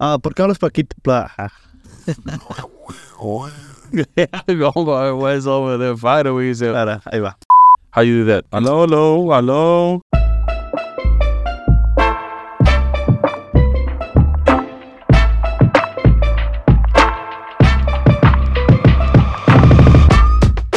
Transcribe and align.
Ah, 0.00 0.16
¿Por 0.22 0.32
qué 0.32 0.42
hablas 0.42 0.58
Paquito? 0.58 0.94
Ah. 1.10 1.50
Over 3.18 3.50
there? 4.14 4.28
Say. 6.54 6.68
Claro, 6.70 7.00
ahí 7.04 7.18
va. 7.18 7.36
How 7.90 8.02
you 8.02 8.24
do 8.24 8.32
that? 8.32 8.44
Hello, 8.52 8.84
hello, 8.84 9.34
hello. 9.34 10.00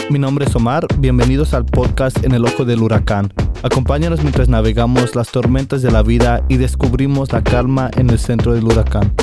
Mi 0.09 0.17
nombre 0.17 0.45
es 0.45 0.55
Omar, 0.55 0.87
bienvenidos 0.97 1.53
al 1.53 1.65
podcast 1.65 2.23
En 2.25 2.33
el 2.33 2.43
Ojo 2.43 2.65
del 2.65 2.81
Huracán. 2.81 3.31
Acompáñanos 3.63 4.21
mientras 4.21 4.49
navegamos 4.49 5.15
las 5.15 5.29
tormentas 5.29 5.83
de 5.83 5.91
la 5.91 6.01
vida 6.01 6.43
y 6.49 6.57
descubrimos 6.57 7.31
la 7.31 7.43
calma 7.43 7.91
en 7.95 8.09
el 8.09 8.17
centro 8.17 8.55
del 8.55 8.63
huracán. 8.63 9.13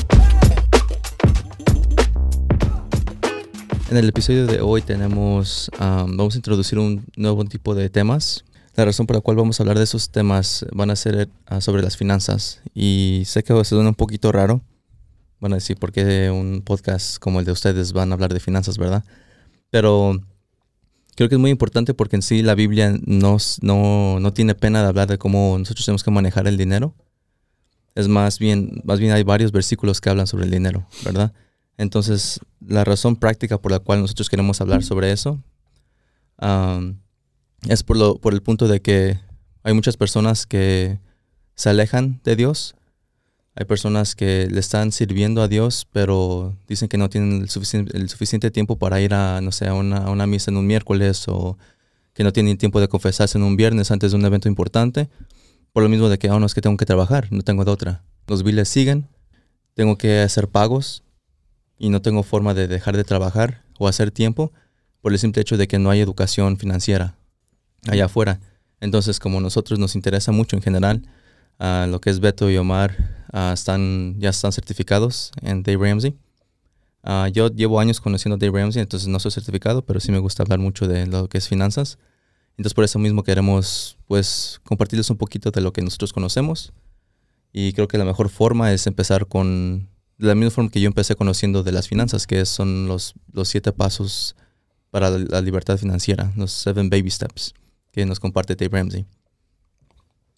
En 3.91 3.97
el 3.97 4.09
episodio 4.09 4.47
de 4.47 4.61
hoy 4.61 4.81
tenemos, 4.81 5.73
um, 5.81 6.17
vamos 6.17 6.35
a 6.35 6.39
introducir 6.39 6.79
un 6.79 7.05
nuevo 7.17 7.45
tipo 7.47 7.75
de 7.75 7.91
temas. 7.91 8.45
La 8.77 8.85
razón 8.85 9.09
por 9.09 9.17
la 9.17 9.23
cual 9.23 9.37
vamos 9.37 9.59
a 9.59 9.65
hablar 9.65 9.77
de 9.77 9.83
esos 9.83 10.11
temas 10.11 10.65
van 10.73 10.91
a 10.91 10.97
ser 10.97 11.29
uh, 11.51 11.61
sobre 11.61 11.83
las 11.83 11.97
finanzas. 11.97 12.63
Y 12.75 13.25
sé 13.27 13.43
que 13.43 13.53
se 13.55 13.65
suena 13.65 13.89
un 13.89 13.97
poquito 13.97 14.31
raro. 14.31 14.61
Van 15.41 15.53
a 15.53 15.57
decir, 15.57 15.79
¿por 15.79 15.91
qué 15.91 16.31
un 16.31 16.63
podcast 16.65 17.19
como 17.19 17.41
el 17.41 17.45
de 17.45 17.51
ustedes 17.51 17.93
van 17.93 18.13
a 18.13 18.15
hablar 18.15 18.33
de 18.33 18.39
finanzas, 18.39 18.79
verdad? 18.79 19.03
Pero 19.71 20.21
creo 21.19 21.29
que 21.29 21.35
es 21.35 21.41
muy 21.41 21.51
importante 21.51 21.95
porque 21.95 22.15
en 22.15 22.23
sí 22.23 22.43
la 22.43 22.55
Biblia 22.55 22.97
nos- 23.05 23.59
no, 23.61 24.21
no 24.21 24.33
tiene 24.33 24.55
pena 24.55 24.83
de 24.83 24.87
hablar 24.89 25.09
de 25.09 25.19
cómo 25.19 25.59
nosotros 25.59 25.85
tenemos 25.85 26.05
que 26.05 26.13
manejar 26.13 26.47
el 26.47 26.57
dinero. 26.57 26.95
Es 27.97 28.07
más 28.07 28.39
bien, 28.39 28.81
más 28.85 29.01
bien 29.01 29.11
hay 29.11 29.25
varios 29.25 29.51
versículos 29.51 30.01
que 30.01 30.11
hablan 30.11 30.29
sobre 30.29 30.45
el 30.45 30.53
dinero, 30.53 30.87
¿verdad? 31.05 31.33
Entonces, 31.77 32.39
la 32.65 32.85
razón 32.85 33.17
práctica 33.17 33.59
por 33.61 33.73
la 33.73 33.81
cual 33.81 34.01
nosotros 34.01 34.31
queremos 34.31 34.61
hablar 34.61 34.85
sobre 34.85 35.11
eso 35.11 35.43
es 37.69 37.83
por, 37.83 37.97
lo, 37.97 38.19
por 38.21 38.33
el 38.33 38.41
punto 38.43 38.69
de 38.69 38.81
que 38.81 39.19
hay 39.65 39.75
muchas 39.75 39.97
personas 39.97 40.47
que 40.47 41.01
se 41.57 41.69
alejan 41.71 42.21
de 42.23 42.37
Dios. 42.37 42.77
Hay 43.61 43.65
personas 43.65 44.15
que 44.15 44.47
le 44.49 44.61
están 44.61 44.93
sirviendo 44.93 45.43
a 45.43 45.49
Dios, 45.49 45.85
pero 45.91 46.55
dicen 46.69 46.89
que 46.89 46.97
no 46.97 47.11
tienen 47.11 47.43
el, 47.43 47.49
suficien- 47.49 47.93
el 47.93 48.09
suficiente 48.09 48.53
tiempo 48.53 48.77
para 48.77 49.01
ir 49.01 49.13
a, 49.15 49.41
no 49.41 49.51
sé, 49.51 49.67
a 49.67 49.75
una 49.75 50.27
misa 50.29 50.53
en 50.53 50.59
un 50.59 50.67
miércoles 50.69 51.25
o 51.27 51.59
que 52.15 52.23
no 52.23 52.33
tienen 52.33 52.57
tiempo 52.57 52.81
de 52.81 52.87
confesarse 52.87 53.37
en 53.37 53.43
un 53.43 53.57
viernes 53.57 53.91
antes 53.91 54.13
de 54.13 54.17
un 54.17 54.25
evento 54.25 54.47
importante. 54.47 55.09
Por 55.73 55.83
lo 55.83 55.89
mismo 55.89 56.09
de 56.09 56.21
que, 56.21 56.31
oh, 56.31 56.39
no, 56.39 56.47
es 56.47 56.55
que 56.55 56.61
tengo 56.61 56.77
que 56.77 56.87
trabajar, 56.87 57.27
no 57.33 57.43
tengo 57.43 57.65
de 57.65 57.73
otra. 57.73 58.05
Los 58.29 58.45
biles 58.45 58.69
siguen, 58.69 59.09
tengo 59.75 59.99
que 59.99 60.21
hacer 60.21 60.47
pagos, 60.47 61.03
y 61.79 61.89
no 61.89 62.01
tengo 62.01 62.23
forma 62.23 62.55
de 62.55 62.69
dejar 62.69 62.97
de 62.97 63.03
trabajar 63.03 63.65
o 63.81 63.89
hacer 63.89 64.13
tiempo 64.13 64.53
por 65.01 65.13
el 65.13 65.19
simple 65.19 65.43
hecho 65.43 65.57
de 65.57 65.67
que 65.67 65.81
no 65.81 65.91
hay 65.91 66.01
educación 66.01 66.59
financiera 66.59 67.17
allá 67.89 68.05
afuera. 68.05 68.39
Entonces, 68.81 69.19
como 69.19 69.41
nosotros 69.41 69.81
nos 69.81 69.97
interesa 69.97 70.31
mucho 70.31 70.55
en 70.55 70.63
general, 70.63 71.03
ah, 71.59 71.87
lo 71.89 72.01
que 72.01 72.11
es 72.11 72.21
Beto 72.21 72.51
y 72.51 72.57
Omar 72.57 73.25
ah, 73.33 73.53
están, 73.55 74.17
ya 74.19 74.31
están 74.31 74.53
certificados 74.53 75.33
en 75.43 75.63
Dave 75.63 75.89
Ramsey. 75.89 76.17
Ah, 77.03 77.29
yo 77.33 77.49
llevo 77.49 77.81
años 77.81 78.01
conociendo 78.01 78.35
a 78.35 78.39
Dave 78.39 78.61
Ramsey, 78.61 78.83
entonces 78.83 79.09
no 79.09 79.21
soy 79.21 79.31
certificado, 79.31 79.83
pero 79.83 80.01
sí 80.01 80.13
me 80.13 80.19
gusta 80.19 80.43
hablar 80.43 80.59
mucho 80.59 80.89
de 80.89 81.07
lo 81.07 81.29
que 81.29 81.39
es 81.39 81.49
finanzas. 81.49 81.99
Entonces, 82.57 82.75
por 82.75 82.85
eso 82.85 82.99
mismo 82.99 83.23
queremos 83.23 83.99
pues 84.07 84.61
compartirles 84.65 85.09
un 85.11 85.17
poquito 85.17 85.51
de 85.51 85.61
lo 85.61 85.73
que 85.73 85.81
nosotros 85.81 86.13
conocemos. 86.13 86.73
Y 87.53 87.73
creo 87.73 87.89
que 87.89 87.99
la 87.99 88.05
mejor 88.05 88.29
forma 88.29 88.73
es 88.73 88.87
empezar 88.87 89.27
con 89.27 89.89
la 90.19 90.35
misma 90.35 90.51
forma 90.51 90.71
que 90.71 90.81
yo 90.81 90.89
empecé 90.89 91.15
conociendo 91.15 91.63
de 91.63 91.73
las 91.73 91.89
finanzas, 91.89 92.27
que 92.27 92.45
son 92.45 92.89
los, 92.89 93.15
los 93.33 93.49
siete 93.49 93.73
pasos 93.73 94.35
para 94.91 95.11
la 95.11 95.41
libertad 95.41 95.79
financiera, 95.79 96.33
los 96.37 96.51
seven 96.51 96.91
baby 96.91 97.11
steps 97.11 97.55
que 97.93 98.05
nos 98.05 98.21
comparte 98.21 98.57
Dave 98.57 98.77
Ramsey. 98.77 99.07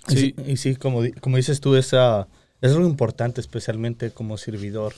Y 0.09 0.13
Sí. 0.17 0.17
sí, 0.17 0.35
y 0.47 0.57
sí, 0.57 0.77
como, 0.77 1.03
como 1.21 1.37
dices 1.37 1.61
tú, 1.61 1.77
es, 1.77 1.93
ah, 1.95 2.29
es 2.61 2.73
algo 2.73 2.87
importante, 2.89 3.41
especialmente 3.41 4.11
como 4.13 4.37
servidor. 4.39 4.95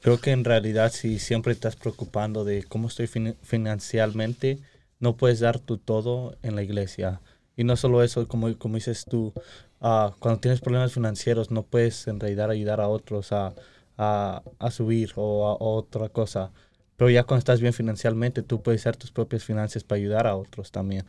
Creo 0.00 0.20
que 0.20 0.30
en 0.32 0.44
realidad 0.44 0.92
si 0.92 1.18
siempre 1.18 1.52
estás 1.52 1.76
preocupando 1.76 2.44
de 2.44 2.62
cómo 2.64 2.88
estoy 2.88 3.06
fin- 3.06 3.36
financieramente, 3.42 4.58
no 5.00 5.16
puedes 5.16 5.40
dar 5.40 5.58
tu 5.60 5.78
todo 5.78 6.36
en 6.42 6.56
la 6.56 6.62
iglesia. 6.62 7.20
Y 7.56 7.64
no 7.64 7.76
solo 7.76 8.02
eso, 8.02 8.26
como, 8.28 8.56
como 8.58 8.76
dices 8.76 9.04
tú, 9.08 9.32
ah, 9.80 10.14
cuando 10.18 10.40
tienes 10.40 10.60
problemas 10.60 10.92
financieros 10.92 11.50
no 11.50 11.62
puedes 11.62 12.06
en 12.08 12.20
realidad 12.20 12.50
ayudar 12.50 12.80
a 12.80 12.88
otros 12.88 13.32
a, 13.32 13.54
a, 13.96 14.42
a 14.58 14.70
subir 14.70 15.12
o 15.16 15.46
a, 15.48 15.56
otra 15.64 16.08
cosa. 16.08 16.52
Pero 16.96 17.10
ya 17.10 17.24
cuando 17.24 17.40
estás 17.40 17.60
bien 17.60 17.72
financieramente, 17.72 18.42
tú 18.42 18.62
puedes 18.62 18.82
hacer 18.82 18.96
tus 18.96 19.10
propias 19.12 19.44
finanzas 19.44 19.84
para 19.84 19.98
ayudar 19.98 20.26
a 20.26 20.36
otros 20.36 20.70
también. 20.70 21.04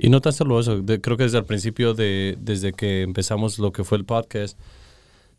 Y 0.00 0.08
no 0.10 0.20
tan 0.20 0.32
solo 0.32 0.58
eso, 0.60 0.80
de- 0.80 1.00
creo 1.00 1.16
que 1.16 1.24
desde 1.24 1.38
el 1.38 1.44
principio, 1.44 1.92
de, 1.94 2.36
desde 2.40 2.72
que 2.72 3.02
empezamos 3.02 3.58
lo 3.58 3.72
que 3.72 3.84
fue 3.84 3.98
el 3.98 4.04
podcast, 4.04 4.56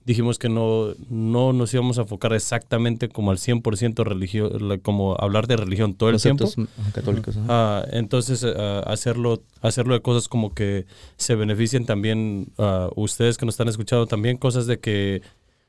dijimos 0.06 0.40
que 0.40 0.50
no, 0.50 0.94
no 1.09 1.53
nos 1.53 1.74
íbamos 1.74 1.97
a 2.00 2.02
enfocar 2.02 2.34
exactamente 2.34 3.09
como 3.09 3.31
al 3.31 3.38
100% 3.38 4.03
religión, 4.03 4.80
como 4.81 5.16
hablar 5.20 5.46
de 5.47 5.56
religión 5.58 5.94
todo 5.94 6.09
el 6.09 6.20
tiempo. 6.22 6.46
Conceptos 6.46 6.94
católicos. 6.94 7.38
Ah, 7.47 7.86
entonces, 7.92 8.44
ah, 8.44 8.80
hacerlo, 8.88 9.44
hacerlo 9.62 9.94
de 9.94 10.02
cosas 10.02 10.28
como 10.28 10.53
que 10.53 10.86
se 11.18 11.36
beneficien 11.36 11.86
también 11.86 12.47
ah, 12.58 12.90
ustedes 12.96 13.38
que 13.38 13.46
nos 13.46 13.53
están 13.53 13.68
escuchando, 13.68 14.08
también 14.08 14.38
cosas 14.38 14.66
de 14.68 14.80
que 14.80 15.22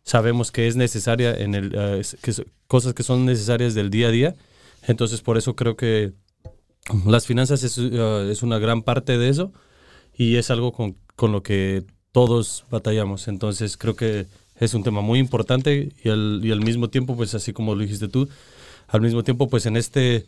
sabemos 0.05 0.51
que 0.51 0.67
es 0.67 0.77
necesaria 0.77 1.35
en 1.35 1.55
el, 1.55 1.71
que 2.23 2.33
cosas 2.67 2.95
que 2.95 3.03
son 3.03 3.27
necesarias 3.27 3.75
del 3.75 3.91
día 3.91 4.09
a 4.09 4.11
día. 4.11 4.35
Entonces, 4.89 5.21
por 5.21 5.37
eso 5.37 5.55
creo 5.55 5.77
que 5.77 6.13
las 7.07 7.27
finanzas 7.27 7.63
es, 7.63 7.79
ah, 7.79 8.27
es 8.31 8.43
una 8.43 8.59
gran 8.59 8.83
parte 8.83 9.19
de 9.19 9.29
eso 9.29 9.53
y 10.17 10.37
es 10.37 10.51
algo 10.51 10.73
con, 10.73 10.97
con 11.17 11.33
lo 11.33 11.43
que 11.43 11.85
todos 12.13 12.65
batallamos. 12.71 13.29
Entonces, 13.29 13.77
creo 13.77 13.97
que 13.97 14.27
es 14.57 14.75
un 14.75 14.83
tema 14.83 15.01
muy 15.01 15.19
importante 15.19 15.93
y 16.03 16.09
al, 16.09 16.41
y 16.43 16.51
al 16.51 16.61
mismo 16.61 16.91
tiempo, 16.91 17.17
pues 17.17 17.35
así 17.35 17.53
como 17.53 17.75
lo 17.75 17.83
dijiste 17.83 18.09
tú, 18.09 18.29
al 18.89 19.01
mismo 19.01 19.23
tiempo, 19.23 19.49
pues 19.49 19.67
en 19.67 19.77
este 19.77 20.27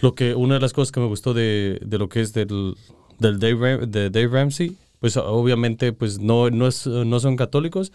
lo 0.00 0.14
que 0.14 0.34
una 0.34 0.54
de 0.54 0.60
las 0.60 0.72
cosas 0.72 0.92
que 0.92 1.00
me 1.00 1.06
gustó 1.06 1.34
de, 1.34 1.80
de 1.84 1.98
lo 1.98 2.08
que 2.08 2.20
es 2.20 2.32
del, 2.32 2.76
del 3.18 3.38
Dave, 3.38 3.86
de 3.86 4.10
Dave 4.10 4.28
Ramsey, 4.28 4.76
pues 5.00 5.16
obviamente 5.16 5.92
pues 5.92 6.18
no, 6.18 6.50
no, 6.50 6.66
es, 6.68 6.86
no 6.86 7.20
son 7.20 7.36
católicos, 7.36 7.92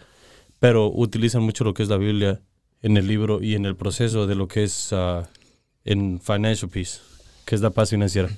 pero 0.58 0.90
utilizan 0.90 1.42
mucho 1.42 1.64
lo 1.64 1.74
que 1.74 1.82
es 1.82 1.88
la 1.88 1.96
Biblia 1.96 2.40
en 2.82 2.96
el 2.96 3.06
libro 3.06 3.42
y 3.42 3.54
en 3.54 3.64
el 3.64 3.76
proceso 3.76 4.26
de 4.26 4.34
lo 4.34 4.48
que 4.48 4.64
es 4.64 4.92
ah, 4.92 5.28
en 5.84 6.20
Financial 6.20 6.70
Peace, 6.70 7.00
que 7.44 7.54
es 7.54 7.60
la 7.60 7.70
paz 7.70 7.90
financiera. 7.90 8.28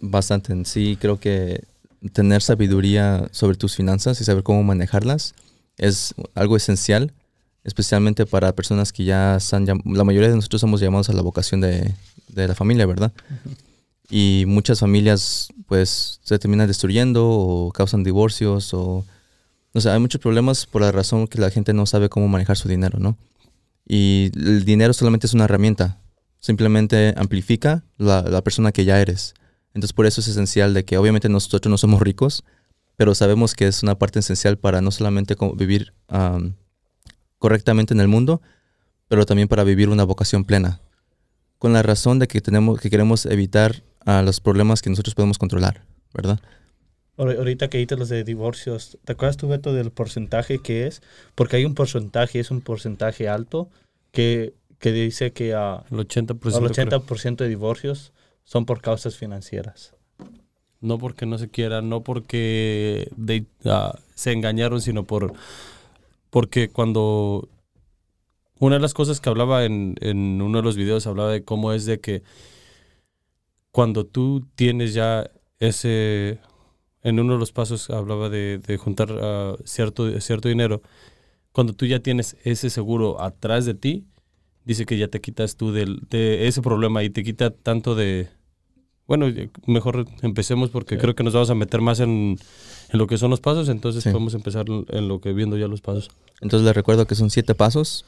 Bastante. 0.00 0.52
En 0.52 0.64
sí, 0.64 0.96
creo 1.00 1.18
que 1.18 1.64
tener 2.12 2.42
sabiduría 2.42 3.28
sobre 3.32 3.56
tus 3.56 3.74
finanzas 3.74 4.20
y 4.20 4.24
saber 4.24 4.42
cómo 4.42 4.62
manejarlas 4.62 5.34
es 5.76 6.14
algo 6.34 6.56
esencial, 6.56 7.12
especialmente 7.64 8.26
para 8.26 8.54
personas 8.54 8.92
que 8.92 9.04
ya 9.04 9.36
están, 9.36 9.66
la 9.66 10.04
mayoría 10.04 10.28
de 10.28 10.36
nosotros 10.36 10.60
somos 10.60 10.80
llamados 10.80 11.08
a 11.08 11.12
la 11.12 11.22
vocación 11.22 11.60
de, 11.60 11.94
de 12.28 12.48
la 12.48 12.54
familia, 12.54 12.86
¿verdad? 12.86 13.12
Y 14.10 14.44
muchas 14.46 14.80
familias 14.80 15.48
pues 15.66 16.20
se 16.22 16.38
terminan 16.38 16.66
destruyendo 16.66 17.28
o 17.28 17.72
causan 17.72 18.04
divorcios 18.04 18.72
o... 18.74 19.04
O 19.74 19.80
sea, 19.80 19.92
hay 19.92 20.00
muchos 20.00 20.20
problemas 20.20 20.64
por 20.64 20.80
la 20.80 20.90
razón 20.90 21.28
que 21.28 21.38
la 21.38 21.50
gente 21.50 21.74
no 21.74 21.84
sabe 21.84 22.08
cómo 22.08 22.26
manejar 22.26 22.56
su 22.56 22.68
dinero, 22.68 22.98
¿no? 22.98 23.16
Y 23.86 24.30
el 24.34 24.64
dinero 24.64 24.92
solamente 24.94 25.26
es 25.26 25.34
una 25.34 25.44
herramienta. 25.44 25.98
Simplemente 26.40 27.14
amplifica 27.16 27.84
la, 27.96 28.22
la 28.22 28.42
persona 28.42 28.72
que 28.72 28.84
ya 28.84 29.00
eres. 29.00 29.34
Entonces 29.74 29.92
por 29.92 30.06
eso 30.06 30.20
es 30.20 30.28
esencial 30.28 30.74
de 30.74 30.84
que 30.84 30.98
obviamente 30.98 31.28
nosotros 31.28 31.70
no 31.70 31.78
somos 31.78 32.00
ricos, 32.00 32.44
pero 32.96 33.14
sabemos 33.14 33.54
que 33.54 33.66
es 33.66 33.82
una 33.82 33.98
parte 33.98 34.18
esencial 34.20 34.56
para 34.58 34.80
no 34.80 34.90
solamente 34.90 35.36
vivir 35.54 35.92
am, 36.08 36.54
correctamente 37.38 37.94
en 37.94 38.00
el 38.00 38.08
mundo, 38.08 38.40
pero 39.08 39.24
también 39.26 39.48
para 39.48 39.64
vivir 39.64 39.88
una 39.88 40.04
vocación 40.04 40.44
plena. 40.44 40.80
Con 41.58 41.72
la 41.72 41.82
razón 41.82 42.18
de 42.18 42.28
que 42.28 42.40
tenemos 42.40 42.80
que 42.80 42.90
queremos 42.90 43.26
evitar 43.26 43.82
ah, 44.04 44.22
los 44.22 44.40
problemas 44.40 44.80
que 44.82 44.90
nosotros 44.90 45.14
podemos 45.14 45.38
controlar, 45.38 45.82
¿verdad? 46.14 46.40
Ahor- 47.16 47.36
Ahorita 47.36 47.68
que 47.68 47.78
dices 47.78 47.98
los 47.98 48.08
de 48.08 48.22
divorcios, 48.22 48.96
¿te 49.04 49.12
acuerdas 49.12 49.36
tú, 49.36 49.48
Beto, 49.48 49.72
del 49.72 49.90
porcentaje 49.90 50.60
que 50.60 50.86
es? 50.86 51.02
Porque 51.34 51.56
hay 51.56 51.64
un 51.64 51.74
porcentaje, 51.74 52.38
es 52.40 52.50
un 52.52 52.60
porcentaje 52.60 53.28
alto, 53.28 53.68
que, 54.12 54.54
que 54.78 54.92
dice 54.92 55.32
que 55.32 55.54
ah, 55.54 55.84
El 55.90 55.98
80%. 55.98 56.58
el 56.66 56.72
creo. 56.72 57.00
80% 57.00 57.36
de 57.44 57.48
divorcios 57.48 58.12
son 58.44 58.64
por 58.64 58.80
causas 58.80 59.16
financieras. 59.16 59.94
No 60.80 60.98
porque 60.98 61.26
no 61.26 61.38
se 61.38 61.48
quiera, 61.48 61.82
no 61.82 62.02
porque 62.02 63.08
de- 63.16 63.46
ah, 63.64 63.98
se 64.14 64.32
engañaron, 64.32 64.80
sino 64.80 65.04
por 65.04 65.32
porque 66.30 66.68
cuando 66.68 67.48
una 68.60 68.76
de 68.76 68.80
las 68.82 68.94
cosas 68.94 69.20
que 69.20 69.28
hablaba 69.28 69.64
en, 69.64 69.94
en 70.00 70.40
uno 70.42 70.58
de 70.58 70.64
los 70.64 70.76
videos 70.76 71.06
hablaba 71.06 71.30
de 71.32 71.42
cómo 71.44 71.72
es 71.72 71.84
de 71.84 72.00
que 72.00 72.22
cuando 73.70 74.04
tú 74.06 74.46
tienes 74.54 74.94
ya 74.94 75.30
ese 75.58 76.38
en 77.02 77.20
uno 77.20 77.34
de 77.34 77.38
los 77.38 77.52
pasos 77.52 77.90
hablaba 77.90 78.28
de, 78.28 78.58
de 78.58 78.76
juntar 78.76 79.08
ah, 79.20 79.56
cierto, 79.64 80.20
cierto 80.20 80.48
dinero 80.48 80.82
cuando 81.52 81.72
tú 81.72 81.86
ya 81.86 82.00
tienes 82.00 82.36
ese 82.44 82.70
seguro 82.70 83.20
atrás 83.20 83.64
de 83.64 83.74
ti, 83.74 84.04
dice 84.68 84.84
que 84.84 84.98
ya 84.98 85.08
te 85.08 85.20
quitas 85.22 85.56
tú 85.56 85.72
del, 85.72 86.00
de 86.10 86.46
ese 86.46 86.60
problema 86.60 87.02
y 87.02 87.08
te 87.10 87.24
quita 87.24 87.50
tanto 87.50 87.94
de... 87.94 88.28
Bueno, 89.06 89.26
mejor 89.66 90.06
empecemos 90.20 90.68
porque 90.68 90.98
creo 90.98 91.14
que 91.14 91.24
nos 91.24 91.32
vamos 91.32 91.48
a 91.48 91.54
meter 91.54 91.80
más 91.80 91.98
en, 92.00 92.38
en, 92.90 92.98
lo 92.98 93.06
que 93.06 93.16
son 93.16 93.30
los 93.30 93.40
pasos, 93.40 93.70
entonces 93.70 94.04
Sí. 94.04 94.10
podemos 94.10 94.34
empezar 94.34 94.66
en 94.68 95.08
lo 95.08 95.22
que 95.22 95.32
viendo 95.32 95.56
ya 95.56 95.66
los 95.66 95.80
pasos. 95.80 96.10
Entonces 96.42 96.66
les 96.66 96.76
recuerdo 96.76 97.06
que 97.06 97.14
son 97.14 97.30
siete 97.30 97.54
pasos. 97.54 98.04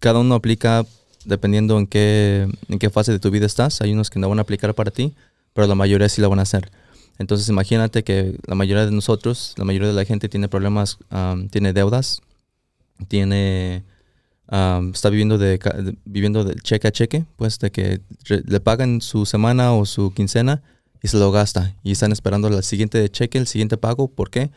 Cada 0.00 0.20
uno 0.20 0.34
aplica 0.34 0.86
dependiendo 1.26 1.78
en 1.78 1.86
qué, 1.86 2.48
en 2.70 2.78
qué 2.78 2.88
fase 2.88 3.12
de 3.12 3.18
tu 3.18 3.30
vida 3.30 3.44
estás. 3.44 3.82
Hay 3.82 3.92
unos 3.92 4.08
que 4.08 4.18
no 4.18 4.30
van 4.30 4.38
a 4.38 4.42
aplicar 4.42 4.74
para 4.74 4.90
ti, 4.90 5.12
pero 5.52 5.66
la 5.66 5.74
mayoría 5.74 6.08
sí 6.08 6.22
lo 6.22 6.30
van 6.30 6.38
a 6.38 6.42
hacer. 6.42 6.70
Entonces 7.18 7.46
imagínate 7.50 8.02
que 8.02 8.38
la 8.46 8.54
mayoría 8.54 8.86
de 8.86 8.92
nosotros, 8.92 9.52
la 9.58 9.64
mayoría 9.64 9.88
de 9.88 9.94
la 9.94 10.06
gente 10.06 10.30
tiene 10.30 10.48
problemas, 10.48 10.96
am, 11.10 11.50
tiene 11.50 11.74
deudas, 11.74 12.22
tiene, 13.08 13.82
am, 14.48 14.90
está 14.90 15.10
viviendo 15.10 15.38
de, 15.38 15.58
de- 15.58 15.96
viviendo 16.04 16.44
de 16.44 16.54
cheque 16.56 16.88
a 16.88 16.92
cheque, 16.92 17.24
pues 17.36 17.58
de 17.58 17.70
que 17.70 18.00
le 18.28 18.60
pagan 18.60 19.00
su 19.00 19.24
semana 19.26 19.72
o 19.72 19.86
su 19.86 20.12
quincena 20.12 20.62
y 21.02 21.08
se 21.08 21.18
lo 21.18 21.30
gasta. 21.30 21.74
Y 21.82 21.92
están 21.92 22.12
esperando 22.12 22.48
el 22.48 22.62
siguiente 22.64 23.08
cheque, 23.08 23.38
el 23.38 23.46
siguiente 23.46 23.76
pago. 23.76 24.08
¿Por 24.08 24.30
qué? 24.30 24.50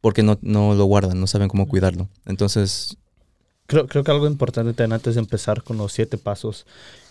Porque 0.00 0.22
no, 0.22 0.38
no 0.42 0.74
lo 0.74 0.84
guardan, 0.84 1.18
no 1.20 1.26
saben 1.26 1.48
cómo 1.48 1.66
cuidarlo. 1.68 2.08
Entonces, 2.26 2.96
Creo, 3.66 3.86
creo 3.86 4.04
que 4.04 4.10
algo 4.10 4.26
importante 4.26 4.74
también 4.74 4.92
antes 4.94 5.14
de 5.14 5.20
empezar 5.20 5.62
con 5.62 5.78
los 5.78 5.92
siete 5.92 6.18
pasos, 6.18 6.66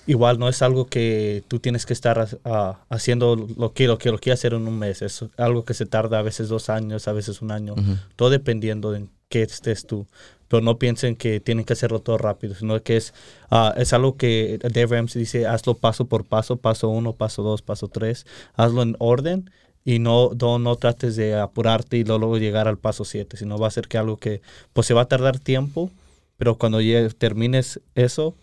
igual 0.05 0.37
no 0.37 0.47
es 0.49 0.61
algo 0.61 0.85
que 0.85 1.43
tú 1.47 1.59
tienes 1.59 1.85
que 1.87 1.93
estar 1.93 2.27
ah, 2.43 2.81
haciendo 2.89 3.35
lo 3.35 3.73
que, 3.73 3.87
lo 3.87 3.97
que 3.97 4.11
lo 4.11 4.19
quieras 4.19 4.41
hacer 4.41 4.53
en 4.53 4.67
un 4.67 4.77
mes. 4.77 5.01
Es 5.01 5.25
algo 5.37 5.63
que 5.63 5.73
se 5.73 5.85
tarda 5.87 6.19
a 6.19 6.21
veces 6.21 6.49
dos 6.49 6.69
años, 6.69 7.07
a 7.07 7.13
veces 7.13 7.41
un 7.41 7.51
año, 7.51 7.73
ujú, 7.73 7.95
todo 8.15 8.29
dependiendo 8.29 8.91
de 8.91 8.99
en 8.99 9.09
qué 9.29 9.41
estés 9.43 9.87
tú. 9.87 10.05
Pero 10.51 10.61
no 10.61 10.77
piensen 10.77 11.15
que 11.15 11.39
tienen 11.39 11.63
que 11.63 11.71
hacerlo 11.71 12.01
todo 12.01 12.17
rápido, 12.17 12.55
sino 12.55 12.83
que 12.83 12.97
es, 12.97 13.13
ah, 13.49 13.73
es 13.77 13.93
algo 13.93 14.17
que 14.17 14.59
Dave 14.61 14.97
Ramsey 14.97 15.21
dice, 15.21 15.47
hazlo 15.47 15.75
paso 15.75 16.05
por 16.05 16.25
paso, 16.25 16.57
paso 16.57 16.89
uno, 16.89 17.13
paso 17.13 17.41
dos, 17.41 17.61
paso 17.61 17.87
tres, 17.87 18.25
hazlo 18.55 18.81
en 18.81 18.97
orden 18.99 19.49
y 19.85 19.99
no, 19.99 20.31
no, 20.37 20.59
no 20.59 20.75
trates 20.75 21.15
de 21.15 21.35
apurarte 21.39 21.95
y 21.97 22.03
luego 22.03 22.37
llegar 22.37 22.67
al 22.67 22.77
paso 22.77 23.05
siete, 23.05 23.37
sino 23.37 23.57
va 23.57 23.67
a 23.67 23.71
ser 23.71 23.87
que 23.87 23.97
algo 23.97 24.17
que 24.17 24.41
pues 24.73 24.87
se 24.87 24.93
va 24.93 25.03
a 25.03 25.07
tardar 25.07 25.39
tiempo, 25.39 25.89
pero 26.35 26.57
cuando 26.57 26.81
llegue- 26.81 27.13
termines 27.17 27.79
eso, 27.95 28.35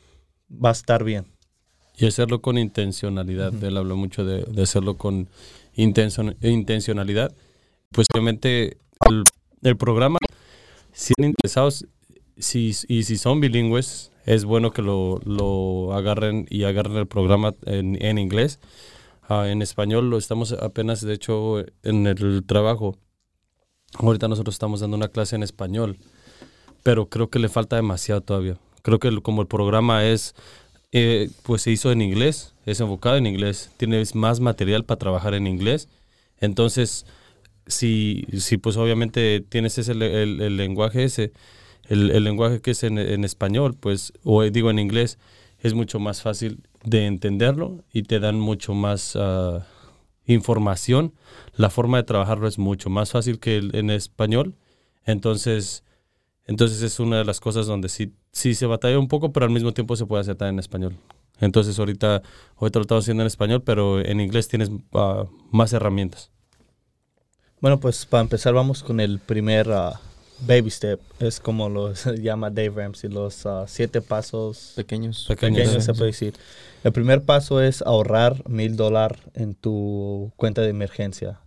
va 0.50 0.70
a 0.70 0.72
estar 0.72 1.04
bien. 1.04 1.26
Y 1.99 2.06
hacerlo 2.06 2.40
con 2.40 2.56
intencionalidad. 2.56 3.52
Él 3.62 3.76
habló 3.76 3.96
mucho 3.96 4.25
de, 4.25 4.44
de 4.44 4.62
hacerlo 4.62 4.96
con 4.96 5.28
intención- 5.76 6.37
intencionalidad. 6.40 7.34
Pues 7.93 8.06
obviamente 8.14 8.78
el, 9.11 9.25
el 9.62 9.76
programa, 9.76 10.19
si 10.93 11.12
están 11.12 11.26
interesados 11.26 11.84
si, 12.38 12.73
y 12.88 13.02
si 13.05 13.17
son 13.19 13.40
bilingües, 13.40 14.11
es 14.26 14.44
bueno 14.44 14.70
que 14.73 14.82
lo, 14.82 15.20
lo 15.25 15.94
agarren 15.94 16.46
y 16.50 16.64
agarren 16.64 16.96
el 16.96 17.06
programa 17.06 17.55
en, 17.64 18.02
en 18.05 18.19
inglés. 18.19 18.61
Ah, 19.29 19.49
en 19.49 19.62
español 19.62 20.11
lo 20.11 20.19
estamos 20.19 20.52
apenas, 20.52 21.00
de 21.02 21.14
hecho, 21.14 21.64
en 21.82 22.06
el 22.06 22.44
trabajo. 22.46 22.96
Ahorita 23.99 24.29
nosotros 24.29 24.55
estamos 24.55 24.81
dando 24.81 24.96
una 24.96 25.08
clase 25.08 25.37
en 25.37 25.43
español, 25.43 25.99
pero 26.82 27.08
creo 27.08 27.29
que 27.31 27.38
le 27.38 27.49
falta 27.49 27.76
demasiado 27.76 28.20
todavía. 28.20 28.56
Creo 28.82 28.99
que 28.99 29.08
el- 29.08 29.23
como 29.23 29.43
el 29.43 29.49
programa 29.49 30.05
es 30.05 30.35
eh, 30.93 31.29
pues 31.43 31.61
se 31.62 31.70
hizo 31.70 31.93
en 31.93 32.00
inglés, 32.00 32.55
es 32.64 32.81
enfocado 32.81 33.17
en 33.17 33.26
inglés, 33.26 33.70
tienes 33.76 34.14
más 34.14 34.40
material 34.40 34.85
para 34.85 34.99
trabajar 34.99 35.35
en 35.35 35.46
inglés. 35.46 35.87
Entonces, 36.40 37.05
si, 37.67 38.25
si 38.38 38.56
pues 38.56 38.79
obviamente 38.79 39.44
tienes 39.46 39.76
ese 39.76 39.94
le- 39.94 40.23
el, 40.23 40.40
el 40.40 40.56
lenguaje 40.56 41.05
ese, 41.05 41.32
el, 41.88 42.11
el 42.11 42.25
lenguaje 42.25 42.61
que 42.61 42.73
es 42.73 42.85
en, 42.85 42.99
español, 43.25 43.75
pues, 43.79 44.12
o 44.23 44.43
digo 44.44 44.70
en 44.70 44.79
inglés, 44.79 45.19
es 45.58 45.75
mucho 45.75 45.99
más 45.99 46.23
fácil 46.23 46.62
de 46.85 47.06
entenderlo 47.06 47.85
y 47.93 48.02
te 48.02 48.20
dan 48.20 48.38
mucho 48.38 48.75
más 48.75 49.17
ah, 49.17 49.67
información. 50.26 51.14
La 51.56 51.70
forma 51.70 51.96
de 51.96 52.05
trabajarlo 52.05 52.46
es 52.46 52.58
mucho 52.58 52.90
más 52.90 53.11
fácil 53.11 53.40
que 53.40 53.56
en 53.56 53.90
español. 53.90 54.55
Entonces, 55.05 55.82
entonces 56.44 56.82
es 56.82 57.00
una 57.00 57.19
de 57.19 57.25
las 57.25 57.40
cosas 57.40 57.67
donde 57.67 57.88
sí, 57.88 58.12
sí 58.32 58.55
se 58.55 58.67
batalla 58.67 58.99
un 58.99 59.08
poco, 59.08 59.32
pero 59.32 59.46
al 59.46 59.52
mismo 59.52 59.73
tiempo 59.73 59.96
se 59.96 60.06
puede 60.06 60.20
hacer 60.20 60.37
también 60.37 60.56
en 60.56 60.61
español. 60.61 60.96
Entonces 61.40 61.79
ahorita, 61.79 62.23
lo 62.61 62.67
estamos 62.67 63.05
haciendo 63.05 63.23
en 63.23 63.29
español, 63.29 63.62
pero 63.62 64.00
en 64.00 64.20
inglés 64.20 64.49
tienes 64.49 64.70
ah, 64.93 65.25
más 65.50 65.73
herramientas. 65.73 66.31
Bueno, 67.61 67.81
pues 67.81 68.05
para 68.06 68.20
empezar 68.20 68.52
vamos 68.52 68.82
con 68.82 69.00
el 69.00 69.19
primer 69.19 69.73
ah, 69.73 70.00
baby 70.46 70.70
step, 70.70 71.00
es 71.20 71.40
como 71.40 71.69
lo 71.69 71.94
se 71.96 72.20
llama 72.20 72.50
Dave 72.50 72.70
Ramsey, 72.70 73.11
los 73.11 73.44
ah, 73.46 73.64
siete 73.67 74.00
pasos 74.00 74.73
pequeños. 74.76 75.25
Pequeños. 75.29 75.58
pequeños 75.58 75.85
se 75.85 75.94
puede 75.94 76.11
decir. 76.11 76.35
El 76.85 76.93
primer 76.93 77.23
paso 77.23 77.61
es 77.61 77.82
ahorrar 77.82 78.49
mil 78.49 78.76
dólares 78.76 79.19
en 79.35 79.55
tu 79.55 80.32
cuenta 80.37 80.62
de 80.62 80.69
emergencia. 80.69 81.40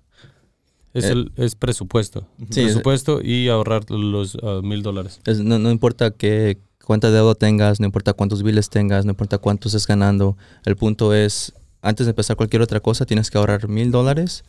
Es, 0.93 1.05
Eh, 1.05 1.11
el, 1.11 1.31
es 1.37 1.55
presupuesto. 1.55 2.27
Sí, 2.49 2.61
es- 2.61 2.65
presupuesto 2.67 3.21
y 3.21 3.47
ahorrar 3.47 3.89
los 3.89 4.37
ah, 4.43 4.59
mil 4.61 4.83
dólares. 4.83 5.21
Es- 5.25 5.39
no, 5.39 5.57
no 5.57 5.71
importa 5.71 6.11
qué 6.11 6.57
cuánta 6.83 7.11
deuda 7.11 7.35
tengas, 7.35 7.79
no 7.79 7.85
importa 7.85 8.11
cuántos 8.13 8.43
biles 8.43 8.69
tengas, 8.69 9.05
no 9.05 9.11
importa 9.11 9.37
cuánto 9.37 9.69
estés 9.69 9.87
ganando. 9.87 10.35
El 10.65 10.75
punto 10.75 11.13
es, 11.13 11.53
antes 11.81 12.05
de 12.07 12.09
empezar 12.09 12.35
cualquier 12.35 12.61
otra 12.61 12.81
cosa, 12.81 13.05
tienes 13.05 13.31
que 13.31 13.37
ahorrar 13.37 13.69
mil 13.69 13.91
dólares 13.91 14.43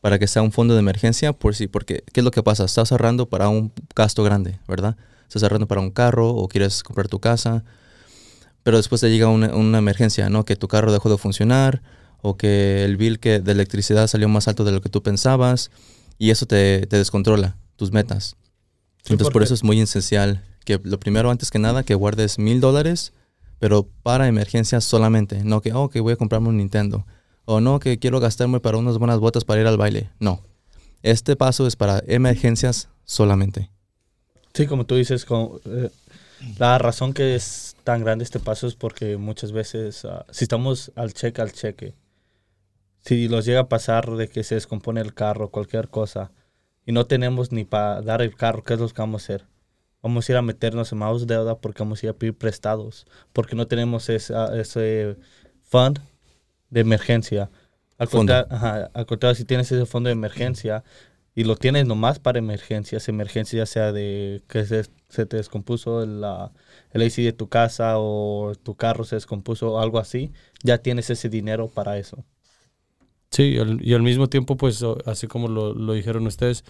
para 0.00 0.18
que 0.18 0.26
sea 0.26 0.42
un 0.42 0.52
fondo 0.52 0.74
de 0.74 0.80
emergencia 0.80 1.32
por 1.32 1.54
si, 1.54 1.66
porque 1.66 2.02
¿qué 2.12 2.20
es 2.20 2.24
lo 2.24 2.30
que 2.30 2.42
pasa? 2.42 2.64
Estás 2.64 2.92
ahorrando 2.92 3.28
para 3.28 3.48
un 3.48 3.72
gasto 3.94 4.22
grande, 4.24 4.58
¿verdad? 4.66 4.96
Estás 5.28 5.42
ahorrando 5.42 5.68
para 5.68 5.80
un 5.80 5.90
carro 5.90 6.30
o 6.30 6.48
quieres 6.48 6.82
comprar 6.82 7.08
tu 7.08 7.20
casa, 7.20 7.64
pero 8.62 8.76
después 8.76 9.00
te 9.00 9.10
llega 9.10 9.28
una, 9.28 9.54
una 9.54 9.78
emergencia, 9.78 10.28
¿no? 10.30 10.44
Que 10.44 10.56
tu 10.56 10.68
carro 10.68 10.92
dejó 10.92 11.10
de 11.10 11.18
funcionar 11.18 11.82
o 12.22 12.36
que 12.36 12.84
el 12.84 12.96
bill 12.96 13.18
que 13.18 13.40
de 13.40 13.52
electricidad 13.52 14.06
salió 14.06 14.28
más 14.28 14.48
alto 14.48 14.64
de 14.64 14.72
lo 14.72 14.80
que 14.80 14.88
tú 14.88 15.02
pensabas 15.02 15.70
y 16.18 16.30
eso 16.30 16.46
te, 16.46 16.86
te 16.86 16.96
descontrola 16.96 17.56
tus 17.76 17.92
metas. 17.92 18.36
Sí, 19.02 19.12
Entonces 19.12 19.32
por 19.32 19.42
eso 19.42 19.54
es 19.54 19.64
muy 19.64 19.80
esencial 19.80 20.44
que 20.64 20.80
lo 20.82 21.00
primero 21.00 21.30
antes 21.30 21.50
que 21.50 21.58
nada 21.58 21.82
que 21.82 21.94
guardes 21.94 22.38
mil 22.38 22.60
dólares, 22.60 23.12
pero 23.58 23.88
para 24.02 24.28
emergencias 24.28 24.84
solamente, 24.84 25.44
no 25.44 25.60
que, 25.60 25.72
oh, 25.72 25.88
que 25.88 26.00
voy 26.00 26.12
a 26.12 26.16
comprarme 26.16 26.48
un 26.48 26.58
Nintendo, 26.58 27.06
o 27.50 27.60
no 27.60 27.80
que 27.80 27.98
quiero 27.98 28.20
gastarme 28.20 28.60
para 28.60 28.78
unas 28.78 28.96
buenas 28.98 29.18
botas 29.18 29.44
para 29.44 29.60
ir 29.60 29.66
al 29.66 29.76
baile, 29.76 30.10
no. 30.20 30.40
Este 31.02 31.34
paso 31.34 31.66
es 31.66 31.74
para 31.74 32.00
emergencias 32.06 32.88
solamente. 33.04 33.70
Sí, 34.54 34.66
como 34.68 34.86
tú 34.86 34.94
dices, 34.94 35.26
eh, 35.64 35.90
la 36.58 36.78
razón 36.78 37.12
que 37.12 37.34
es 37.34 37.74
tan 37.82 38.04
grande 38.04 38.22
este 38.22 38.38
paso 38.38 38.68
es 38.68 38.76
porque 38.76 39.16
muchas 39.16 39.50
veces, 39.50 40.04
ah, 40.04 40.24
si 40.30 40.44
estamos 40.44 40.92
al 40.94 41.12
cheque 41.12 41.42
al 41.42 41.52
cheque, 41.52 41.94
si 43.00 43.28
nos 43.28 43.44
llega 43.46 43.60
a 43.60 43.68
pasar 43.68 44.10
de 44.12 44.28
que 44.28 44.44
se 44.44 44.54
descompone 44.54 45.00
el 45.00 45.12
carro, 45.14 45.50
cualquier 45.50 45.88
cosa, 45.88 46.30
y 46.86 46.92
no 46.92 47.06
tenemos 47.06 47.50
ni 47.50 47.64
para 47.64 48.00
dar 48.02 48.22
el 48.22 48.36
carro, 48.36 48.62
¿qué 48.62 48.74
es 48.74 48.80
lo 48.80 48.88
que 48.88 49.02
vamos 49.02 49.22
a 49.22 49.24
hacer? 49.24 49.46
Vamos 50.02 50.28
a 50.28 50.32
ir 50.32 50.38
a 50.38 50.42
meternos 50.42 50.92
en 50.92 50.98
más 50.98 51.26
deuda 51.26 51.58
porque 51.58 51.82
vamos 51.82 52.02
a 52.02 52.06
ir 52.06 52.10
a 52.10 52.14
pedir 52.14 52.36
prestados, 52.38 53.06
porque 53.32 53.56
no 53.56 53.66
tenemos 53.66 54.08
esa- 54.08 54.56
ese 54.58 55.16
fund 55.62 55.98
de 56.70 56.80
emergencia. 56.80 57.50
Al 57.98 58.08
contrario, 58.08 58.46
ajá, 58.50 58.90
al 58.94 59.06
contrario, 59.06 59.34
si 59.34 59.44
tienes 59.44 59.70
ese 59.72 59.86
fondo 59.86 60.08
de 60.08 60.12
emergencia, 60.12 60.84
y 61.34 61.44
lo 61.44 61.56
tienes 61.56 61.86
nomás 61.86 62.18
para 62.18 62.38
emergencias, 62.38 63.08
emergencias 63.08 63.58
ya 63.60 63.66
sea 63.72 63.92
de 63.92 64.42
que 64.48 64.64
se, 64.66 64.84
se 65.08 65.26
te 65.26 65.36
descompuso 65.36 66.02
el, 66.02 66.20
la- 66.20 66.52
el 66.92 67.02
AC 67.02 67.22
de 67.22 67.32
tu 67.32 67.48
casa 67.48 67.94
o 67.98 68.52
tu 68.62 68.76
carro 68.76 69.04
se 69.04 69.16
descompuso 69.16 69.72
o 69.74 69.80
algo 69.80 69.98
así, 69.98 70.32
ya 70.64 70.78
tienes 70.78 71.10
ese 71.10 71.28
dinero 71.28 71.68
para 71.68 71.98
eso. 71.98 72.24
Sí, 73.30 73.56
y 73.80 73.94
al 73.94 74.02
mismo 74.02 74.28
tiempo, 74.28 74.56
pues, 74.56 74.82
así 75.06 75.26
como 75.28 75.46
lo, 75.48 75.72
lo 75.72 75.92
dijeron 75.92 76.26
ustedes, 76.26 76.64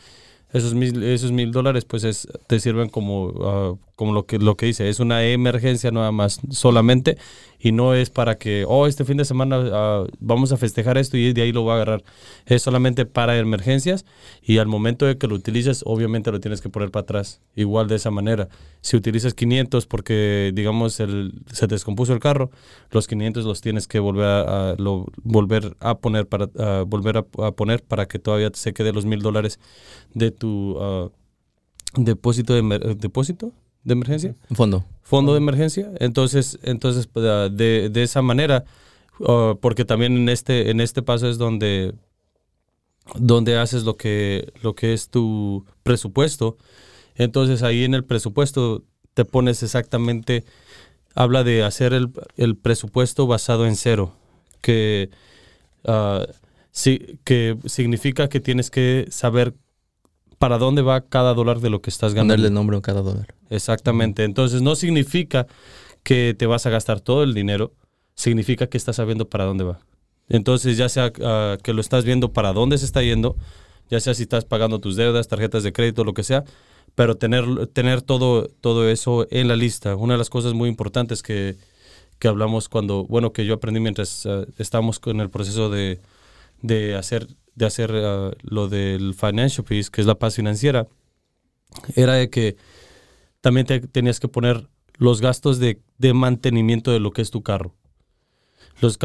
esos 0.52 0.74
mil, 0.74 1.02
esos 1.04 1.32
mil 1.32 1.52
dólares, 1.52 1.84
pues, 1.86 2.04
es, 2.04 2.28
te 2.48 2.60
sirven 2.60 2.88
como, 2.90 3.32
ah, 3.42 3.74
como 4.00 4.14
lo 4.14 4.24
que 4.24 4.38
lo 4.38 4.56
que 4.56 4.64
dice, 4.64 4.88
es 4.88 4.98
una 4.98 5.22
emergencia 5.26 5.90
nada 5.90 6.10
más, 6.10 6.40
solamente, 6.48 7.18
y 7.58 7.72
no 7.72 7.92
es 7.94 8.08
para 8.08 8.38
que, 8.38 8.64
oh, 8.66 8.86
este 8.86 9.04
fin 9.04 9.18
de 9.18 9.26
semana 9.26 9.62
ah, 9.72 10.06
vamos 10.20 10.52
a 10.52 10.56
festejar 10.56 10.96
esto 10.96 11.18
y 11.18 11.34
de 11.34 11.42
ahí 11.42 11.52
lo 11.52 11.60
voy 11.60 11.72
a 11.72 11.74
agarrar. 11.74 12.02
Es 12.46 12.62
solamente 12.62 13.04
para 13.04 13.36
emergencias 13.36 14.06
y 14.42 14.56
al 14.56 14.68
momento 14.68 15.04
de 15.04 15.18
que 15.18 15.26
lo 15.26 15.34
utilices, 15.34 15.82
obviamente 15.84 16.32
lo 16.32 16.40
tienes 16.40 16.62
que 16.62 16.70
poner 16.70 16.90
para 16.90 17.02
atrás, 17.02 17.42
igual 17.54 17.88
de 17.88 17.96
esa 17.96 18.10
manera. 18.10 18.48
Si 18.80 18.96
utilizas 18.96 19.34
500 19.34 19.86
porque, 19.86 20.50
digamos, 20.54 20.98
el, 21.00 21.34
se 21.52 21.66
descompuso 21.66 22.14
el 22.14 22.20
carro, 22.20 22.50
los 22.90 23.06
500 23.06 23.44
los 23.44 23.60
tienes 23.60 23.86
que 23.86 23.98
volver 23.98 24.24
a, 24.24 24.74
lo- 24.78 25.04
volver 25.22 25.76
a 25.80 25.98
poner 25.98 26.26
para 26.26 26.46
volver 26.84 27.18
a, 27.18 27.22
poner 27.52 27.82
para 27.82 28.06
que 28.06 28.18
todavía 28.18 28.50
se 28.54 28.72
quede 28.72 28.94
los 28.94 29.04
mil 29.04 29.20
dólares 29.20 29.60
de 30.14 30.30
tu 30.30 30.78
ah, 30.80 31.10
depósito 31.94 32.54
de 32.54 32.94
depósito 32.96 33.52
de 33.84 33.92
emergencia 33.92 34.34
fondo. 34.52 34.84
fondo 35.02 35.32
de 35.32 35.38
emergencia. 35.38 35.90
Entonces 35.98 36.58
entonces 36.62 37.06
pues, 37.06 37.26
ah, 37.26 37.48
de, 37.48 37.88
de 37.90 38.02
esa 38.02 38.22
manera 38.22 38.64
ah, 39.26 39.54
porque 39.60 39.84
también 39.84 40.16
en 40.16 40.28
este 40.28 40.70
en 40.70 40.80
este 40.80 41.02
paso 41.02 41.28
es 41.28 41.38
donde 41.38 41.94
donde 43.14 43.58
haces 43.58 43.84
lo 43.84 43.96
que 43.96 44.52
lo 44.62 44.74
que 44.74 44.92
es 44.92 45.08
tu 45.08 45.64
presupuesto. 45.82 46.56
Entonces 47.16 47.62
ahí 47.62 47.84
en 47.84 47.94
el 47.94 48.04
presupuesto 48.04 48.84
te 49.14 49.24
pones 49.24 49.62
exactamente, 49.62 50.44
habla 51.14 51.44
de 51.44 51.62
hacer 51.62 51.92
el, 51.92 52.10
el 52.36 52.56
presupuesto 52.56 53.26
basado 53.26 53.66
en 53.66 53.76
cero, 53.76 54.12
que, 54.60 55.10
ah, 55.84 56.26
que 57.24 57.58
significa 57.66 58.28
que 58.28 58.40
tienes 58.40 58.70
que 58.70 59.06
saber 59.10 59.54
para 60.40 60.56
dónde 60.56 60.80
va 60.80 61.02
cada 61.02 61.34
dólar 61.34 61.60
de 61.60 61.68
lo 61.68 61.82
que 61.82 61.90
estás 61.90 62.14
ganando. 62.14 62.32
Ponerle 62.32 62.50
nombre 62.50 62.78
a 62.78 62.80
cada 62.80 63.02
dólar. 63.02 63.34
Exactamente. 63.50 64.24
Entonces 64.24 64.62
no 64.62 64.74
significa 64.74 65.46
que 66.02 66.34
te 66.36 66.46
vas 66.46 66.64
a 66.64 66.70
gastar 66.70 67.02
todo 67.02 67.24
el 67.24 67.34
dinero, 67.34 67.74
significa 68.14 68.66
que 68.66 68.78
estás 68.78 68.96
sabiendo 68.96 69.28
para 69.28 69.44
dónde 69.44 69.64
va. 69.64 69.80
Entonces 70.30 70.78
ya 70.78 70.88
sea 70.88 71.12
ah, 71.22 71.58
que 71.62 71.74
lo 71.74 71.82
estás 71.82 72.06
viendo 72.06 72.32
para 72.32 72.54
dónde 72.54 72.78
se 72.78 72.86
está 72.86 73.02
yendo, 73.02 73.36
ya 73.90 74.00
sea 74.00 74.14
si 74.14 74.22
estás 74.22 74.46
pagando 74.46 74.78
tus 74.78 74.96
deudas, 74.96 75.28
tarjetas 75.28 75.62
de 75.62 75.74
crédito, 75.74 76.04
lo 76.04 76.14
que 76.14 76.22
sea, 76.22 76.44
pero 76.94 77.16
tener, 77.16 77.66
tener 77.66 78.00
todo, 78.00 78.48
todo 78.62 78.88
eso 78.88 79.26
en 79.30 79.46
la 79.46 79.56
lista. 79.56 79.94
Una 79.94 80.14
de 80.14 80.18
las 80.18 80.30
cosas 80.30 80.54
muy 80.54 80.70
importantes 80.70 81.22
que, 81.22 81.58
que 82.18 82.28
hablamos 82.28 82.70
cuando, 82.70 83.04
bueno, 83.04 83.34
que 83.34 83.44
yo 83.44 83.52
aprendí 83.52 83.80
mientras 83.80 84.24
ah, 84.24 84.46
estábamos 84.56 85.00
con 85.00 85.20
el 85.20 85.28
proceso 85.28 85.68
de, 85.68 86.00
de 86.62 86.94
hacer 86.94 87.26
de 87.60 87.66
hacer 87.66 87.92
uh, 87.92 88.32
lo 88.42 88.68
del 88.68 89.14
financial 89.14 89.64
piece, 89.64 89.90
que 89.90 90.00
es 90.00 90.06
la 90.06 90.18
paz 90.18 90.34
financiera, 90.34 90.88
era 91.94 92.14
de 92.14 92.30
que 92.30 92.56
también 93.40 93.66
te, 93.66 93.80
tenías 93.80 94.18
que 94.18 94.28
poner 94.28 94.68
los 94.96 95.20
gastos 95.20 95.58
de, 95.58 95.80
de, 95.98 96.12
mantenimiento 96.14 96.90
de 96.90 97.00
lo 97.00 97.12
que 97.12 97.22
es 97.22 97.30
tu 97.30 97.42
carro. 97.42 97.74
Los, 98.80 98.98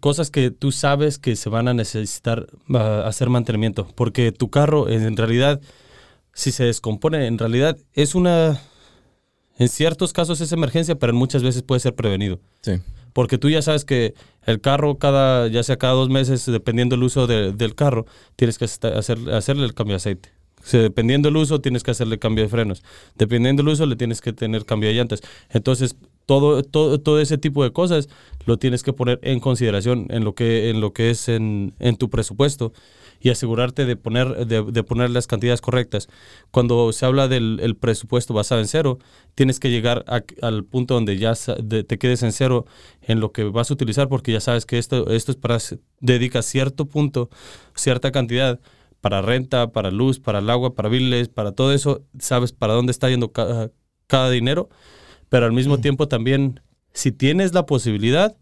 cosas 0.00 0.30
que 0.30 0.50
tú 0.50 0.72
sabes 0.72 1.18
que 1.18 1.36
se 1.36 1.50
van 1.50 1.68
a 1.68 1.74
necesitar 1.74 2.46
uh, 2.68 2.76
hacer 3.04 3.28
mantenimiento, 3.28 3.86
porque 3.94 4.32
tu 4.32 4.50
carro 4.50 4.88
en 4.88 5.16
realidad, 5.16 5.60
si 6.32 6.50
se 6.50 6.64
descompone, 6.64 7.26
en 7.26 7.38
realidad 7.38 7.76
es 7.92 8.14
una, 8.14 8.60
en 9.58 9.68
ciertos 9.68 10.14
casos 10.14 10.40
es 10.40 10.50
emergencia, 10.52 10.94
pero 10.94 11.12
muchas 11.12 11.42
veces 11.42 11.62
puede 11.62 11.80
ser 11.80 11.94
prevenido. 11.94 12.40
Sí 12.62 12.80
porque 13.12 13.38
tú 13.38 13.50
ya 13.50 13.62
sabes 13.62 13.84
que 13.84 14.14
el 14.44 14.60
carro 14.60 14.98
cada, 14.98 15.48
ya 15.48 15.62
sea 15.62 15.76
cada 15.76 15.94
dos 15.94 16.08
meses, 16.08 16.46
dependiendo 16.46 16.96
del 16.96 17.04
uso 17.04 17.26
del 17.26 17.74
carro, 17.74 18.06
tienes 18.36 18.58
que 18.58 18.64
hacer, 18.64 19.18
hacerle 19.32 19.64
el 19.64 19.74
cambio 19.74 19.94
de 19.94 19.96
aceite. 19.96 20.30
dependiendo 20.72 21.28
del 21.28 21.36
uso, 21.36 21.60
tienes 21.60 21.82
que 21.82 21.90
hacerle 21.90 22.18
cambio 22.18 22.44
de 22.44 22.50
frenos. 22.50 22.82
Dependiendo 23.16 23.62
del 23.62 23.72
uso, 23.72 23.86
le 23.86 23.96
tienes 23.96 24.20
que 24.20 24.32
tener 24.32 24.64
cambio 24.64 24.88
de 24.88 24.94
llantas. 24.94 25.20
Entonces, 25.50 25.96
todo, 26.26 26.62
todo, 26.62 27.00
todo 27.00 27.20
ese 27.20 27.38
tipo 27.38 27.64
de 27.64 27.72
cosas 27.72 28.08
lo 28.46 28.56
tienes 28.58 28.82
que 28.82 28.92
poner 28.92 29.18
en 29.22 29.40
consideración 29.40 30.06
en 30.10 30.24
lo 30.24 30.34
que, 30.34 30.70
en 30.70 30.80
lo 30.80 30.92
que 30.92 31.10
es 31.10 31.28
en, 31.28 31.74
en 31.78 31.96
tu 31.96 32.10
presupuesto 32.10 32.72
y 33.22 33.30
asegurarte 33.30 33.86
de 33.86 33.96
poner, 33.96 34.46
de, 34.46 34.82
poner 34.82 35.10
las 35.10 35.26
cantidades 35.28 35.60
correctas. 35.60 36.08
Cuando 36.50 36.92
se 36.92 37.06
habla 37.06 37.28
del 37.28 37.76
presupuesto 37.80 38.34
basado 38.34 38.60
en 38.60 38.66
cero, 38.66 38.98
tienes 39.36 39.60
que 39.60 39.70
llegar 39.70 40.04
al 40.42 40.64
punto 40.64 40.94
donde 40.94 41.16
ya 41.18 41.34
te 41.34 41.98
quedes 41.98 42.24
en 42.24 42.32
cero 42.32 42.66
en 43.00 43.20
lo 43.20 43.30
que 43.30 43.44
vas 43.44 43.70
a 43.70 43.74
utilizar, 43.74 44.08
porque 44.08 44.32
ya 44.32 44.40
sabes 44.40 44.66
que 44.66 44.78
esto, 44.78 45.10
esto 45.10 45.30
es 45.30 45.36
para, 45.38 45.58
dedica 46.00 46.42
cierto 46.42 46.86
punto, 46.86 47.30
cierta 47.76 48.10
cantidad 48.10 48.58
para 49.00 49.22
renta, 49.22 49.70
para 49.72 49.90
luz, 49.90 50.18
para 50.18 50.40
el 50.40 50.50
agua, 50.50 50.74
para 50.74 50.88
biles, 50.88 51.28
para 51.28 51.52
todo 51.52 51.72
eso, 51.72 52.02
sabes 52.18 52.52
para 52.52 52.74
dónde 52.74 52.90
está 52.90 53.08
yendo 53.08 53.32
cada 53.32 54.30
dinero, 54.30 54.68
pero 55.28 55.46
al 55.46 55.52
mismo 55.52 55.78
tiempo 55.78 56.08
también, 56.08 56.60
si 56.92 57.12
tienes 57.12 57.54
la 57.54 57.66
posibilidad, 57.66 58.36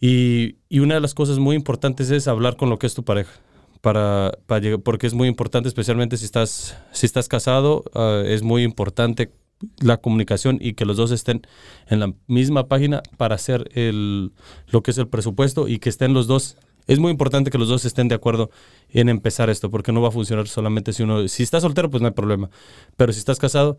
y, 0.00 0.56
una 0.70 0.94
de 0.94 1.00
las 1.00 1.14
cosas 1.14 1.38
muy 1.38 1.56
importantes 1.56 2.10
es 2.10 2.26
hablar 2.26 2.56
con 2.56 2.70
lo 2.70 2.78
que 2.78 2.86
es 2.86 2.94
tu 2.94 3.04
pareja. 3.04 3.32
Para, 3.80 4.32
para 4.46 4.76
porque 4.78 5.06
es 5.06 5.14
muy 5.14 5.26
importante, 5.26 5.68
especialmente 5.68 6.18
si 6.18 6.26
estás, 6.26 6.76
si 6.92 7.06
estás 7.06 7.28
casado, 7.28 7.84
ah, 7.94 8.22
es 8.26 8.42
muy 8.42 8.62
importante 8.62 9.32
la 9.78 9.98
comunicación 9.98 10.58
y 10.60 10.74
que 10.74 10.84
los 10.84 10.96
dos 10.96 11.10
estén 11.10 11.42
en 11.88 12.00
la 12.00 12.14
misma 12.26 12.68
página 12.68 13.02
para 13.16 13.34
hacer 13.34 13.70
el, 13.74 14.32
lo 14.68 14.82
que 14.82 14.90
es 14.90 14.98
el 14.98 15.08
presupuesto 15.08 15.68
y 15.68 15.78
que 15.78 15.88
estén 15.88 16.14
los 16.14 16.26
dos. 16.26 16.56
Es 16.86 16.98
muy 16.98 17.10
importante 17.10 17.50
que 17.50 17.58
los 17.58 17.68
dos 17.68 17.84
estén 17.84 18.08
de 18.08 18.14
acuerdo 18.14 18.50
en 18.88 19.08
empezar 19.08 19.50
esto, 19.50 19.70
porque 19.70 19.92
no 19.92 20.00
va 20.00 20.08
a 20.08 20.12
funcionar 20.12 20.48
solamente 20.48 20.92
si 20.92 21.02
uno, 21.02 21.28
si 21.28 21.42
estás 21.42 21.62
soltero, 21.62 21.90
pues 21.90 22.00
no 22.00 22.08
hay 22.08 22.14
problema. 22.14 22.50
Pero 22.96 23.12
si 23.12 23.18
estás 23.18 23.38
casado, 23.38 23.76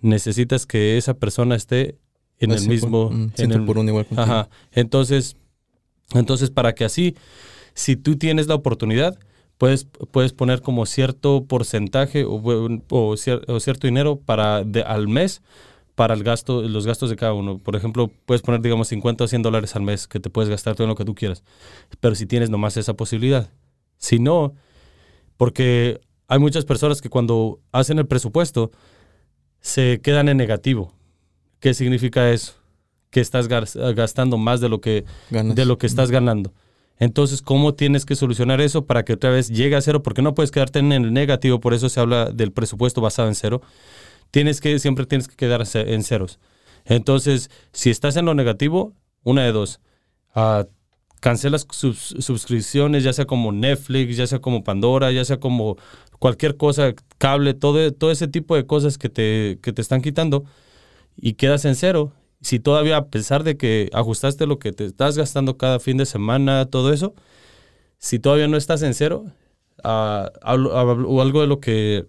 necesitas 0.00 0.66
que 0.66 0.98
esa 0.98 1.14
persona 1.14 1.54
esté 1.54 1.98
en 2.38 2.50
el 2.50 2.66
mismo, 2.66 3.10
mm, 3.10 3.32
en 3.36 3.52
el, 3.52 3.64
por 3.64 3.78
un 3.78 3.88
igual. 3.88 4.06
Ajá. 4.16 4.48
Entonces, 4.72 5.36
entonces, 6.14 6.50
para 6.50 6.74
que 6.74 6.84
así, 6.84 7.16
si 7.74 7.96
tú 7.96 8.16
tienes 8.16 8.46
la 8.46 8.54
oportunidad, 8.54 9.18
puedes, 9.58 9.86
puedes 10.10 10.32
poner 10.32 10.62
como 10.62 10.86
cierto 10.86 11.44
porcentaje 11.44 12.24
o, 12.26 13.16
cierto 13.16 13.86
dinero 13.86 14.16
para 14.16 14.58
al 14.58 15.08
mes 15.08 15.42
para 15.94 16.14
el 16.14 16.24
gasto, 16.24 16.62
los 16.62 16.86
gastos 16.86 17.10
de 17.10 17.16
cada 17.16 17.34
uno. 17.34 17.58
Por 17.58 17.76
ejemplo, 17.76 18.10
puedes 18.24 18.40
poner, 18.40 18.62
digamos, 18.62 18.88
50 18.88 19.24
o 19.24 19.28
100 19.28 19.42
dólares 19.42 19.76
al 19.76 19.82
mes 19.82 20.08
que 20.08 20.18
te 20.18 20.30
puedes 20.30 20.48
gastar 20.48 20.74
todo 20.74 20.86
lo 20.86 20.94
que 20.94 21.04
tú 21.04 21.14
quieras. 21.14 21.44
Pero 22.00 22.14
si 22.14 22.24
tienes 22.24 22.48
nomás 22.48 22.78
esa 22.78 22.94
posibilidad. 22.94 23.50
Si 23.98 24.18
no, 24.18 24.54
porque 25.36 26.00
hay 26.26 26.38
muchas 26.38 26.64
personas 26.64 27.02
que 27.02 27.10
cuando 27.10 27.60
hacen 27.70 27.98
el 27.98 28.06
presupuesto 28.06 28.70
se 29.60 30.00
quedan 30.02 30.30
en 30.30 30.38
negativo. 30.38 30.94
¿Qué 31.58 31.74
significa 31.74 32.30
eso? 32.30 32.59
Que 33.10 33.20
estás 33.20 33.48
gastando 33.48 34.38
más 34.38 34.60
de 34.60 34.68
lo 34.68 34.80
que, 34.80 35.04
de 35.30 35.64
lo 35.64 35.78
que 35.78 35.86
estás 35.86 36.10
ganando. 36.10 36.52
Entonces, 36.98 37.40
¿cómo 37.42 37.74
tienes 37.74 38.04
que 38.04 38.14
solucionar 38.14 38.60
eso 38.60 38.84
para 38.84 39.04
que 39.04 39.14
otra 39.14 39.30
vez 39.30 39.48
llegue 39.48 39.74
a 39.74 39.80
cero? 39.80 40.02
Porque 40.02 40.22
no 40.22 40.34
puedes 40.34 40.50
quedarte 40.50 40.80
en 40.80 40.92
el 40.92 41.12
negativo, 41.12 41.58
por 41.58 41.72
eso 41.72 41.88
se 41.88 41.98
habla 41.98 42.30
del 42.30 42.52
presupuesto 42.52 43.00
basado 43.00 43.28
en 43.28 43.34
cero. 43.34 43.62
Tienes 44.30 44.60
que, 44.60 44.78
siempre 44.78 45.06
tienes 45.06 45.26
que 45.26 45.34
quedar 45.34 45.64
en 45.74 46.04
ceros. 46.04 46.38
Entonces, 46.84 47.50
si 47.72 47.90
estás 47.90 48.16
en 48.16 48.26
lo 48.26 48.34
negativo, 48.34 48.92
una 49.22 49.44
de 49.44 49.52
dos. 49.52 49.80
Uh, 50.36 50.64
cancelas 51.20 51.66
sus 51.70 52.14
suscripciones, 52.18 53.02
ya 53.02 53.12
sea 53.12 53.26
como 53.26 53.50
Netflix, 53.50 54.16
ya 54.16 54.26
sea 54.26 54.40
como 54.40 54.62
Pandora, 54.62 55.10
ya 55.10 55.24
sea 55.24 55.38
como 55.38 55.76
cualquier 56.18 56.56
cosa, 56.56 56.94
cable, 57.18 57.54
todo, 57.54 57.92
todo 57.92 58.10
ese 58.10 58.28
tipo 58.28 58.56
de 58.56 58.66
cosas 58.66 58.98
que 58.98 59.08
te, 59.08 59.58
que 59.62 59.72
te 59.72 59.82
están 59.82 60.02
quitando 60.02 60.44
y 61.16 61.34
quedas 61.34 61.64
en 61.64 61.74
cero 61.74 62.12
si 62.40 62.58
todavía 62.58 62.96
a 62.96 63.08
pesar 63.08 63.44
de 63.44 63.56
que 63.56 63.90
ajustaste 63.92 64.46
lo 64.46 64.58
que 64.58 64.72
te 64.72 64.84
estás 64.84 65.16
gastando 65.16 65.56
cada 65.56 65.78
fin 65.78 65.96
de 65.96 66.06
semana, 66.06 66.66
todo 66.66 66.92
eso, 66.92 67.14
si 67.98 68.18
todavía 68.18 68.48
no 68.48 68.56
estás 68.56 68.82
en 68.82 68.94
cero, 68.94 69.26
uh, 69.84 70.28
o 70.42 71.20
algo 71.20 71.40
de 71.40 71.46
lo 71.46 71.60
que 71.60 72.06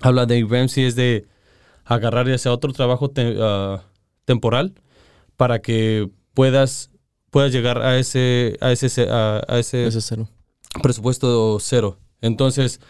habla 0.00 0.26
Dave 0.26 0.46
Ramsey 0.48 0.84
es 0.84 0.96
de 0.96 1.26
agarrar 1.84 2.28
ya 2.28 2.38
sea 2.38 2.52
otro 2.52 2.72
trabajo 2.72 3.12
ah, 3.16 3.82
temporal 4.24 4.74
para 5.36 5.60
que 5.60 6.08
puedas, 6.34 6.90
puedas 7.30 7.52
llegar 7.52 7.82
a 7.82 7.98
ese, 7.98 8.56
a 8.60 8.72
ese, 8.72 9.08
a, 9.10 9.58
ese, 9.58 9.90
cero. 10.00 10.28
presupuesto 10.82 11.58
cero. 11.60 11.98
Entonces, 12.20 12.80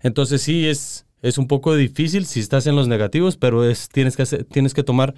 entonces 0.00 0.42
sí 0.42 0.66
es, 0.66 1.06
es 1.22 1.38
un 1.38 1.46
poco 1.46 1.74
difícil 1.74 2.26
si 2.26 2.40
estás 2.40 2.66
en 2.66 2.76
los 2.76 2.88
negativos, 2.88 3.36
pero 3.36 3.64
es, 3.68 3.88
tienes, 3.88 4.16
que 4.16 4.24
tienes 4.44 4.74
que 4.74 4.82
tomar 4.82 5.14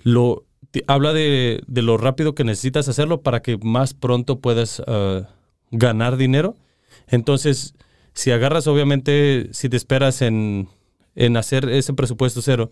lo, 0.00 0.46
habla 0.86 1.12
de, 1.12 1.62
lo 1.68 1.96
rápido 1.96 2.34
que 2.34 2.44
necesitas 2.44 2.88
hacerlo 2.88 3.22
para 3.22 3.42
que 3.42 3.58
más 3.58 3.94
pronto 3.94 4.40
puedas 4.40 4.82
ah, 4.86 5.28
ganar 5.70 6.16
dinero. 6.16 6.56
Entonces, 7.06 7.74
si 8.12 8.30
agarras, 8.30 8.66
obviamente, 8.66 9.48
si 9.52 9.68
te 9.68 9.76
esperas 9.76 10.22
en, 10.22 10.68
hacer 11.36 11.68
ese 11.68 11.94
presupuesto 11.94 12.42
cero 12.42 12.70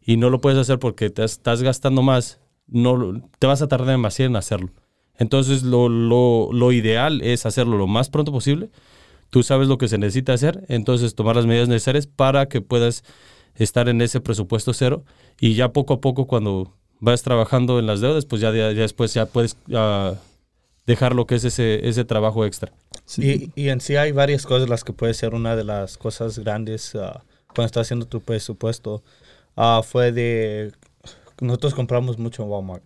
y 0.00 0.16
no 0.16 0.30
lo 0.30 0.40
puedes 0.40 0.58
hacer 0.58 0.78
porque 0.78 1.10
te 1.10 1.24
estás 1.24 1.62
gastando 1.62 2.02
más, 2.02 2.40
no, 2.66 3.28
te 3.38 3.46
vas 3.46 3.62
a 3.62 3.68
tardar 3.68 3.88
demasiado 3.88 4.30
en 4.30 4.36
hacerlo. 4.36 4.70
Entonces, 5.16 5.62
lo, 5.62 5.88
lo 5.88 6.72
ideal 6.72 7.20
es 7.22 7.46
hacerlo 7.46 7.76
lo 7.76 7.86
más 7.86 8.08
pronto 8.08 8.32
posible. 8.32 8.70
Tú 9.30 9.42
sabes 9.42 9.68
lo 9.68 9.78
que 9.78 9.88
se 9.88 9.98
necesita 9.98 10.34
hacer, 10.34 10.64
entonces 10.68 11.14
tomar 11.14 11.36
las 11.36 11.46
medidas 11.46 11.68
necesarias 11.68 12.06
para 12.06 12.46
que 12.46 12.60
puedas 12.60 13.02
estar 13.56 13.88
en 13.88 14.00
ese 14.00 14.20
presupuesto 14.20 14.72
cero 14.72 15.04
y 15.40 15.54
ya 15.54 15.72
poco 15.72 15.94
a 15.94 16.00
poco 16.00 16.26
cuando 16.26 16.72
vas 17.00 17.22
trabajando 17.22 17.78
en 17.78 17.86
las 17.86 18.00
deudas, 18.00 18.26
pues 18.26 18.40
ya, 18.40 18.52
ya, 18.52 18.68
después 18.68 19.12
ya 19.12 19.26
puedes 19.26 19.56
dejar 20.86 21.14
lo 21.14 21.26
que 21.26 21.34
es 21.34 21.44
ese, 21.44 21.88
ese 21.88 22.04
trabajo 22.04 22.44
extra. 22.44 22.72
Y, 23.18 23.50
y, 23.60 23.68
en 23.68 23.80
sí 23.80 23.96
hay 23.96 24.12
varias 24.12 24.46
cosas 24.46 24.68
las 24.68 24.84
que 24.84 24.92
puede 24.92 25.12
ser 25.14 25.34
una 25.34 25.56
de 25.56 25.64
las 25.64 25.98
cosas 25.98 26.38
grandes 26.38 26.94
ah, 26.94 27.24
cuando 27.48 27.66
estás 27.66 27.86
haciendo 27.86 28.06
tu 28.06 28.20
presupuesto. 28.20 29.02
Uh, 29.56 29.82
fue 29.82 30.12
de, 30.12 30.72
nosotros 31.40 31.74
compramos 31.74 32.18
mucho 32.18 32.44
en 32.44 32.48
Walmart. 32.48 32.84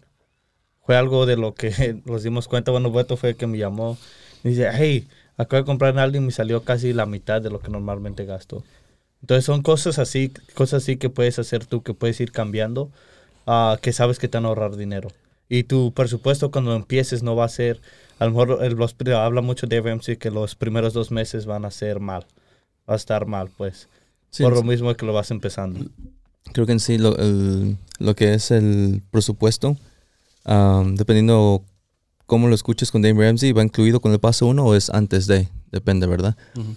Fue 0.80 0.96
algo 0.96 1.26
de 1.26 1.37
lo 1.37 1.54
que 1.54 2.00
nos 2.06 2.23
dimos 2.23 2.49
cuenta. 2.49 2.70
Bueno, 2.70 2.90
Beto 2.90 3.16
fue 3.16 3.30
el 3.30 3.37
que 3.37 3.46
me 3.46 3.58
llamó. 3.58 3.99
Y 4.42 4.50
dice, 4.50 4.70
hey, 4.73 5.08
acabo 5.37 5.62
de 5.62 5.66
comprar 5.66 5.92
en 5.92 5.99
Aldi 5.99 6.18
y 6.18 6.23
me 6.23 6.32
salió 6.32 6.62
casi 6.62 6.92
la 6.92 7.06
mitad 7.06 7.42
de 7.42 7.50
lo 7.50 7.61
que 7.61 7.70
normalmente 7.70 8.25
gasto. 8.25 8.64
Entonces 9.23 9.44
son 9.44 9.62
cosas 9.62 9.99
así, 9.99 10.32
cosas 10.54 10.82
así 10.82 10.96
que 10.96 11.11
puedes 11.11 11.38
hacer 11.38 11.66
tú, 11.66 11.82
que 11.82 11.94
puedes 11.94 12.20
ir 12.20 12.32
cambiando, 12.32 12.90
uh, 13.46 13.76
que 13.80 13.92
sabes 13.92 14.18
que 14.18 14.28
te 14.28 14.37
van 14.38 14.44
a 14.44 14.49
ahorrar 14.49 14.76
dinero. 14.76 15.08
Y 15.49 15.64
tu 15.64 15.92
presupuesto 15.92 16.50
cuando 16.50 16.75
empieces 16.75 17.23
no 17.23 17.37
va 17.37 17.44
a 17.44 17.49
ser, 17.49 17.80
a 18.18 18.25
lo 18.26 18.32
mejor 18.32 18.64
el, 18.64 18.75
los, 18.75 18.94
habla 19.16 19.40
mucho 19.42 19.66
de 19.66 19.78
FMC 19.78 20.18
que 20.18 20.30
los 20.30 20.54
primeros 20.54 20.92
dos 20.92 21.11
meses 21.11 21.46
van 21.46 21.64
a 21.64 21.70
ser 21.70 22.00
mal, 22.00 22.26
va 22.88 22.94
a 22.94 22.96
estar 22.96 23.26
mal, 23.26 23.50
pues. 23.56 23.88
por 24.38 24.52
lo 24.54 24.62
mismo 24.62 24.94
que 24.94 25.06
lo 25.06 25.12
vas 25.12 25.30
empezando. 25.30 25.88
creo 26.52 26.66
que 26.66 26.73
en 26.73 26.80
sí 26.80 26.99
lo, 26.99 27.16
el- 27.16 27.78
lo 27.99 28.14
que 28.14 28.35
es 28.35 28.50
el 28.50 29.02
presupuesto, 29.11 29.76
am, 30.44 30.94
dependiendo 30.96 31.64
cómo 32.26 32.49
lo 32.49 32.54
escuches 32.54 32.90
con 32.90 33.02
Dave 33.02 33.25
Ramsey, 33.25 33.52
va 33.52 33.62
incluido 33.62 34.00
con 34.00 34.12
el 34.12 34.18
paso 34.18 34.47
uno 34.47 34.64
o 34.64 34.75
es 34.75 34.90
antes 34.90 35.26
de, 35.26 35.49
depende, 35.71 36.06
¿verdad? 36.06 36.37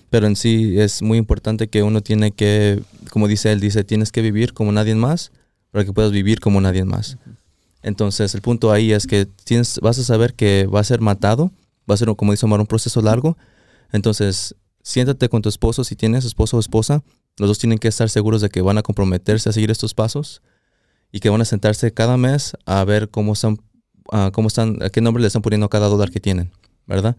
Pero 0.09 0.27
en 0.27 0.35
sí 0.35 0.79
es 0.79 1.01
muy 1.01 1.17
importante 1.17 1.67
que 1.67 1.83
uno 1.83 2.01
tiene 2.01 2.31
que, 2.31 2.81
como 3.11 3.27
dice 3.27 3.51
él, 3.51 3.59
dice, 3.59 3.83
tienes 3.83 4.11
que 4.11 4.21
vivir 4.21 4.53
como 4.53 4.71
nadie 4.71 4.95
más 4.95 5.31
para 5.71 5.85
que 5.85 5.93
puedas 5.93 6.11
vivir 6.11 6.39
como 6.39 6.61
nadie 6.61 6.85
más. 6.85 7.17
Entonces 7.81 8.33
el 8.35 8.41
punto 8.41 8.71
ahí 8.71 8.91
es 8.91 9.07
que 9.07 9.25
tienes, 9.25 9.79
vas 9.81 9.97
a 9.99 10.03
saber 10.03 10.33
que 10.33 10.67
va 10.67 10.79
a 10.79 10.83
ser 10.83 11.01
matado, 11.01 11.51
va 11.89 11.95
a 11.95 11.97
ser, 11.97 12.13
como 12.15 12.31
dice 12.31 12.45
Omar, 12.45 12.59
un 12.59 12.67
proceso 12.67 13.01
largo. 13.01 13.37
Entonces 13.91 14.55
siéntate 14.83 15.29
con 15.29 15.41
tu 15.41 15.49
esposo, 15.49 15.83
si 15.83 15.95
tienes 15.95 16.25
esposo 16.25 16.57
o 16.57 16.59
esposa, 16.59 17.03
los 17.37 17.47
dos 17.47 17.59
tienen 17.59 17.79
que 17.79 17.87
estar 17.87 18.09
seguros 18.09 18.41
de 18.41 18.49
que 18.49 18.61
van 18.61 18.77
a 18.77 18.83
comprometerse 18.83 19.49
a 19.49 19.53
seguir 19.53 19.71
estos 19.71 19.93
pasos 19.93 20.41
y 21.11 21.19
que 21.19 21.29
van 21.29 21.41
a 21.41 21.45
sentarse 21.45 21.91
cada 21.93 22.17
mes 22.17 22.53
a 22.65 22.83
ver 22.83 23.09
cómo 23.09 23.33
están, 23.33 23.59
ah, 24.11 24.31
cómo 24.33 24.47
están, 24.47 24.81
a 24.83 24.89
qué 24.89 25.01
nombre 25.01 25.21
le 25.21 25.27
están 25.27 25.41
poniendo 25.41 25.65
a 25.65 25.69
cada 25.69 25.87
dólar 25.87 26.11
que 26.11 26.19
tienen, 26.19 26.51
¿verdad? 26.85 27.15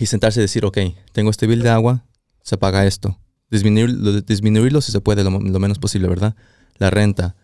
Y 0.00 0.06
sentarse 0.06 0.40
y 0.40 0.42
decir, 0.42 0.64
ok, 0.64 0.78
tengo 1.12 1.30
este 1.30 1.46
bill 1.46 1.62
de 1.62 1.70
agua, 1.70 2.04
se 2.42 2.56
paga 2.56 2.86
esto. 2.86 3.18
Disminuir, 3.50 3.90
lo- 3.90 4.20
disminuirlo 4.20 4.80
si 4.80 4.92
se 4.92 5.00
puede, 5.00 5.24
lo, 5.24 5.30
menos 5.30 5.78
posible, 5.78 6.08
¿verdad? 6.08 6.34
La 6.78 6.90
renta, 6.90 7.36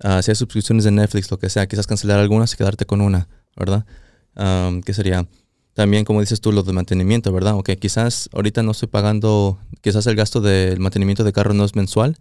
ah, 0.00 0.22
si 0.22 0.30
hay 0.30 0.34
suscripciones 0.34 0.84
de 0.84 0.90
Netflix, 0.90 1.30
lo 1.30 1.38
que 1.38 1.48
sea, 1.50 1.66
quizás 1.66 1.86
cancelar 1.86 2.18
algunas 2.20 2.52
y 2.52 2.56
quedarte 2.56 2.86
con 2.86 3.00
una, 3.00 3.28
¿verdad? 3.56 3.84
¿Qué 4.84 4.94
sería? 4.94 5.28
También, 5.74 6.04
como 6.04 6.20
dices 6.20 6.40
tú, 6.40 6.52
lo 6.52 6.62
de 6.62 6.72
mantenimiento, 6.72 7.32
¿verdad? 7.32 7.54
Ok, 7.54 7.70
quizás 7.80 8.28
ahorita 8.32 8.62
no 8.62 8.72
estoy 8.72 8.88
pagando, 8.88 9.58
quizás 9.80 10.06
el 10.06 10.16
gasto 10.16 10.40
del 10.40 10.80
mantenimiento 10.80 11.24
de 11.24 11.32
carro 11.32 11.54
no 11.54 11.64
es 11.64 11.74
mensual, 11.74 12.18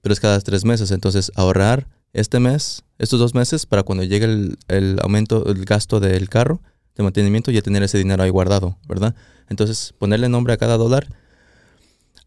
pero 0.00 0.12
es 0.12 0.20
cada 0.20 0.40
tres 0.40 0.64
meses. 0.64 0.90
Entonces, 0.90 1.30
ahorrar 1.34 1.86
este 2.14 2.40
mes, 2.40 2.84
estos 2.98 3.20
dos 3.20 3.34
meses, 3.34 3.66
para 3.66 3.82
cuando 3.82 4.04
llegue 4.04 4.24
el, 4.24 4.56
el 4.68 4.98
aumento, 5.02 5.46
el 5.46 5.64
gasto 5.64 6.00
del 6.00 6.28
carro 6.30 6.62
de 6.96 7.02
mantenimiento, 7.02 7.50
ya 7.50 7.60
tener 7.60 7.82
ese 7.82 7.98
dinero 7.98 8.22
ahí 8.22 8.30
guardado, 8.30 8.78
¿verdad? 8.88 9.14
Entonces, 9.48 9.94
ponerle 9.98 10.28
nombre 10.28 10.54
a 10.54 10.56
cada 10.56 10.76
dólar, 10.76 11.08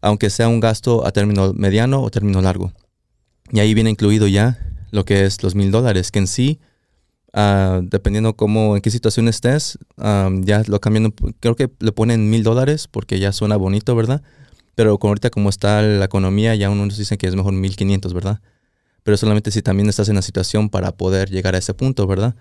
aunque 0.00 0.30
sea 0.30 0.48
un 0.48 0.60
gasto 0.60 1.06
a 1.06 1.10
término 1.10 1.52
mediano 1.54 2.02
o 2.02 2.10
término 2.10 2.40
largo. 2.40 2.72
Y 3.50 3.60
ahí 3.60 3.74
viene 3.74 3.90
incluido 3.90 4.28
ya 4.28 4.58
lo 4.90 5.04
que 5.04 5.24
es 5.24 5.42
los 5.42 5.54
mil 5.54 5.70
dólares, 5.70 6.10
que 6.10 6.18
en 6.18 6.26
sí, 6.26 6.60
ah, 7.32 7.80
dependiendo 7.82 8.36
cómo, 8.36 8.76
en 8.76 8.82
qué 8.82 8.90
situación 8.90 9.26
estés, 9.26 9.78
ah, 9.96 10.30
ya 10.40 10.62
lo 10.66 10.80
cambian, 10.80 11.12
creo 11.40 11.56
que 11.56 11.70
le 11.80 11.92
ponen 11.92 12.28
mil 12.28 12.42
dólares 12.42 12.88
porque 12.88 13.18
ya 13.18 13.32
suena 13.32 13.56
bonito, 13.56 13.96
¿verdad? 13.96 14.22
Pero 14.74 14.98
con 14.98 15.08
ahorita 15.08 15.30
como 15.30 15.48
está 15.48 15.82
la 15.82 16.04
economía, 16.04 16.54
ya 16.54 16.70
unos 16.70 16.98
dicen 16.98 17.18
que 17.18 17.26
es 17.26 17.34
mejor 17.34 17.54
mil 17.54 17.74
quinientos, 17.74 18.12
¿verdad? 18.14 18.40
Pero 19.08 19.16
solamente 19.16 19.50
si 19.50 19.62
también 19.62 19.88
estás 19.88 20.10
en 20.10 20.16
la 20.16 20.20
situación 20.20 20.68
para 20.68 20.92
poder 20.92 21.30
llegar 21.30 21.54
a 21.54 21.58
ese 21.58 21.72
punto, 21.72 22.06
¿verdad? 22.06 22.34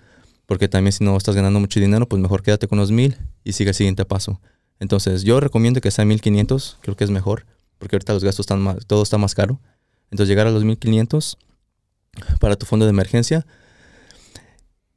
Porque 0.45 0.67
también 0.67 0.91
si 0.91 1.01
no 1.01 1.15
estás 1.15 1.33
ganando 1.33 1.61
mucho 1.61 1.79
dinero, 1.79 2.09
pues 2.09 2.21
mejor 2.21 2.43
quédate 2.43 2.67
con 2.67 2.77
los 2.77 2.91
mil 2.91 3.15
y 3.45 3.53
sigue 3.53 3.69
el 3.69 3.73
siguiente 3.73 4.03
paso. 4.03 4.41
Entonces, 4.77 5.23
yo 5.23 5.39
recomiendo 5.39 5.79
que 5.79 5.91
sea 5.91 6.03
1500, 6.03 6.79
creo 6.81 6.97
que 6.97 7.05
es 7.05 7.09
mejor, 7.09 7.45
porque 7.77 7.95
ahorita 7.95 8.11
los 8.11 8.25
gastos 8.25 8.43
están 8.43 8.59
más, 8.59 8.85
todo 8.85 9.01
está 9.01 9.17
más 9.17 9.33
caro. 9.33 9.61
Entonces, 10.11 10.27
llegar 10.27 10.45
a 10.45 10.51
los 10.51 10.65
1500 10.65 11.37
para 12.41 12.57
tu 12.57 12.65
fondo 12.65 12.85
de 12.85 12.89
emergencia. 12.89 13.47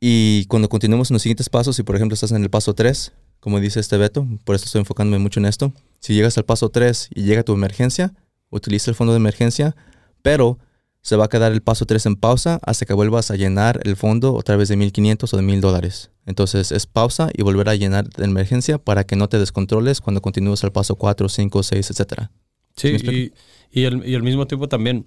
Y 0.01 0.47
cuando 0.47 0.69
continuemos 0.69 1.13
en 1.13 1.15
los 1.15 1.23
siguientes 1.23 1.49
pasos, 1.49 1.77
si 1.77 1.85
por 1.85 1.95
ejemplo 1.95 2.15
estás 2.15 2.33
en 2.33 2.43
el 2.43 2.51
paso 2.51 2.75
3, 2.75 3.13
como 3.39 3.61
dice 3.61 3.79
este 3.79 3.97
Beto, 3.97 4.27
por 4.43 4.57
eso 4.57 4.65
estoy 4.65 4.81
enfocándome 4.81 5.21
mucho 5.21 5.39
en 5.39 5.47
esto. 5.47 5.73
Si 6.01 6.15
llegas 6.15 6.37
al 6.37 6.47
paso 6.47 6.71
3 6.71 7.11
y 7.15 7.23
llega 7.23 7.45
tu 7.45 7.53
emergencia, 7.53 8.13
utiliza 8.51 8.91
el 8.91 8.97
fondo 8.97 9.13
de 9.13 9.19
emergencia, 9.19 9.77
pero 10.23 10.59
se 11.03 11.17
va 11.17 11.25
a 11.25 11.29
quedar 11.29 11.53
el 11.53 11.63
paso 11.63 11.87
3 11.87 12.07
en 12.07 12.17
pausa 12.17 12.61
hasta 12.63 12.85
que 12.85 12.93
vuelvas 12.93 13.31
a 13.31 13.37
llenar 13.37 13.81
el 13.85 13.97
fondo 13.97 14.35
otra 14.35 14.57
vez 14.57 14.69
de 14.69 14.77
1500 14.77 15.33
o 15.33 15.37
de 15.37 15.43
1000 15.43 15.61
dólares. 15.61 16.11
Entonces 16.27 16.73
es 16.73 16.87
pausa 16.87 17.31
y 17.33 17.43
volver 17.43 17.69
a 17.69 17.75
llenar 17.75 18.09
de 18.09 18.25
emergencia 18.25 18.79
para 18.79 19.05
que 19.05 19.17
no 19.17 19.29
te 19.29 19.39
descontroles 19.39 20.01
cuando 20.01 20.21
continúes 20.21 20.63
al 20.63 20.73
paso 20.73 20.97
4, 20.97 21.29
5, 21.29 21.63
6, 21.63 21.91
etcétera. 21.91 22.31
Sí, 22.77 22.99
¿Sí 22.99 23.07
me 23.07 23.13
y, 23.13 23.33
y, 23.71 23.87
al, 23.87 24.07
y 24.07 24.15
al 24.15 24.23
mismo 24.23 24.47
tiempo 24.47 24.69
también, 24.69 25.07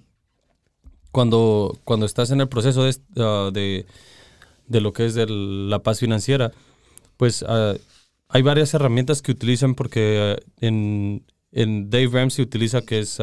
cuando, 1.12 1.78
cuando 1.84 2.06
estás 2.06 2.30
en 2.32 2.40
el 2.40 2.48
proceso 2.48 2.84
de, 2.84 2.96
ah, 3.18 3.50
de, 3.52 3.86
de 4.66 4.80
lo 4.80 4.92
que 4.92 5.06
es 5.06 5.16
la 5.16 5.82
paz 5.82 6.00
financiera, 6.00 6.52
pues 7.16 7.44
ah, 7.46 7.74
hay 8.28 8.42
varias 8.42 8.74
herramientas 8.74 9.22
que 9.22 9.30
utilizan 9.30 9.76
porque 9.76 10.36
ah, 10.36 10.42
en, 10.60 11.24
en 11.52 11.88
Dave 11.88 12.08
Ramsey 12.08 12.44
utiliza 12.44 12.82
que 12.82 12.98
es, 12.98 13.20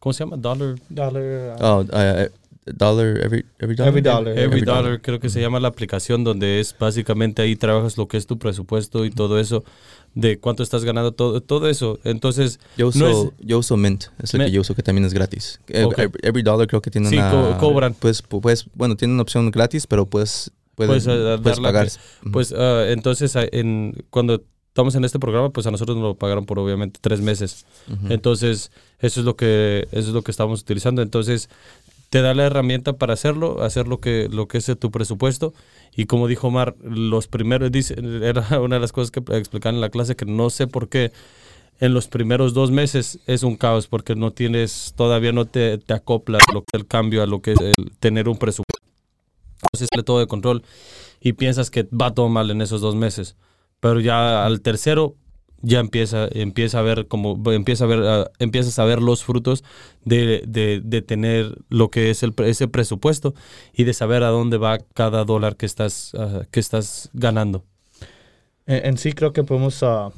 ¿cómo 0.00 0.12
se 0.12 0.24
llama? 0.24 0.36
Dollar. 0.36 0.74
Dollar, 0.88 1.56
uh, 1.60 1.64
Oh, 1.64 1.80
uh, 1.82 2.28
dollar 2.66 3.18
every, 3.24 3.44
every 3.58 3.74
dollar. 3.76 3.88
Every 3.88 4.02
dollar. 4.02 4.28
Every, 4.32 4.42
Every 4.44 4.60
dollar, 4.62 5.00
creo 5.00 5.20
que 5.20 5.28
se 5.28 5.40
llama 5.40 5.60
la 5.60 5.68
aplicación 5.68 6.24
donde 6.24 6.60
es 6.60 6.74
básicamente 6.78 7.42
ahí 7.42 7.56
trabajas 7.56 7.96
lo 7.96 8.06
que 8.08 8.16
es 8.16 8.26
tu 8.26 8.38
presupuesto 8.38 9.04
y 9.04 9.10
todo 9.10 9.38
eso, 9.40 9.64
de 10.14 10.38
cuánto 10.38 10.62
estás 10.62 10.84
ganando, 10.84 11.12
todo, 11.12 11.40
todo 11.40 11.68
eso. 11.68 11.98
Entonces, 12.04 12.58
Yo 12.76 12.88
uso, 12.88 12.98
No 12.98 13.08
es- 13.08 13.32
yo 13.46 13.58
uso 13.58 13.76
Mint, 13.76 14.04
es 14.22 14.34
el 14.34 14.40
Mint. 14.40 14.50
que 14.50 14.54
yo 14.54 14.60
uso 14.60 14.74
que 14.74 14.82
también 14.82 15.04
es 15.04 15.14
gratis. 15.14 15.60
Eh, 15.68 15.84
Ok. 15.84 15.98
Every, 15.98 16.20
every 16.22 16.42
dollar 16.42 16.66
creo 16.66 16.82
que 16.82 16.90
tiene 16.90 17.08
Sí, 17.08 17.16
una... 17.16 17.30
co- 17.30 17.56
cobran. 17.58 17.94
Pues, 17.94 18.22
pu- 18.22 18.40
pues, 18.40 18.66
bueno, 18.74 18.96
tiene 18.96 19.14
una 19.14 19.22
opción 19.22 19.50
gratis, 19.50 19.86
pero 19.86 20.06
puedes, 20.06 20.50
puedes, 20.74 21.04
Puedes, 21.04 21.06
eh, 21.06 21.38
puedes 21.42 21.56
darla 21.58 21.68
pagar. 21.68 21.88
que- 21.88 22.30
Pues 22.30 22.52
ah, 22.56 22.84
entonces 22.88 23.34
ah, 23.36 23.44
en, 23.50 23.94
cuando 24.10 24.42
estamos 24.80 24.94
en 24.94 25.04
este 25.04 25.18
programa, 25.18 25.50
pues 25.50 25.66
a 25.66 25.70
nosotros 25.70 25.96
nos 25.98 26.04
lo 26.04 26.14
pagaron 26.14 26.46
por 26.46 26.58
obviamente 26.58 27.00
tres 27.02 27.20
meses. 27.20 27.66
Ujú. 27.86 28.12
Entonces, 28.12 28.72
eso 28.98 29.20
es 29.20 29.26
lo 29.26 29.36
que, 29.36 29.86
eso 29.92 30.08
es 30.08 30.14
lo 30.14 30.22
que 30.22 30.30
estamos 30.30 30.62
utilizando. 30.62 31.02
Entonces, 31.02 31.50
te 32.08 32.22
da 32.22 32.32
la 32.32 32.46
herramienta 32.46 32.94
para 32.94 33.12
hacerlo, 33.12 33.62
hacer 33.62 33.86
lo 33.86 34.00
que, 34.00 34.28
lo 34.30 34.48
que 34.48 34.56
es 34.56 34.72
tu 34.78 34.90
presupuesto. 34.90 35.52
Y 35.94 36.06
como 36.06 36.28
dijo 36.28 36.48
Omar, 36.48 36.76
los 36.82 37.26
primeros, 37.26 37.70
dice, 37.70 37.94
era 38.22 38.58
una 38.60 38.76
de 38.76 38.80
las 38.80 38.92
cosas 38.92 39.10
que 39.10 39.20
explicaban 39.36 39.74
en 39.74 39.82
la 39.82 39.90
clase, 39.90 40.16
que 40.16 40.24
no 40.24 40.48
sé 40.48 40.66
por 40.66 40.88
qué 40.88 41.12
en 41.78 41.92
los 41.92 42.08
primeros 42.08 42.54
dos 42.54 42.70
meses 42.70 43.18
es 43.26 43.42
un 43.42 43.56
caos, 43.56 43.86
porque 43.86 44.14
no 44.14 44.30
tienes, 44.30 44.94
todavía 44.96 45.32
no 45.32 45.44
te, 45.44 45.76
te 45.76 45.92
acoplas 45.92 46.42
lo 46.54 46.62
que 46.62 46.68
es 46.72 46.80
el 46.80 46.86
cambio 46.86 47.22
a 47.22 47.26
lo 47.26 47.42
que 47.42 47.52
es 47.52 47.60
el 47.60 47.74
tener 47.98 48.30
un 48.30 48.38
presupuesto. 48.38 48.88
Entonces, 49.62 49.88
todo 50.06 50.20
de 50.20 50.26
control 50.26 50.62
y 51.20 51.34
piensas 51.34 51.70
que 51.70 51.82
va 51.82 52.14
todo 52.14 52.30
mal 52.30 52.50
en 52.50 52.62
esos 52.62 52.80
dos 52.80 52.94
meses. 52.94 53.36
Pero 53.80 54.00
ya 54.00 54.44
al 54.44 54.60
tercero 54.60 55.16
ya 55.62 55.78
empieza, 55.80 56.26
empieza 56.32 56.78
a 56.78 56.82
ver 56.82 57.06
como 57.06 57.38
empieza 57.52 57.84
a 57.84 57.86
ver, 57.86 58.30
empiezas 58.38 58.78
a 58.78 58.84
ver 58.84 59.02
los 59.02 59.24
frutos 59.24 59.62
de, 60.04 60.42
de- 60.46 60.80
de 60.82 61.02
tener 61.02 61.58
lo 61.68 61.90
que 61.90 62.10
es 62.10 62.22
el, 62.22 62.32
ese 62.44 62.66
presupuesto 62.68 63.34
y 63.74 63.84
de 63.84 63.92
saber 63.92 64.22
a 64.22 64.28
dónde 64.28 64.56
va 64.56 64.78
cada 64.94 65.24
dólar 65.24 65.56
que 65.56 65.66
estás, 65.66 66.12
ah, 66.18 66.42
que 66.50 66.60
estás 66.60 67.10
ganando. 67.12 67.64
En, 68.66 68.86
en 68.86 68.96
sí 68.98 69.12
creo 69.12 69.32
que 69.34 69.44
podemos 69.44 69.82
ah, 69.82 70.10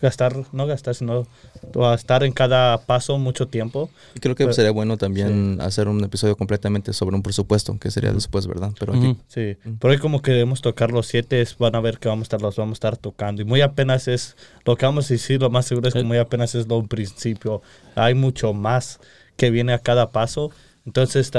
gastar, 0.00 0.34
no 0.52 0.66
gastar, 0.66 0.94
sino 0.94 1.26
gastar 1.74 2.24
en 2.24 2.32
cada 2.32 2.78
paso 2.78 3.18
mucho 3.18 3.48
tiempo. 3.48 3.90
Y 4.14 4.20
creo 4.20 4.34
que 4.34 4.44
Pero- 4.44 4.54
sería 4.54 4.70
bueno 4.70 4.96
también 4.96 5.60
hacer 5.60 5.88
un 5.88 6.02
episodio 6.04 6.36
completamente 6.36 6.92
sobre 6.92 7.16
un 7.16 7.22
presupuesto, 7.22 7.76
que 7.78 7.90
sería 7.90 8.12
después, 8.12 8.46
¿verdad? 8.46 8.72
Pero 8.78 8.94
aquí. 8.94 9.16
Sí, 9.28 9.56
por 9.78 9.90
ahí 9.90 9.98
como 9.98 10.22
queremos 10.22 10.60
tocar 10.60 10.90
los 10.92 11.06
siete, 11.06 11.40
es- 11.40 11.56
van 11.58 11.74
a 11.74 11.80
ver 11.80 11.98
que 11.98 12.08
vamos 12.08 12.22
a 12.22 12.26
estar, 12.26 12.42
los 12.42 12.56
vamos 12.56 12.76
a 12.76 12.78
estar 12.78 12.96
tocando. 12.96 13.42
Y 13.42 13.44
muy 13.44 13.60
apenas 13.60 14.08
es, 14.08 14.36
lo 14.64 14.76
que 14.76 14.86
vamos 14.86 15.10
a 15.10 15.14
decir, 15.14 15.40
lo 15.40 15.50
más 15.50 15.66
seguro 15.66 15.88
es 15.88 15.94
que 15.94 16.00
Eh. 16.00 16.04
muy 16.04 16.18
apenas 16.18 16.54
es 16.54 16.68
lo 16.68 16.82
principio. 16.84 17.62
Hay 17.94 18.14
mucho 18.14 18.52
más 18.54 19.00
que 19.36 19.50
viene 19.50 19.72
a 19.72 19.78
cada 19.78 20.10
paso. 20.10 20.50
Entonces, 20.86 21.30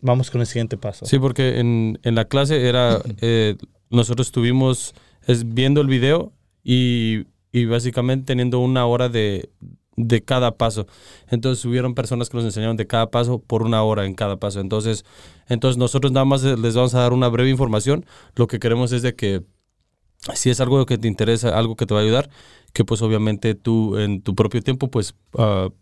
vamos 0.00 0.30
con 0.30 0.40
el 0.40 0.46
siguiente 0.46 0.76
paso. 0.76 1.06
Sí, 1.06 1.18
porque 1.18 1.60
en, 1.60 1.98
en 2.02 2.14
la 2.14 2.24
clase 2.26 2.68
era, 2.68 3.00
eh, 3.20 3.56
nosotros 3.90 4.28
estuvimos 4.28 4.94
es, 5.26 5.54
viendo 5.54 5.80
el 5.80 5.86
video 5.86 6.32
y, 6.62 7.26
y 7.54 7.66
básicamente 7.66 8.26
teniendo 8.26 8.58
una 8.58 8.84
hora 8.86 9.08
de, 9.08 9.50
de 9.96 10.22
cada 10.24 10.56
paso. 10.56 10.86
Entonces 11.28 11.64
hubieron 11.64 11.94
personas 11.94 12.28
que 12.28 12.36
nos 12.36 12.44
enseñaron 12.46 12.76
de 12.76 12.86
cada 12.88 13.10
paso 13.10 13.38
por 13.40 13.62
una 13.62 13.82
hora 13.84 14.06
en 14.06 14.14
cada 14.14 14.38
paso. 14.38 14.60
Entonces, 14.60 15.04
entonces 15.48 15.78
nosotros 15.78 16.12
nada 16.12 16.24
más 16.26 16.42
les 16.42 16.74
vamos 16.74 16.94
a 16.94 17.00
dar 17.00 17.12
una 17.12 17.28
breve 17.28 17.50
información. 17.50 18.04
Lo 18.34 18.48
que 18.48 18.58
queremos 18.58 18.92
es 18.92 19.02
de 19.02 19.14
que 19.14 19.42
si 20.34 20.50
es 20.50 20.60
algo 20.60 20.84
que 20.86 20.98
te 20.98 21.08
interesa, 21.08 21.56
algo 21.58 21.76
que 21.76 21.86
te 21.86 21.94
va 21.94 22.00
a 22.00 22.02
ayudar, 22.02 22.30
que 22.72 22.84
pues 22.84 23.02
obviamente 23.02 23.54
tú 23.54 23.98
en 23.98 24.22
tu 24.22 24.34
propio 24.34 24.62
tiempo 24.62 24.90
pues. 24.90 25.14
Cua- 25.32 25.72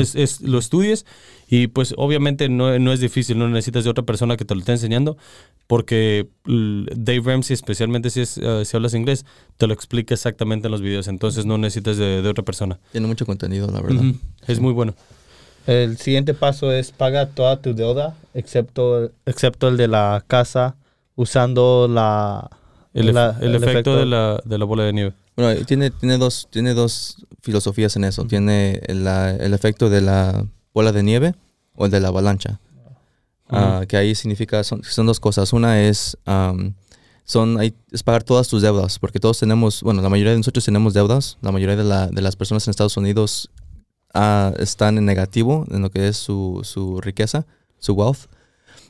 es- 0.00 0.14
es- 0.14 0.40
lo 0.40 0.58
estudies 0.58 1.06
y 1.48 1.66
pues 1.68 1.94
obviamente 1.96 2.48
no, 2.48 2.78
no 2.78 2.92
es 2.92 3.00
difícil, 3.00 3.38
no 3.38 3.48
necesitas 3.48 3.84
de 3.84 3.90
otra 3.90 4.04
persona 4.04 4.36
que 4.36 4.44
te 4.44 4.54
lo 4.54 4.60
esté 4.60 4.72
enseñando 4.72 5.16
porque 5.66 6.28
Dave 6.44 7.20
Ramsey, 7.24 7.54
especialmente 7.54 8.10
si, 8.10 8.20
es, 8.20 8.38
eh, 8.38 8.64
si 8.64 8.76
hablas 8.76 8.94
inglés, 8.94 9.24
te 9.56 9.66
lo 9.66 9.74
explica 9.74 10.14
exactamente 10.14 10.68
en 10.68 10.72
los 10.72 10.80
videos, 10.80 11.08
entonces 11.08 11.44
no 11.46 11.58
necesitas 11.58 11.96
de, 11.96 12.22
de 12.22 12.28
otra 12.28 12.44
persona. 12.44 12.78
Tiene 12.92 13.06
mucho 13.06 13.26
contenido, 13.26 13.68
la 13.70 13.80
verdad. 13.80 14.02
Es 14.46 14.60
muy 14.60 14.72
bueno. 14.72 14.94
El 15.66 15.96
siguiente 15.98 16.32
paso 16.34 16.70
es 16.70 16.92
paga 16.92 17.26
toda 17.30 17.60
tu 17.60 17.74
deuda, 17.74 18.16
excepto, 18.34 19.10
excepto 19.26 19.66
el 19.66 19.76
de 19.76 19.88
la 19.88 20.22
casa, 20.28 20.76
usando 21.16 21.88
la... 21.90 22.48
El, 22.94 23.08
ef- 23.10 23.12
la- 23.14 23.36
el 23.40 23.54
efecto, 23.56 23.96
de, 23.96 24.06
la, 24.06 24.40
de 24.44 24.58
la 24.58 24.64
bola 24.64 24.84
de 24.84 24.92
nieve. 24.92 25.12
Bueno, 25.36 25.64
tiene, 25.66 25.90
tiene, 25.90 26.16
dos, 26.18 26.46
tiene 26.50 26.72
dos 26.72 27.26
filosofías 27.46 27.96
en 27.96 28.04
eso. 28.04 28.24
Tiene 28.26 28.80
el, 28.86 29.04
la- 29.04 29.30
el 29.30 29.54
efecto 29.54 29.88
de 29.88 30.02
la 30.02 30.44
bola 30.74 30.92
de 30.92 31.02
nieve 31.02 31.34
o 31.74 31.86
el 31.86 31.90
de 31.90 32.00
la 32.00 32.08
avalancha. 32.08 32.60
Ah, 33.48 33.84
que 33.88 33.96
ahí 33.96 34.14
significa, 34.14 34.62
son, 34.64 34.82
son 34.84 35.06
dos 35.06 35.20
cosas. 35.20 35.52
Una 35.52 35.80
es, 35.80 36.18
son, 37.24 37.60
es 37.90 38.02
pagar 38.02 38.22
todas 38.24 38.48
tus 38.48 38.62
deudas, 38.62 38.98
porque 38.98 39.18
todos 39.20 39.38
tenemos, 39.38 39.82
bueno, 39.82 40.02
la 40.02 40.08
mayoría 40.08 40.32
de 40.32 40.38
nosotros 40.38 40.64
tenemos 40.64 40.94
deudas. 40.94 41.38
La 41.40 41.52
mayoría 41.52 41.76
de, 41.76 41.84
la- 41.84 42.08
de 42.08 42.20
las 42.22 42.36
personas 42.36 42.66
en 42.66 42.70
Estados 42.72 42.96
Unidos 42.96 43.50
ah, 44.14 44.52
están 44.58 44.98
en 44.98 45.04
negativo 45.06 45.64
en 45.70 45.82
lo 45.82 45.90
que 45.90 46.08
es 46.08 46.16
su, 46.16 46.60
su 46.64 47.00
riqueza, 47.00 47.46
su 47.78 47.94
wealth. 47.94 48.26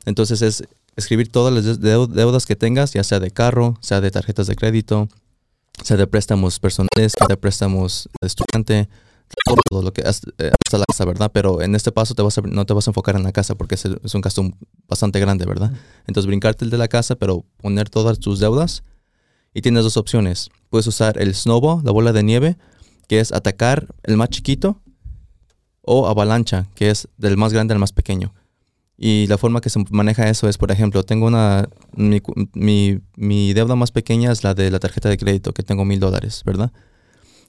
Entonces 0.06 0.42
es 0.42 0.64
escribir 0.96 1.30
todas 1.30 1.52
las 1.52 1.80
deu- 1.80 2.08
deudas 2.08 2.46
que 2.46 2.56
tengas, 2.56 2.92
ya 2.94 3.04
sea 3.04 3.20
de 3.20 3.30
carro, 3.30 3.76
sea 3.80 4.00
de 4.00 4.10
tarjetas 4.10 4.46
de 4.46 4.56
crédito, 4.56 5.08
sea 5.82 5.96
de 5.96 6.06
préstamos 6.06 6.58
personales, 6.58 7.12
sea 7.16 7.26
de 7.28 7.36
préstamos 7.36 8.08
de 8.20 8.26
estudiante, 8.26 8.88
todo 9.68 9.82
lo 9.82 9.92
que 9.92 10.02
hasta, 10.02 10.30
eh, 10.38 10.52
hasta 10.64 10.78
la 10.78 10.84
casa, 10.86 11.04
¿verdad? 11.04 11.30
Pero 11.32 11.60
en 11.60 11.74
este 11.74 11.90
paso 11.92 12.14
te 12.14 12.22
vas 12.22 12.38
a- 12.38 12.42
no 12.42 12.64
te 12.64 12.74
vas 12.74 12.86
a 12.86 12.90
enfocar 12.90 13.16
en 13.16 13.24
la 13.24 13.32
casa 13.32 13.54
porque 13.56 13.74
es, 13.74 13.84
es 13.84 14.14
un 14.14 14.20
gasto 14.20 14.48
bastante 14.88 15.18
grande, 15.20 15.44
¿verdad? 15.46 15.72
Entonces 16.06 16.26
brincarte 16.26 16.64
el 16.64 16.70
de 16.70 16.78
la 16.78 16.88
casa, 16.88 17.16
pero 17.16 17.44
poner 17.58 17.90
todas 17.90 18.18
tus 18.20 18.38
deudas 18.38 18.82
y 19.52 19.62
tienes 19.62 19.82
dos 19.84 19.96
opciones. 19.96 20.48
Puedes 20.70 20.86
usar 20.86 21.20
el 21.20 21.34
snowball, 21.34 21.82
la 21.84 21.90
bola 21.90 22.12
de 22.12 22.22
nieve, 22.22 22.56
que 23.08 23.20
es 23.20 23.32
atacar 23.32 23.88
el 24.04 24.16
más 24.16 24.28
chiquito, 24.30 24.80
o 25.82 26.08
avalancha, 26.08 26.66
que 26.74 26.90
es 26.90 27.08
del 27.16 27.36
más 27.36 27.52
grande 27.52 27.72
al 27.74 27.78
más 27.80 27.92
pequeño. 27.92 28.34
Y 28.98 29.26
la 29.26 29.36
forma 29.36 29.60
que 29.60 29.68
se 29.68 29.82
maneja 29.90 30.28
eso 30.28 30.48
es, 30.48 30.56
por 30.56 30.70
ejemplo, 30.70 31.02
tengo 31.02 31.26
una, 31.26 31.68
mi, 31.94 32.22
mi, 32.54 33.00
mi 33.16 33.52
deuda 33.52 33.76
más 33.76 33.90
pequeña 33.90 34.32
es 34.32 34.42
la 34.42 34.54
de 34.54 34.70
la 34.70 34.78
tarjeta 34.78 35.08
de 35.08 35.18
crédito, 35.18 35.52
que 35.52 35.62
tengo 35.62 35.84
mil 35.84 36.00
dólares, 36.00 36.42
¿verdad? 36.46 36.72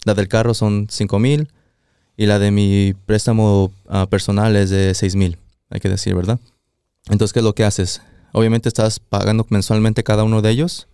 La 0.04 0.14
del 0.14 0.28
carro 0.28 0.54
son 0.54 0.88
cinco 0.90 1.20
mil 1.20 1.50
y 2.18 2.26
la 2.26 2.40
de 2.40 2.52
mi 2.52 2.94
préstamo 3.06 3.72
ah, 3.88 4.08
personal 4.10 4.56
es 4.56 4.70
de 4.70 4.94
seis 4.94 5.16
mil, 5.16 5.38
hay 5.70 5.80
que 5.80 5.90
decir, 5.90 6.16
¿verdad? 6.16 6.40
Entonces, 7.10 7.32
¿qué 7.32 7.40
es 7.40 7.46
lo 7.46 7.56
que 7.56 7.64
haces? 7.64 8.02
Obviamente 8.34 8.68
estás 8.68 9.00
pagando 9.00 9.46
mensualmente 9.50 10.04
cada 10.04 10.26
uno 10.26 10.42
de 10.42 10.50
ellos, 10.50 10.88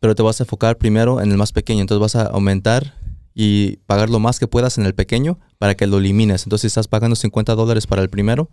pero 0.00 0.14
te 0.14 0.22
vas 0.22 0.40
a 0.40 0.44
enfocar 0.44 0.78
primero 0.78 1.20
en 1.20 1.30
el 1.30 1.36
más 1.36 1.52
pequeño, 1.52 1.82
entonces 1.82 2.00
vas 2.00 2.16
a 2.16 2.28
aumentar 2.30 2.94
y 3.34 3.76
pagar 3.86 4.08
lo 4.08 4.20
más 4.20 4.38
que 4.38 4.46
puedas 4.46 4.78
en 4.78 4.86
el 4.86 4.94
pequeño 4.94 5.38
para 5.58 5.74
que 5.74 5.86
lo 5.86 5.98
elimines. 5.98 6.44
Entonces, 6.44 6.62
si 6.62 6.66
estás 6.68 6.88
pagando 6.88 7.14
50 7.14 7.54
dólares 7.54 7.86
para 7.86 8.02
el 8.02 8.08
primero, 8.08 8.50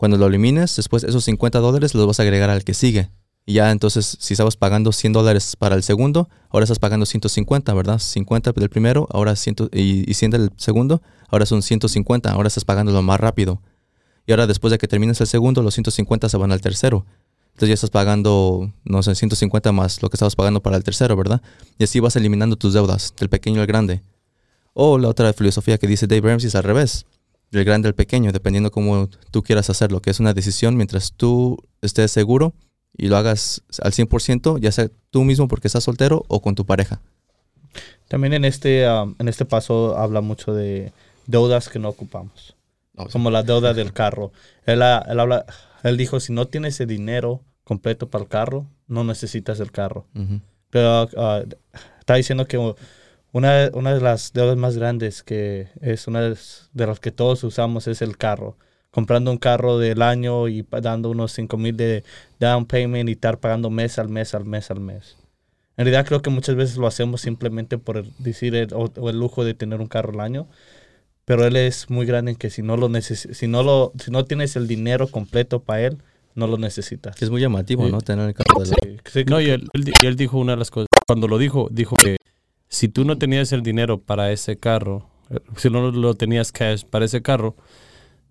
cuando 0.00 0.16
lo 0.16 0.28
elimines, 0.28 0.76
después 0.76 1.04
esos 1.04 1.24
50 1.24 1.58
dólares 1.58 1.94
los 1.94 2.06
vas 2.06 2.18
a 2.20 2.22
agregar 2.22 2.48
al 2.48 2.64
que 2.64 2.72
sigue. 2.72 3.10
Y 3.44 3.52
ya 3.52 3.70
entonces, 3.70 4.16
si 4.18 4.32
estabas 4.32 4.56
pagando 4.56 4.92
100 4.92 5.12
dólares 5.12 5.56
para 5.56 5.74
el 5.74 5.82
segundo, 5.82 6.30
ahora 6.48 6.64
estás 6.64 6.78
pagando 6.78 7.04
150, 7.04 7.74
¿verdad? 7.74 7.98
50 7.98 8.52
del 8.52 8.70
primero, 8.70 9.06
ahora 9.10 9.36
100 9.36 9.68
y, 9.74 10.10
y 10.10 10.14
100 10.14 10.30
del 10.30 10.50
segundo, 10.56 11.02
ahora 11.28 11.44
son 11.44 11.60
150, 11.60 12.32
ahora 12.32 12.48
estás 12.48 12.64
pagando 12.64 12.92
lo 12.92 13.02
más 13.02 13.20
rápido. 13.20 13.60
Y 14.26 14.32
ahora 14.32 14.46
después 14.46 14.70
de 14.70 14.78
que 14.78 14.88
termines 14.88 15.20
el 15.20 15.26
segundo, 15.26 15.62
los 15.62 15.74
150 15.74 16.30
se 16.30 16.36
van 16.38 16.50
al 16.50 16.62
tercero. 16.62 17.04
Entonces 17.48 17.68
ya 17.68 17.74
estás 17.74 17.90
pagando, 17.90 18.72
no 18.84 19.02
sé, 19.02 19.14
150 19.14 19.70
más 19.72 20.00
lo 20.00 20.08
que 20.08 20.16
estabas 20.16 20.34
pagando 20.34 20.62
para 20.62 20.78
el 20.78 20.82
tercero, 20.82 21.14
¿verdad? 21.14 21.42
Y 21.78 21.84
así 21.84 22.00
vas 22.00 22.16
eliminando 22.16 22.56
tus 22.56 22.72
deudas, 22.72 23.12
del 23.20 23.28
pequeño 23.28 23.60
al 23.60 23.66
grande. 23.66 24.00
O 24.72 24.96
la 24.96 25.08
otra 25.08 25.30
filosofía 25.34 25.76
que 25.76 25.86
dice 25.86 26.06
Dave 26.06 26.26
Ramsey 26.26 26.48
es 26.48 26.54
al 26.54 26.64
revés, 26.64 27.04
del 27.50 27.64
grande 27.64 27.88
al 27.88 27.94
pequeño, 27.94 28.32
dependiendo 28.32 28.70
cómo 28.70 29.08
tú 29.30 29.42
quieras 29.42 29.70
hacerlo, 29.70 30.00
que 30.00 30.10
es 30.10 30.20
una 30.20 30.34
decisión 30.34 30.76
mientras 30.76 31.12
tú 31.12 31.58
estés 31.82 32.10
seguro 32.10 32.54
y 32.96 33.08
lo 33.08 33.16
hagas 33.16 33.62
al 33.82 33.92
100%, 33.92 34.58
ya 34.58 34.72
sea 34.72 34.88
tú 35.10 35.24
mismo 35.24 35.48
porque 35.48 35.68
estás 35.68 35.84
soltero 35.84 36.24
o 36.28 36.40
con 36.40 36.54
tu 36.54 36.64
pareja. 36.66 37.00
También 38.08 38.32
en 38.32 38.44
este, 38.44 38.88
um, 38.90 39.14
en 39.18 39.28
este 39.28 39.44
paso 39.44 39.96
habla 39.96 40.20
mucho 40.20 40.52
de 40.52 40.92
deudas 41.26 41.68
que 41.68 41.78
no 41.78 41.88
ocupamos, 41.88 42.56
como 43.12 43.30
la 43.30 43.42
deuda 43.42 43.72
del 43.72 43.92
carro. 43.92 44.32
Él, 44.66 44.82
él 44.82 45.20
habla, 45.20 45.46
él 45.84 45.96
dijo, 45.96 46.18
si 46.18 46.32
no 46.32 46.46
tienes 46.48 46.80
el 46.80 46.88
dinero 46.88 47.42
completo 47.64 48.10
para 48.10 48.24
el 48.24 48.28
carro, 48.28 48.66
no 48.88 49.04
necesitas 49.04 49.60
el 49.60 49.70
carro. 49.70 50.06
Pero 50.70 51.08
ah, 51.16 51.42
está 52.00 52.14
diciendo 52.14 52.46
que 52.46 52.74
una, 53.32 53.70
una 53.74 53.94
de 53.94 54.00
las 54.00 54.32
deudas 54.32 54.56
más 54.56 54.76
grandes 54.76 55.22
que 55.22 55.68
es 55.80 56.06
una 56.08 56.20
de 56.22 56.30
las- 56.30 57.00
que 57.00 57.12
todos 57.12 57.44
usamos 57.44 57.86
es 57.86 58.02
el 58.02 58.16
carro. 58.16 58.56
Comprando 58.90 59.30
un 59.30 59.38
carro 59.38 59.78
del 59.78 60.02
año 60.02 60.48
y 60.48 60.62
pa- 60.64 60.80
dando 60.80 61.10
unos 61.10 61.30
5 61.32 61.56
mil 61.56 61.76
de 61.76 62.02
down 62.40 62.66
payment 62.66 63.08
y 63.08 63.12
estar 63.12 63.38
pagando 63.38 63.70
mes 63.70 63.98
al 64.00 64.08
mes, 64.08 64.34
al 64.34 64.44
mes, 64.44 64.70
al 64.70 64.80
mes. 64.80 65.16
En 65.76 65.84
realidad 65.84 66.04
creo 66.06 66.22
que 66.22 66.30
muchas 66.30 66.56
veces 66.56 66.76
lo 66.76 66.86
hacemos 66.88 67.20
simplemente 67.20 67.78
por 67.78 67.98
el- 67.98 68.12
decir 68.18 68.54
el, 68.56 68.74
o, 68.74 68.90
o 68.96 69.10
el 69.10 69.18
lujo 69.18 69.44
de 69.44 69.54
tener 69.54 69.80
un 69.80 69.86
carro 69.86 70.12
al 70.12 70.20
año. 70.20 70.48
Pero 71.24 71.46
él 71.46 71.54
es 71.54 71.88
muy 71.88 72.06
grande 72.06 72.32
en 72.32 72.36
que 72.36 72.50
si 72.50 72.62
no 72.62 72.76
lo 72.76 72.88
neces 72.88 73.28
si 73.30 73.46
no 73.46 73.62
lo 73.62 73.92
si 74.02 74.10
no 74.10 74.24
tienes 74.24 74.56
el 74.56 74.66
dinero 74.66 75.06
completo 75.06 75.62
para 75.62 75.82
él, 75.82 75.98
no 76.34 76.48
lo 76.48 76.58
necesitas. 76.58 77.14
Que 77.14 77.24
es 77.24 77.30
muy 77.30 77.40
llamativo, 77.40 77.86
Sí. 77.86 77.92
¿no? 77.92 78.00
Tener 78.00 78.26
el 78.28 78.34
carro 78.34 78.60
de 78.64 78.70
la- 78.70 78.76
Sí, 78.82 78.96
sí, 79.04 79.24
No, 79.28 79.40
y 79.40 79.50
él, 79.50 79.68
él 79.72 79.92
y 80.02 80.06
él 80.06 80.16
dijo 80.16 80.38
una 80.38 80.52
de 80.52 80.58
las 80.58 80.70
cosas. 80.72 80.88
Cuando 81.06 81.28
lo 81.28 81.38
dijo, 81.38 81.68
dijo 81.70 81.94
que 81.94 82.16
si 82.70 82.88
tú 82.88 83.04
no 83.04 83.18
tenías 83.18 83.52
el 83.52 83.62
dinero 83.62 83.98
para 84.00 84.32
ese 84.32 84.56
carro, 84.56 85.06
eh, 85.28 85.40
si 85.56 85.68
no 85.68 85.90
lo 85.90 86.14
tenías 86.14 86.52
cash 86.52 86.84
para 86.88 87.04
ese 87.04 87.20
carro, 87.20 87.56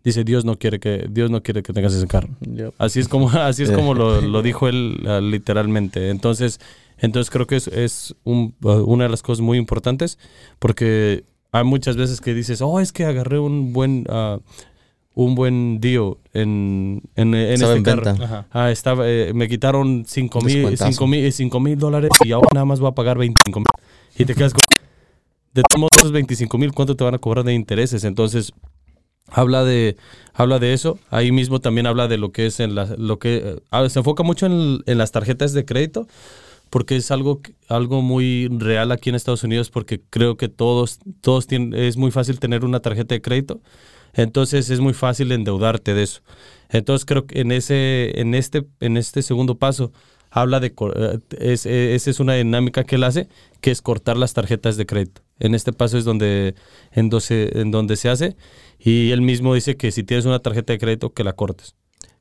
dice 0.04 0.24
Dios 0.24 0.46
no 0.46 0.58
quiere 0.58 0.80
que 0.80 1.08
Dios 1.12 1.30
no 1.30 1.44
quiere 1.44 1.62
que 1.62 1.74
tengas 1.74 1.94
ese 1.94 2.08
carro. 2.08 2.30
Yep. 2.42 2.74
Así 2.78 3.00
es 3.02 3.08
como 3.08 3.30
así 3.34 3.64
es 3.64 3.72
como 3.72 3.94
lo, 3.94 4.22
lo 4.36 4.42
dijo 4.42 4.68
él 4.68 5.04
ah, 5.08 5.20
literalmente. 5.22 6.10
Entonces, 6.10 6.60
entonces 6.98 7.30
creo 7.30 7.46
que 7.48 7.58
es, 7.58 7.68
es 7.68 8.16
un- 8.24 8.56
uh, 8.64 8.70
una 8.86 9.04
de 9.04 9.10
las 9.10 9.22
cosas 9.22 9.42
muy 9.42 9.58
importantes 9.58 10.18
porque 10.58 11.26
hay 11.52 11.64
muchas 11.66 11.98
veces 11.98 12.22
que 12.22 12.34
dices, 12.34 12.62
oh, 12.62 12.80
es 12.80 12.92
que 12.94 13.06
agarré 13.06 13.40
un 13.40 13.74
buen 13.74 14.06
ah, 14.10 14.40
un 15.16 15.36
buen 15.36 15.82
deal 15.82 16.16
en, 16.34 17.02
en, 17.18 17.34
en 17.36 17.52
este 17.54 17.74
en 17.74 17.84
carro. 17.84 18.04
venta. 18.06 18.48
Ah, 18.52 18.72
estaba, 18.72 19.04
eh, 19.06 19.34
me 19.34 19.50
quitaron 19.50 20.06
5 20.08 20.40
Un 20.40 20.46
mil, 20.46 20.78
cinco 20.78 21.08
mil, 21.08 21.34
cinco 21.34 21.60
mil 21.60 21.78
dólares 21.78 22.12
y 22.24 22.32
ahora 22.32 22.48
nada 22.54 22.66
más 22.66 22.80
voy 22.80 22.90
a 22.90 22.94
pagar 22.94 23.18
25 23.18 23.60
mil. 23.60 23.66
Y 24.20 24.26
te 24.26 24.36
quedas 24.36 24.54
con... 24.54 24.60
De 25.54 25.64
todos 25.64 25.80
modos, 25.80 25.92
esos 25.98 26.12
25 26.12 26.58
mil, 26.58 26.74
¿cuánto 26.74 26.96
te 26.96 27.04
van 27.06 27.16
a 27.16 27.20
cobrar 27.20 27.46
de 27.46 27.54
intereses? 27.54 28.04
Entonces, 28.04 28.52
habla 29.28 29.64
de, 29.64 29.96
habla 30.34 30.60
de 30.60 30.74
eso. 30.74 31.00
Ahí 31.10 31.32
mismo 31.32 31.60
también 31.60 31.88
habla 31.88 32.08
de 32.10 32.18
lo 32.18 32.32
que 32.34 32.46
es 32.46 32.60
en 32.60 32.76
la, 32.76 32.86
lo 32.98 33.18
que... 33.18 33.38
eh, 33.38 33.60
ah, 33.72 33.88
se 33.88 34.00
enfoca 34.00 34.24
mucho 34.24 34.46
en, 34.46 34.84
en 34.86 34.98
las 34.98 35.12
tarjetas 35.12 35.54
de 35.54 35.64
crédito 35.66 36.06
porque 36.70 36.98
es 36.98 37.10
algo, 37.12 37.42
algo 37.70 38.02
muy 38.02 38.50
real 38.52 38.92
aquí 38.92 39.10
en 39.10 39.16
Estados 39.16 39.44
Unidos 39.44 39.72
porque 39.72 40.02
creo 40.10 40.36
que 40.36 40.50
todos, 40.50 41.00
todos 41.22 41.48
tienen, 41.48 41.74
es 41.74 41.96
muy 41.96 42.12
fácil 42.12 42.40
tener 42.40 42.66
una 42.66 42.82
tarjeta 42.82 43.16
de 43.16 43.22
crédito. 43.22 43.62
Entonces 44.14 44.70
es 44.70 44.82
muy 44.82 44.94
fácil 44.94 45.32
endeudarte 45.32 45.94
de 45.94 46.04
eso. 46.04 46.22
Entonces 46.70 47.06
creo 47.06 47.26
que 47.26 47.40
en 47.40 47.52
ese, 47.54 48.20
en 48.20 48.36
este, 48.36 48.68
en 48.82 48.98
este 48.98 49.22
segundo 49.22 49.58
paso 49.58 49.94
habla 50.32 50.60
de 50.60 50.68
eh, 50.96 51.20
es, 51.40 51.66
eh, 51.66 51.96
esa 51.96 52.10
es 52.10 52.20
una 52.20 52.34
dinámica 52.36 52.84
que 52.84 52.96
él 52.96 53.04
hace, 53.04 53.28
que 53.62 53.72
es 53.72 53.82
cortar 53.82 54.18
las 54.18 54.34
tarjetas 54.34 54.78
de 54.78 54.86
crédito. 54.86 55.22
En 55.40 55.56
este 55.56 55.74
paso 55.74 55.98
es 55.98 56.06
donde, 56.06 56.56
en, 56.92 57.10
donde, 57.10 57.52
en 57.56 57.72
donde 57.72 57.96
se 57.96 58.10
hace. 58.10 58.36
Y 58.80 59.12
él 59.12 59.22
mismo 59.22 59.54
dice 59.54 59.76
que 59.78 59.92
si 59.92 60.04
tienes 60.04 60.26
una 60.26 60.40
tarjeta 60.40 60.74
de 60.74 60.80
crédito, 60.80 61.14
que 61.14 61.24
la 61.24 61.34
cortes. 61.34 61.76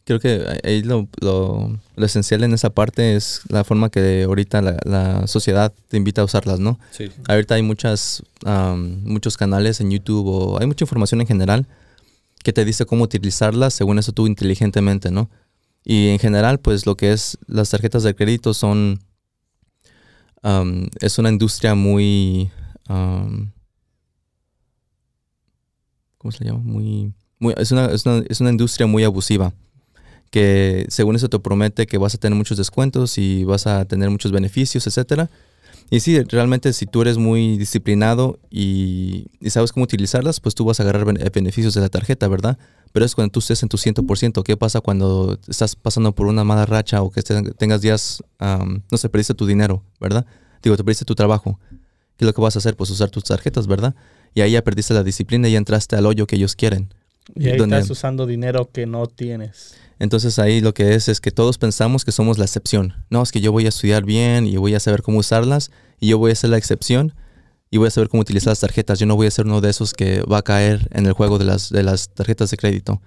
Creo 0.05 0.21
que 0.21 0.43
ahí 0.65 0.83
lo, 0.83 1.07
lo- 1.21 1.79
lo 1.97 2.07
esencial 2.07 2.43
en 2.43 2.55
esa 2.55 2.71
parte 2.71 3.15
es 3.15 3.43
la 3.51 3.63
forma 3.63 3.91
que 3.91 4.23
ahorita 4.23 4.63
la, 4.63 4.79
la 4.85 5.27
sociedad 5.27 5.73
te 5.89 5.99
invita 5.99 6.23
a 6.23 6.25
usarlas, 6.25 6.59
¿no? 6.61 6.81
Sí. 6.93 7.11
Ahorita 7.29 7.57
hay 7.57 7.63
muchas, 7.63 8.23
am, 8.47 9.03
muchos 9.05 9.37
canales 9.37 9.81
en 9.83 9.91
YouTube 9.91 10.27
o 10.27 10.59
hay 10.61 10.67
mucha 10.67 10.85
información 10.85 11.21
en 11.21 11.27
general 11.27 11.67
que 12.43 12.55
te 12.55 12.65
dice 12.65 12.87
cómo 12.87 13.05
utilizarlas 13.05 13.75
según 13.75 13.99
eso 13.99 14.13
tú 14.13 14.27
inteligentemente, 14.27 15.11
¿no? 15.11 15.29
Y 15.85 16.09
en 16.09 16.19
general, 16.19 16.61
pues 16.61 16.87
lo 16.87 16.97
que 16.97 17.13
es 17.13 17.39
las 17.47 17.71
tarjetas 17.71 18.03
de 18.03 18.15
crédito 18.15 18.55
son, 18.55 19.01
am, 20.43 20.89
es 21.01 21.19
una 21.19 21.31
industria 21.31 21.75
muy, 21.75 22.51
am, 22.87 23.53
¿cómo 26.19 26.33
se 26.33 26.45
le 26.45 26.51
llama? 26.51 26.63
Muy, 26.63 27.13
muy 27.39 27.55
es, 27.57 27.73
una, 27.73 27.87
es, 27.87 28.05
una, 28.05 28.25
es 28.29 28.41
una 28.41 28.51
industria 28.51 28.87
muy 28.87 29.05
abusiva 29.05 29.53
que 30.31 30.87
según 30.89 31.17
eso 31.17 31.29
te 31.29 31.39
promete 31.39 31.87
que 31.87 31.99
vas 31.99 32.15
a 32.15 32.19
tener 32.19 32.37
muchos 32.37 32.59
descuentos 32.59 33.19
y 33.19 33.45
vas 33.45 33.67
a 33.67 33.85
tener 33.87 34.11
muchos 34.11 34.33
beneficios, 34.33 34.87
etcétera. 34.87 35.31
Y 35.91 36.01
sí, 36.01 36.21
realmente 36.23 36.73
si 36.75 36.85
tú 36.85 37.01
eres 37.01 37.17
muy 37.17 37.57
disciplinado 37.57 38.39
y, 38.51 39.27
y 39.41 39.51
sabes 39.51 39.73
cómo 39.73 39.85
utilizarlas, 39.85 40.39
pues 40.41 40.55
tú 40.55 40.65
vas 40.67 40.81
a 40.81 40.83
agarrar 40.83 41.07
bene- 41.07 41.25
beneficios 41.31 41.73
de 41.73 41.81
la 41.81 41.89
tarjeta, 41.89 42.29
¿verdad? 42.29 42.59
Pero 42.93 43.07
es 43.07 43.15
cuando 43.15 43.33
tú 43.33 43.41
estés 43.41 43.63
en 43.63 43.71
tu 43.71 43.79
100%. 43.79 44.43
¿Qué 44.43 44.57
pasa 44.59 44.81
cuando 44.83 45.39
estás 45.49 45.77
pasando 45.77 46.15
por 46.15 46.27
una 46.27 46.45
mala 46.45 46.67
racha 46.67 47.01
o 47.03 47.11
que 47.11 47.21
estés- 47.21 47.57
tengas 47.57 47.81
días, 47.81 48.23
am, 48.39 48.83
no 48.91 48.99
sé, 48.99 49.09
perdiste 49.09 49.33
tu 49.35 49.47
dinero, 49.47 49.83
¿verdad? 49.99 50.27
Digo, 50.63 50.77
te 50.77 50.85
perdiste 50.85 51.07
tu 51.07 51.15
trabajo. 51.15 51.59
¿Qué 52.17 52.25
es 52.25 52.27
lo 52.27 52.35
que 52.35 52.41
vas 52.43 52.57
a 52.57 52.59
hacer? 52.59 52.77
Pues 52.77 52.91
usar 52.91 53.09
tus 53.11 53.25
tarjetas, 53.25 53.67
¿verdad? 53.67 53.95
Y 54.35 54.43
ahí 54.43 54.53
ya 54.53 54.63
perdiste 54.65 54.93
la 54.93 55.03
disciplina 55.05 55.49
y 55.49 55.53
ya 55.53 55.59
entraste 55.59 55.97
al 55.97 56.05
hoyo 56.05 56.27
que 56.27 56.37
ellos 56.37 56.55
quieren. 56.55 56.93
Y 57.35 57.49
ahí 57.49 57.57
Donde- 57.57 57.77
estás 57.77 57.91
usando 57.91 58.27
dinero 58.27 58.71
que 58.73 58.85
no 58.87 59.07
tienes. 59.07 59.75
Entonces 59.99 60.39
ahí 60.39 60.61
lo 60.61 60.75
que 60.75 60.95
es 60.95 61.09
es 61.09 61.21
que 61.21 61.31
todos 61.31 61.59
pensamos 61.59 62.05
que 62.05 62.13
somos 62.13 62.39
la 62.39 62.45
excepción. 62.45 62.95
No, 63.11 63.23
es 63.23 63.33
que 63.33 63.41
yo 63.41 63.51
voy 63.53 63.67
a 63.67 63.71
estudiar 63.71 64.05
bien 64.05 64.47
y 64.47 64.57
voy 64.57 64.75
a 64.75 64.81
saber 64.81 65.03
cómo 65.03 65.19
usarlas 65.19 65.71
y 66.01 66.09
yo 66.09 66.19
voy 66.19 66.31
a 66.33 66.35
ser 66.35 66.51
la 66.51 66.59
excepción. 66.59 67.15
y 67.71 67.77
voy 67.77 67.89
a 67.89 67.91
saber 67.91 68.09
cómo 68.09 68.23
utilizar 68.23 68.51
las 68.53 68.61
tarjetas. 68.61 68.99
Yo 68.99 69.05
no 69.05 69.15
voy 69.17 69.27
a 69.27 69.31
ser 69.31 69.45
uno 69.45 69.61
de 69.61 69.69
esos 69.69 69.93
que 69.93 70.23
va 70.23 70.39
a 70.39 70.43
caer 70.43 70.89
en 70.93 71.05
el 71.05 71.13
juego 71.13 71.37
de 71.39 71.45
las, 71.45 71.69
de 71.69 71.83
las 71.83 72.09
tarjetas 72.15 72.51
de 72.51 72.57
crédito. 72.57 73.03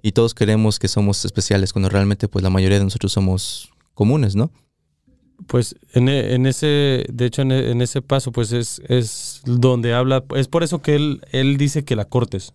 Y 0.00 0.12
todos 0.12 0.32
creemos 0.32 0.78
que 0.78 0.86
somos 0.86 1.24
especiales 1.24 1.72
cuando 1.72 1.88
realmente 1.88 2.28
pues 2.28 2.44
la 2.44 2.50
mayoría 2.50 2.78
de 2.78 2.84
nosotros 2.84 3.10
somos 3.12 3.70
comunes, 3.94 4.36
¿no? 4.36 4.52
Pues 5.48 5.74
en, 5.92 6.08
e- 6.08 6.34
en 6.34 6.46
ese, 6.46 7.04
de 7.12 7.26
hecho 7.26 7.42
en, 7.42 7.50
e- 7.50 7.70
en 7.72 7.82
ese 7.82 8.00
paso 8.00 8.30
pues 8.30 8.52
es, 8.52 8.80
es 8.88 9.40
donde 9.44 9.92
habla, 9.92 10.22
es 10.36 10.46
por 10.46 10.62
eso 10.62 10.80
que 10.80 10.94
él, 10.94 11.20
él 11.32 11.56
dice 11.56 11.84
que 11.84 11.96
la 11.96 12.04
cortes. 12.04 12.52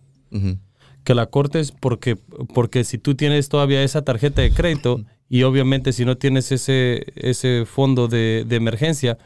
Que 1.04 1.14
la 1.14 1.26
cortes 1.26 1.72
porque, 1.72 2.16
porque 2.54 2.84
si 2.84 2.98
tú 2.98 3.14
tienes 3.14 3.48
todavía 3.48 3.82
esa 3.82 4.02
tarjeta 4.02 4.42
de 4.42 4.52
crédito 4.52 5.04
y 5.28 5.42
obviamente 5.44 5.92
si 5.92 6.04
no 6.04 6.16
tienes 6.16 6.52
ese, 6.52 7.04
ese 7.16 7.64
fondo 7.66 8.08
de, 8.08 8.44
de 8.46 8.56
emergencia, 8.56 9.18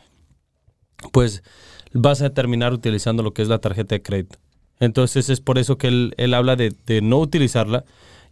pues 1.12 1.42
vas 1.92 2.22
a 2.22 2.30
terminar 2.30 2.72
utilizando 2.72 3.22
lo 3.22 3.32
que 3.32 3.42
es 3.42 3.48
la 3.48 3.58
tarjeta 3.58 3.94
de 3.94 4.02
crédito. 4.02 4.38
Entonces 4.78 5.30
es 5.30 5.40
por 5.40 5.58
eso 5.58 5.78
que 5.78 5.88
él, 5.88 6.14
él 6.16 6.34
habla 6.34 6.56
de, 6.56 6.72
de 6.86 7.00
no 7.00 7.18
utilizarla. 7.18 7.84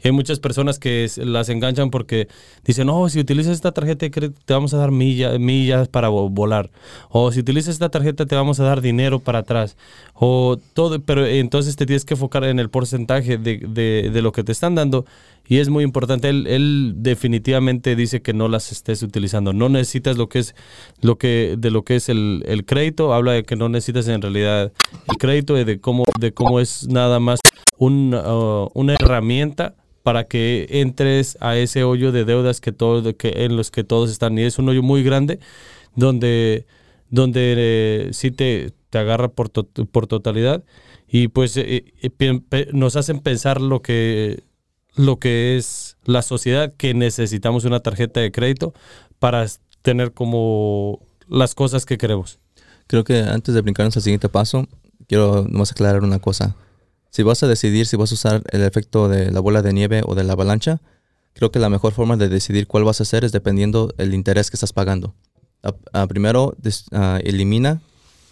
Hay 0.03 0.13
muchas 0.13 0.39
personas 0.41 0.79
que 0.79 1.09
las 1.17 1.49
enganchan 1.49 1.91
porque 1.91 2.29
dicen, 2.65 2.87
no, 2.87 3.09
si 3.09 3.21
utilizas 3.21 3.53
esta 3.53 3.73
tarjeta 3.73 4.07
te 4.09 4.53
vamos 4.53 4.75
a 4.75 4.79
dar 4.79 4.91
milla- 4.91 5.39
millas 5.39 5.89
para 5.89 6.11
vo- 6.11 6.29
volar. 6.31 6.71
O 7.09 7.33
si 7.33 7.41
utilizas 7.41 7.75
esta 7.75 7.89
tarjeta 7.89 8.27
te 8.27 8.35
vamos 8.35 8.61
a 8.61 8.65
dar 8.65 8.81
dinero 8.81 9.21
para 9.21 9.41
atrás. 9.41 9.77
O 10.15 10.59
todo, 10.75 11.01
pero 11.01 11.27
entonces 11.27 11.77
te 11.77 11.87
tienes 11.87 12.05
que 12.05 12.15
enfocar 12.15 12.45
en 12.45 12.59
el 12.59 12.71
porcentaje 12.71 13.39
de, 13.39 13.59
de- 13.59 14.11
de 14.13 14.23
lo 14.23 14.33
que 14.33 14.45
te 14.45 14.53
están 14.53 14.75
dando. 14.75 15.05
Y 15.47 15.59
es 15.59 15.69
muy 15.69 15.85
importante. 15.85 16.29
Él, 16.31 16.47
él 16.47 16.95
definitivamente 16.97 17.97
dice 17.97 18.23
que 18.23 18.33
no 18.33 18.49
las 18.49 18.73
estés 18.73 19.03
utilizando. 19.03 19.53
No 19.53 19.69
necesitas 19.69 20.17
lo 20.17 20.29
que 20.29 20.39
es 20.39 20.55
lo 21.03 21.19
que 21.19 21.57
de 21.59 21.71
lo 21.71 21.83
que 21.85 21.97
es 21.97 22.09
el, 22.09 22.43
el 22.47 22.65
crédito. 22.65 23.13
Habla 23.13 23.33
de 23.33 23.43
que 23.43 23.57
no 23.57 23.69
necesitas 23.69 24.09
en 24.09 24.23
realidad 24.23 24.73
el 25.09 25.17
crédito 25.19 25.59
y 25.59 25.65
de 25.65 25.81
cómo, 25.81 26.05
de 26.19 26.33
cómo 26.33 26.61
es 26.61 26.89
nada 26.89 27.21
más 27.21 27.41
un, 27.77 28.15
uh, 28.15 28.71
una 28.75 28.95
herramienta 28.95 29.75
para 30.05 30.25
que 30.25 30.67
entres 30.69 31.39
a 31.41 31.57
ese 31.57 31.83
hoyo 31.83 32.13
de 32.13 32.27
deudas 32.27 32.61
que 32.61 32.73
todo, 32.73 33.17
que 33.17 33.45
en 33.45 33.57
los 33.57 33.71
que 33.71 33.85
todos 33.85 34.11
están. 34.11 34.39
Y 34.39 34.43
es 34.43 34.59
un 34.59 34.69
hoyo 34.69 34.83
muy 34.83 35.03
grande 35.03 35.41
donde, 35.97 36.67
donde 37.09 37.55
eh, 37.57 38.09
sí 38.13 38.31
te, 38.31 38.73
te 38.91 38.99
agarra 38.99 39.29
por, 39.29 39.51
por 39.51 40.07
totalidad. 40.07 40.63
Y 41.09 41.29
pues 41.29 41.57
eh, 41.57 41.95
eh, 42.03 42.69
nos 42.75 42.97
hacen 42.97 43.21
pensar 43.21 43.63
lo 43.63 43.81
que, 43.81 44.43
lo 44.95 45.19
que 45.19 45.57
es 45.57 45.97
la 46.05 46.21
sociedad, 46.21 46.75
que 46.77 46.93
necesitamos 46.93 47.65
una 47.65 47.81
tarjeta 47.81 48.21
de 48.21 48.31
crédito 48.31 48.75
para 49.19 49.47
tener 49.81 50.13
como 50.13 51.01
las 51.29 51.55
cosas 51.55 51.87
que 51.87 51.97
queremos. 51.97 52.41
Creo 52.89 53.05
que 53.05 53.21
antes 53.21 53.55
de 53.55 53.63
brincarnos 53.63 53.97
al 53.97 54.03
siguiente 54.03 54.29
paso, 54.29 54.69
quiero 55.09 55.47
nomás 55.49 55.73
aclarar 55.73 56.05
una 56.05 56.19
cosa. 56.19 56.57
Si 57.15 57.23
vas 57.23 57.45
a 57.45 57.47
decidir 57.47 57.87
si 57.87 57.97
vas 57.97 58.11
a 58.11 58.15
usar 58.15 58.43
el 58.51 58.65
efecto 58.65 59.09
de 59.09 59.31
la 59.31 59.39
bola 59.39 59.63
de 59.63 59.73
nieve 59.73 60.03
o 60.05 60.17
de 60.17 60.25
la 60.25 60.33
avalancha, 60.33 60.81
creo 61.33 61.53
que 61.53 61.61
la 61.61 61.69
mejor 61.69 61.93
forma 61.93 62.17
de 62.17 62.29
decidir 62.29 62.67
cuál 62.67 62.83
vas 62.83 62.99
a 62.99 63.05
hacer 63.05 63.25
es 63.25 63.31
dependiendo 63.31 63.95
el 63.99 64.15
interés 64.15 64.51
que 64.51 64.57
estás 64.57 64.73
pagando. 64.73 65.15
Primero, 66.09 66.57
ah, 66.91 67.21
elimina 67.23 67.81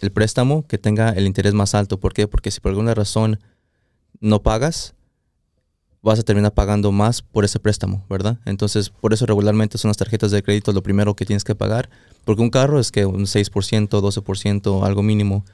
el 0.01 0.11
préstamo 0.11 0.67
que 0.67 0.77
tenga 0.77 1.11
el 1.11 1.27
interés 1.27 1.53
más 1.53 1.75
alto. 1.75 1.97
¿Por 1.97 2.11
qué? 2.11 2.27
Porque 2.27 2.51
si 2.51 2.59
por 2.59 2.71
alguna 2.71 2.93
razón 2.93 3.39
no 4.19 4.43
pagas, 4.43 4.95
vas 6.01 6.19
a 6.19 6.23
terminar 6.23 6.53
pagando 6.53 6.91
más 6.91 7.21
por 7.21 7.45
ese 7.45 7.61
préstamo, 7.61 8.05
¿verdad? 8.09 8.39
Entonces, 8.43 8.89
por 8.89 9.13
eso 9.13 9.25
regularmente 9.25 9.77
son 9.77 9.87
las 9.87 9.97
tarjetas 9.97 10.31
de 10.31 10.43
crédito 10.43 10.73
lo 10.73 10.83
primero 10.83 11.15
que 11.15 11.25
tienes 11.25 11.45
que 11.45 11.55
pagar, 11.55 11.89
porque 12.25 12.41
un 12.41 12.49
carro 12.49 12.81
es 12.81 12.91
que 12.91 13.05
un 13.05 13.27
6%, 13.27 13.87
12%, 13.87 14.85
algo 14.85 15.03
mínimo. 15.03 15.45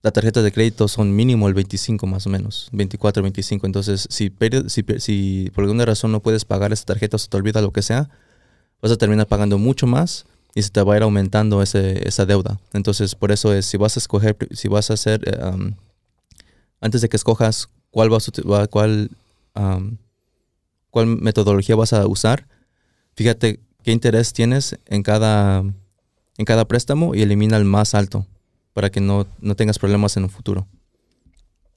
Las 0.00 0.12
tarjetas 0.12 0.44
de 0.44 0.52
crédito 0.52 0.86
son 0.86 1.14
mínimo 1.16 1.48
el 1.48 1.54
25 1.54 2.06
más 2.06 2.26
o 2.26 2.30
menos, 2.30 2.68
24, 2.70 3.20
25. 3.20 3.66
Entonces, 3.66 4.06
si, 4.08 4.32
si, 4.68 4.84
si 4.98 5.50
por 5.52 5.64
alguna 5.64 5.84
razón 5.84 6.12
no 6.12 6.20
puedes 6.20 6.44
pagar 6.44 6.72
esa 6.72 6.84
tarjeta 6.84 7.16
o 7.16 7.18
se 7.18 7.28
te 7.28 7.36
olvida 7.36 7.60
lo 7.60 7.72
que 7.72 7.82
sea, 7.82 8.08
vas 8.80 8.92
a 8.92 8.96
terminar 8.96 9.26
pagando 9.26 9.58
mucho 9.58 9.88
más 9.88 10.26
y 10.54 10.62
se 10.62 10.70
te 10.70 10.80
va 10.82 10.94
a 10.94 10.96
ir 10.98 11.02
aumentando 11.02 11.62
ese, 11.62 12.06
esa 12.06 12.26
deuda. 12.26 12.60
Entonces, 12.72 13.16
por 13.16 13.32
eso 13.32 13.52
es, 13.52 13.66
si 13.66 13.76
vas 13.76 13.96
a 13.96 14.00
escoger, 14.00 14.36
si 14.52 14.68
vas 14.68 14.90
a 14.90 14.94
hacer, 14.94 15.20
um, 15.44 15.72
antes 16.80 17.00
de 17.00 17.08
que 17.08 17.16
escojas 17.16 17.68
cuál, 17.90 18.08
vas 18.08 18.30
cuál, 18.70 19.10
um, 19.56 19.96
cuál 20.90 21.06
metodología 21.08 21.74
vas 21.74 21.92
a 21.92 22.06
usar, 22.06 22.46
fíjate 23.16 23.58
qué 23.82 23.90
interés 23.90 24.32
tienes 24.32 24.78
en 24.86 25.02
cada, 25.02 25.58
en 25.58 26.44
cada 26.44 26.66
préstamo 26.68 27.16
y 27.16 27.22
elimina 27.22 27.56
el 27.56 27.64
más 27.64 27.96
alto 27.96 28.26
para 28.78 28.90
que 28.90 29.00
no, 29.00 29.26
no 29.40 29.56
tengas 29.56 29.76
problemas 29.76 30.16
en 30.16 30.22
un 30.22 30.30
futuro. 30.30 30.68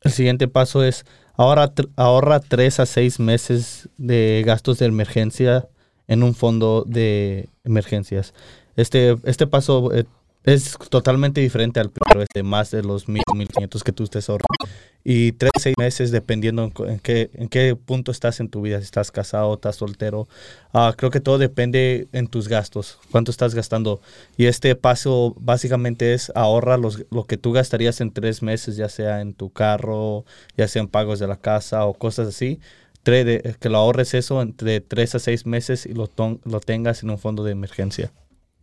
El 0.01 0.11
siguiente 0.11 0.47
paso 0.47 0.83
es 0.83 1.03
ahorra, 1.35 1.73
ahorra 1.95 2.39
tres 2.39 2.79
a 2.79 2.85
seis 2.85 3.19
meses 3.19 3.89
de 3.97 4.43
gastos 4.45 4.77
de 4.77 4.85
emergencia 4.85 5.67
en 6.07 6.21
un 6.21 6.35
fondo 6.35 6.83
de 6.85 7.49
emergencias. 7.63 8.35
Este, 8.75 9.17
este 9.23 9.47
paso 9.47 9.91
eh, 9.91 10.05
es 10.43 10.77
totalmente 10.91 11.41
diferente 11.41 11.79
al 11.79 11.89
primero, 11.89 12.21
este, 12.21 12.43
más 12.43 12.69
de 12.69 12.83
los 12.83 13.07
mil, 13.07 13.23
mil 13.33 13.47
quinientos 13.47 13.83
que 13.83 13.93
tú 13.93 14.03
estés 14.03 14.29
ahorrando. 14.29 14.60
Y 15.03 15.31
tres 15.31 15.51
seis 15.59 15.75
meses 15.79 16.11
dependiendo 16.11 16.71
en, 16.87 16.99
qué, 16.99 17.31
en 17.33 17.49
qué 17.49 17.75
punto 17.75 18.11
estás 18.11 18.39
en 18.39 18.49
tu 18.49 18.61
vida, 18.61 18.77
si 18.77 18.83
estás 18.83 19.11
casado, 19.11 19.55
estás 19.55 19.77
soltero. 19.77 20.27
Ah, 20.73 20.93
creo 20.95 21.09
que 21.09 21.19
todo 21.19 21.39
depende 21.39 22.07
en 22.13 22.27
tus 22.27 22.47
gastos, 22.47 22.99
cuánto 23.09 23.31
estás 23.31 23.55
gastando. 23.55 23.99
Y 24.37 24.45
este 24.45 24.75
paso 24.75 25.35
básicamente 25.39 26.13
es 26.13 26.31
ahorra 26.35 26.77
los, 26.77 27.03
lo 27.09 27.25
que 27.25 27.37
tú 27.37 27.51
gastarías 27.51 27.99
en 27.99 28.11
tres 28.11 28.43
meses, 28.43 28.75
ya 28.75 28.89
sea 28.89 29.21
en 29.21 29.33
tu 29.33 29.49
carro, 29.49 30.23
ya 30.55 30.67
sea 30.67 30.81
en 30.83 30.87
pagos 30.87 31.17
de 31.19 31.27
la 31.27 31.37
casa 31.37 31.85
o 31.85 31.93
cosas 31.95 32.27
así. 32.27 32.59
Tre- 33.03 33.23
de- 33.23 33.55
que 33.59 33.69
lo 33.69 33.79
ahorres 33.79 34.13
eso 34.13 34.39
entre 34.43 34.81
tres 34.81 35.15
a 35.15 35.19
seis 35.19 35.47
meses 35.47 35.87
y 35.87 35.93
lo, 35.93 36.11
lo 36.45 36.59
tengas 36.59 37.01
en 37.01 37.09
un 37.09 37.17
fondo 37.17 37.43
de 37.43 37.51
emergencia. 37.53 38.11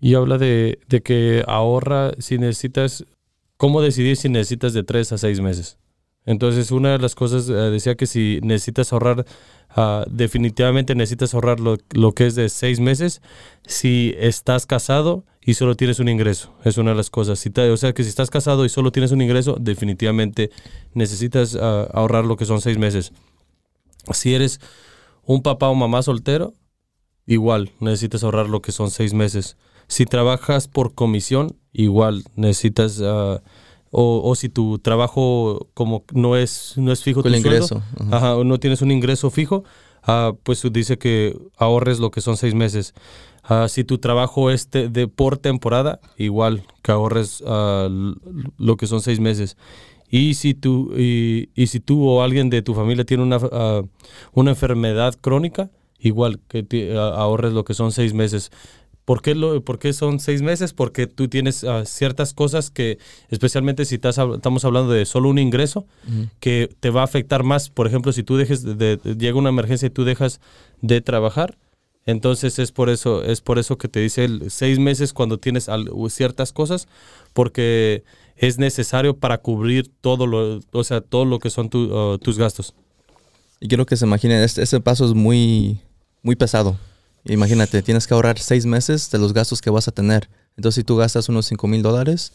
Y 0.01 0.15
habla 0.15 0.39
de, 0.39 0.79
de 0.89 1.01
que 1.01 1.43
ahorra 1.49 2.13
si 2.21 2.39
necesitas, 2.39 3.05
cómo 3.57 3.83
decidir 3.83 4.17
si 4.17 4.29
necesitas 4.29 4.73
de 4.73 4.85
tres 4.85 5.11
a 5.11 5.19
seis 5.19 5.41
meses. 5.41 5.77
Entonces, 6.29 6.73
una 6.73 6.93
de 6.93 6.99
las 6.99 7.15
cosas 7.15 7.49
eh, 7.49 7.55
decía 7.55 7.95
que 7.95 8.07
si 8.07 8.39
necesitas 8.43 8.93
ahorrar, 8.93 9.25
ah, 9.71 10.05
definitivamente 10.11 10.95
necesitas 10.95 11.33
ahorrar 11.33 11.59
lo, 11.59 11.79
lo 11.95 12.13
que 12.13 12.27
es 12.27 12.35
de 12.35 12.51
seis 12.51 12.81
meses 12.81 13.23
si 13.67 14.15
estás 14.19 14.67
casado 14.67 15.25
y 15.41 15.55
solo 15.55 15.75
tienes 15.75 16.01
un 16.01 16.09
ingreso. 16.11 16.53
Es 16.65 16.77
una 16.77 16.91
de 16.91 16.99
las 16.99 17.09
cosas. 17.09 17.43
O 17.43 17.77
sea, 17.79 17.95
que 17.95 18.03
si 18.03 18.11
estás 18.11 18.29
casado 18.29 18.67
y 18.67 18.69
solo 18.69 18.93
tienes 18.93 19.11
un 19.11 19.23
ingreso, 19.23 19.57
definitivamente 19.59 20.51
necesitas 20.93 21.57
ah, 21.59 21.89
ahorrar 21.95 22.27
lo 22.27 22.37
que 22.37 22.45
son 22.45 22.61
seis 22.61 22.77
meses. 22.77 23.13
Si 24.13 24.35
eres 24.35 24.61
un 25.25 25.43
papá 25.43 25.71
o 25.71 25.75
mamá 25.75 26.03
soltero, 26.03 26.53
igual 27.25 27.73
necesitas 27.81 28.23
ahorrar 28.23 28.51
lo 28.51 28.61
que 28.61 28.71
son 28.71 28.91
seis 28.91 29.15
meses. 29.15 29.57
Si 29.87 30.05
trabajas 30.05 30.69
por 30.69 30.95
comisión, 30.95 31.57
igual 31.73 32.25
necesitas, 32.37 33.01
ah, 33.03 33.41
o, 33.91 34.21
o 34.25 34.35
si 34.35 34.49
tu 34.49 34.79
trabajo 34.79 35.69
como 35.75 36.05
no 36.13 36.37
es, 36.37 36.75
no 36.77 36.93
es 36.93 37.03
fijo 37.03 37.21
el 37.21 37.25
tu 37.35 37.41
sueldo, 37.41 37.49
ingreso. 37.49 37.83
ajá. 38.01 38.17
ajá, 38.17 38.37
o 38.37 38.45
no 38.45 38.59
tienes 38.59 38.83
un 38.83 38.91
ingreso 38.91 39.31
fijo, 39.31 39.65
ah, 40.03 40.33
pues 40.43 40.63
dice 40.73 40.99
que 40.99 41.37
ahorres 41.57 41.99
lo 41.99 42.11
que 42.11 42.21
son 42.21 42.37
seis 42.37 42.55
meses. 42.55 42.95
Ah, 43.51 43.67
si 43.69 43.83
tu 43.85 43.97
trabajo 43.99 44.51
es 44.51 44.71
de, 44.71 44.89
de 44.91 45.09
por 45.09 45.39
temporada, 45.39 46.01
igual 46.19 46.65
que 46.83 46.93
ahorres 46.93 47.43
ah, 47.47 47.87
l- 47.89 48.15
lo 48.59 48.77
que 48.77 48.87
son 48.87 49.01
seis 49.01 49.21
meses. 49.21 49.57
Y 50.11 50.35
si 50.35 50.55
tú, 50.55 50.93
y, 50.97 51.49
y 51.55 51.67
si 51.69 51.81
tú 51.81 52.07
o 52.09 52.23
alguien 52.23 52.51
de 52.51 52.63
tu 52.63 52.75
familia 52.75 53.05
tiene 53.05 53.23
una, 53.23 53.39
una 54.33 54.51
enfermedad 54.51 55.15
crónica, 55.21 55.71
igual 55.99 56.41
que 56.49 56.95
ah, 56.97 57.15
ahorres 57.17 57.53
lo 57.53 57.65
que 57.65 57.75
son 57.75 57.91
seis 57.93 58.13
meses. 58.15 58.51
¿Por 59.09 59.23
qué, 59.23 59.35
lo, 59.35 59.63
por 59.65 59.79
qué 59.79 59.95
son 59.95 60.21
seis 60.21 60.43
meses? 60.43 60.75
Porque 60.75 61.07
tú 61.07 61.29
tienes 61.29 61.65
ah, 61.65 61.87
ciertas 61.87 62.35
cosas 62.35 62.69
que, 62.69 62.99
especialmente 63.31 63.87
si 63.87 63.95
estás, 63.95 64.19
estamos 64.19 64.67
hablando 64.67 64.93
de 64.93 65.07
solo 65.07 65.31
un 65.31 65.39
ingreso, 65.39 65.87
que 66.41 66.69
te 66.79 66.91
va 66.91 67.01
a 67.01 67.05
afectar 67.05 67.43
más. 67.43 67.71
Por 67.71 67.87
ejemplo, 67.87 68.13
si 68.13 68.23
tú 68.23 68.37
dejes 68.37 68.63
de, 68.65 68.75
de- 68.99 69.15
llega 69.17 69.39
una 69.39 69.49
emergencia 69.49 69.87
y 69.87 69.91
tú 69.91 70.05
dejas 70.05 70.43
de 70.83 71.01
trabajar, 71.01 71.57
entonces 72.05 72.59
es 72.59 72.71
por 72.71 72.91
eso, 72.91 73.25
es 73.25 73.41
por 73.41 73.59
eso 73.59 73.79
que 73.79 73.89
te 73.89 74.01
dice 74.01 74.25
el 74.27 74.51
seis 74.51 74.79
meses 74.79 75.15
cuando 75.15 75.39
tienes 75.39 75.71
al- 75.71 75.89
ciertas 76.11 76.53
cosas, 76.53 76.87
porque 77.33 78.05
es 78.37 78.59
necesario 78.59 79.17
para 79.17 79.39
cubrir 79.39 79.91
todo 80.03 80.27
lo, 80.27 80.61
o 80.71 80.85
sea, 80.85 81.01
todo 81.01 81.25
lo 81.25 81.39
que 81.39 81.49
son 81.49 81.71
tu, 81.71 81.79
uh, 81.85 82.19
tus 82.19 82.37
gastos. 82.37 82.75
Y 83.59 83.69
quiero 83.69 83.87
que 83.87 83.97
se 83.97 84.05
imaginen, 84.05 84.43
este, 84.43 84.63
este 84.63 84.81
paso 84.81 85.07
es 85.07 85.15
muy, 85.15 85.81
muy 86.23 86.37
pesado. 86.37 86.77
Imagínate, 87.29 87.83
tienes 87.83 88.07
que 88.07 88.15
ahorrar 88.15 88.39
seis 88.39 88.67
meses 88.67 89.11
de 89.11 89.19
los 89.19 89.33
gastos 89.33 89.61
que 89.61 89.71
vas 89.71 89.87
a 89.89 89.93
tener. 89.93 90.29
Entonces, 90.57 90.77
si 90.77 90.85
tú 90.85 90.97
gastas 90.97 91.29
unos 91.29 91.47
5 91.47 91.69
mil 91.69 91.83
dólares, 91.83 92.33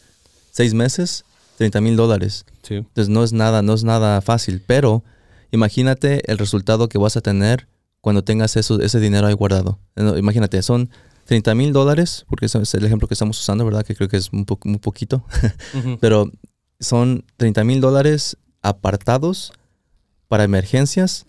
seis 0.50 0.72
meses, 0.74 1.24
30 1.58 1.80
mil 1.80 1.96
dólares. 1.96 2.46
Sí. 2.62 2.76
Entonces, 2.76 3.08
no 3.08 3.22
es 3.24 3.32
nada, 3.32 3.62
no 3.62 3.74
es 3.74 3.84
nada 3.84 4.20
fácil. 4.22 4.62
Pero 4.66 5.02
imagínate 5.50 6.22
el 6.30 6.38
resultado 6.38 6.88
que 6.88 6.98
vas 6.98 7.16
a 7.16 7.20
tener 7.20 7.68
cuando 8.00 8.22
tengas 8.24 8.56
eso, 8.56 8.80
ese 8.80 9.00
dinero 9.00 9.26
ahí 9.26 9.34
guardado. 9.34 9.78
Imagínate, 9.96 10.62
son 10.62 10.90
30 11.26 11.54
mil 11.54 11.72
dólares, 11.72 12.24
porque 12.28 12.46
ese 12.46 12.60
es 12.60 12.74
el 12.74 12.84
ejemplo 12.84 13.08
que 13.08 13.14
estamos 13.14 13.38
usando, 13.40 13.64
¿verdad? 13.64 13.84
Que 13.84 13.94
creo 13.94 14.08
que 14.08 14.16
es 14.18 14.30
un, 14.32 14.44
po- 14.44 14.58
muy 14.64 14.78
poquito. 14.78 15.24
Pero 16.00 16.30
son 16.80 17.24
30 17.38 17.64
mil 17.64 17.80
dólares 17.80 18.36
apartados 18.62 19.52
para 20.28 20.44
emergencias. 20.44 21.24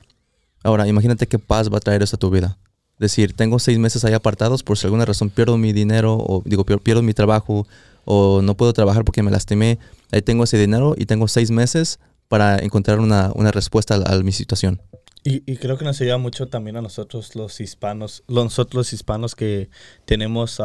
Ahora, 0.63 0.87
imagínate 0.87 1.27
qué 1.27 1.39
paz 1.39 1.71
va 1.71 1.77
a 1.77 1.81
traer 1.81 2.03
eso 2.03 2.15
a 2.15 2.19
tu 2.19 2.29
vida. 2.29 2.57
Decir, 2.99 3.33
tengo 3.33 3.59
seis 3.59 3.77
meses 3.77 4.05
ahí 4.05 4.13
apartados, 4.13 4.63
por 4.63 4.77
si 4.77 4.87
alguna 4.87 5.05
razón 5.05 5.29
pierdo 5.29 5.57
mi 5.57 5.73
dinero, 5.73 6.15
o 6.17 6.41
digo, 6.45 6.65
pier- 6.65 6.79
pierdo 6.81 7.01
mi 7.01 7.13
trabajo, 7.13 7.67
o 8.05 8.41
no 8.41 8.55
puedo 8.55 8.71
trabajar 8.73 9.03
porque 9.03 9.21
me 9.23 9.31
lastimé. 9.31 9.79
Ahí 10.11 10.21
tengo 10.21 10.43
ese 10.45 10.57
dinero 10.57 10.95
y 10.97 11.05
tengo 11.05 11.27
seis 11.27 11.51
meses 11.51 11.99
para 12.27 12.57
encontrar 12.59 12.99
una, 12.99 13.31
una 13.35 13.51
respuesta 13.51 13.95
a, 13.95 14.13
a 14.13 14.19
mi 14.23 14.31
situación. 14.31 14.81
Y, 15.23 15.41
y 15.51 15.57
creo 15.57 15.75
que 15.77 15.83
nos 15.85 15.99
ayuda 16.01 16.17
mucho 16.19 16.47
también 16.47 16.77
a 16.77 16.81
nosotros 16.83 17.35
los 17.35 17.59
hispanos, 17.59 18.23
nosotros 18.27 18.75
los 18.75 18.93
hispanos 18.93 19.33
que 19.35 19.69
tenemos 20.05 20.61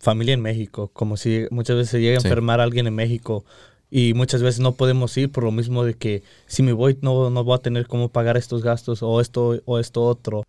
familia 0.00 0.34
en 0.34 0.40
México, 0.40 0.90
como 0.92 1.16
si 1.16 1.46
muchas 1.50 1.76
veces 1.76 1.90
se 1.90 2.00
llega 2.00 2.18
a 2.18 2.20
Sí. 2.20 2.28
enfermar 2.28 2.60
alguien 2.60 2.86
en 2.86 2.94
México 2.94 3.44
y 3.90 4.14
muchas 4.14 4.40
veces 4.42 4.60
no 4.60 4.72
podemos 4.72 5.16
ir 5.16 5.30
por 5.32 5.42
lo 5.44 5.50
mismo 5.50 5.84
de 5.84 5.94
que 5.94 6.22
si 6.46 6.62
me 6.62 6.72
voy 6.72 6.96
no, 7.02 7.28
no 7.30 7.42
voy 7.44 7.56
a 7.56 7.62
tener 7.62 7.88
cómo 7.88 8.08
pagar 8.08 8.36
estos 8.36 8.62
gastos 8.62 9.02
o 9.02 9.20
esto 9.20 9.60
o 9.64 9.78
esto 9.80 10.04
otro. 10.04 10.44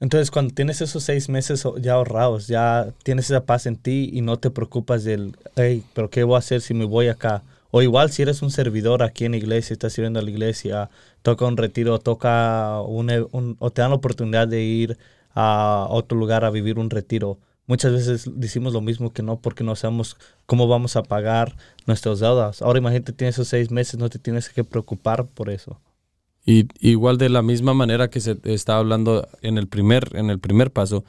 Entonces 0.00 0.30
cuando 0.30 0.52
tienes 0.54 0.80
esos 0.80 1.02
seis 1.04 1.28
meses 1.28 1.64
ya 1.80 1.94
ahorrados, 1.94 2.46
ya 2.46 2.92
tienes 3.04 3.26
esa 3.30 3.44
paz 3.46 3.66
en 3.66 3.76
ti 3.76 4.10
y 4.12 4.20
no 4.20 4.38
te 4.38 4.50
preocupas 4.50 5.04
del, 5.04 5.36
hey, 5.56 5.84
pero 5.94 6.10
¿qué 6.10 6.24
voy 6.24 6.34
a 6.36 6.38
hacer 6.38 6.60
si 6.60 6.74
me 6.74 6.84
voy 6.84 7.08
acá? 7.08 7.42
O 7.70 7.82
igual 7.82 8.10
si 8.10 8.22
eres 8.22 8.42
un 8.42 8.50
servidor 8.50 9.02
aquí 9.02 9.24
en 9.24 9.32
la 9.32 9.38
iglesia, 9.38 9.72
estás 9.72 9.92
sirviendo 9.92 10.20
a 10.20 10.22
la 10.22 10.30
iglesia, 10.30 10.90
toca 11.22 11.44
un 11.46 11.56
retiro, 11.56 11.98
toca 11.98 12.80
un, 12.82 13.10
e- 13.10 13.26
un- 13.32 13.56
o 13.58 13.70
te 13.70 13.82
dan 13.82 13.90
la 13.90 13.96
oportunidad 13.96 14.46
de 14.48 14.62
ir 14.62 14.98
a 15.34 15.86
otro 15.90 16.16
lugar 16.18 16.44
a 16.44 16.50
vivir 16.50 16.78
un 16.78 16.90
retiro. 16.90 17.38
Muchas 17.66 17.92
veces 17.92 18.30
decimos 18.34 18.72
lo 18.74 18.80
mismo 18.80 19.12
que 19.12 19.22
no 19.22 19.40
porque 19.40 19.64
no 19.64 19.74
sabemos 19.74 20.16
cómo 20.46 20.68
vamos 20.68 20.96
a 20.96 21.02
pagar 21.02 21.56
nuestras 21.86 22.20
deudas. 22.20 22.62
Ahora 22.62 22.78
imagínate, 22.78 23.12
tienes 23.12 23.36
esos 23.36 23.48
seis 23.48 23.70
meses, 23.70 23.98
no 23.98 24.08
te 24.10 24.18
tienes 24.18 24.50
que 24.50 24.64
preocupar 24.64 25.26
por 25.26 25.48
eso. 25.50 25.80
Y 26.46 26.66
igual 26.80 27.16
de 27.18 27.28
la 27.30 27.42
misma 27.42 27.72
manera 27.74 28.10
que 28.10 28.20
se 28.20 28.36
está 28.44 28.76
hablando 28.76 29.26
en 29.42 29.56
el 29.58 29.66
primer, 29.66 30.10
en 30.14 30.28
el 30.30 30.38
primer 30.38 30.70
paso, 30.72 31.04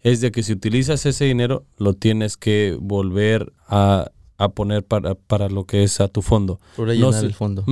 es 0.00 0.20
de 0.20 0.30
que 0.32 0.42
si 0.42 0.52
utilizas 0.52 1.04
ese 1.06 1.24
dinero, 1.24 1.64
lo 1.78 1.94
tienes 1.94 2.36
que 2.36 2.76
volver 2.80 3.52
a, 3.66 4.10
a 4.36 4.48
poner 4.50 4.84
para, 4.84 5.14
para 5.14 5.48
lo 5.48 5.64
que 5.64 5.82
es 5.82 6.00
a 6.00 6.08
tu 6.08 6.22
fondo. 6.22 6.60
Por 6.76 6.88
No 6.88 7.10
el 7.26 7.32
fondo. 7.34 7.64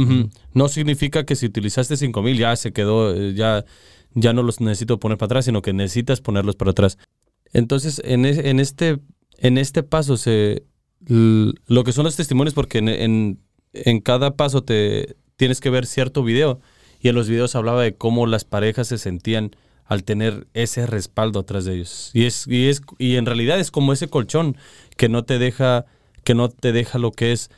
No 0.52 0.68
significa 0.68 1.24
que 1.24 1.36
si 1.36 1.46
utilizaste 1.46 1.96
5 1.96 2.22
mil 2.22 2.36
ya 2.38 2.54
se 2.56 2.72
quedó, 2.72 3.14
eh, 3.14 3.34
ya, 3.34 3.64
ya 4.14 4.32
no 4.32 4.42
los 4.42 4.60
necesito 4.60 4.98
poner 4.98 5.16
para 5.18 5.26
atrás, 5.26 5.44
sino 5.44 5.62
que 5.62 5.72
necesitas 5.72 6.20
ponerlos 6.20 6.56
para 6.56 6.72
atrás. 6.72 6.98
Entonces, 7.52 8.00
en, 8.04 8.24
es- 8.24 8.38
en, 8.38 8.58
este, 8.60 8.98
en 9.38 9.58
este 9.58 9.82
paso, 9.84 10.16
se, 10.16 10.64
lo 11.06 11.84
que 11.84 11.92
son 11.92 12.04
los 12.04 12.16
testimonios, 12.16 12.54
porque 12.54 12.78
en, 12.78 12.88
en, 12.88 13.38
en 13.72 14.00
cada 14.00 14.36
paso 14.36 14.62
te 14.62 15.16
tienes 15.36 15.60
que 15.60 15.70
ver 15.70 15.86
cierto 15.86 16.22
video, 16.22 16.60
y 17.00 17.08
en 17.08 17.14
los 17.14 17.28
videos 17.28 17.54
hablaba 17.54 17.82
de 17.82 17.94
cómo 17.94 18.26
las 18.26 18.44
parejas 18.44 18.88
se 18.88 18.98
sentían 18.98 19.52
al 19.86 20.04
tener 20.04 20.46
ese 20.54 20.86
respaldo 20.86 21.40
atrás 21.40 21.64
de 21.64 21.74
ellos. 21.74 22.10
Y 22.14 22.26
es, 22.26 22.46
y 22.46 22.68
es, 22.68 22.82
y 22.98 23.16
en 23.16 23.26
realidad 23.26 23.58
es 23.58 23.70
como 23.70 23.92
ese 23.92 24.08
colchón 24.08 24.56
que 24.96 25.08
no 25.08 25.24
te 25.24 25.38
deja, 25.38 25.86
que 26.22 26.34
no 26.34 26.48
te 26.48 26.72
deja 26.72 26.98
lo 26.98 27.10
que 27.10 27.32
es 27.32 27.50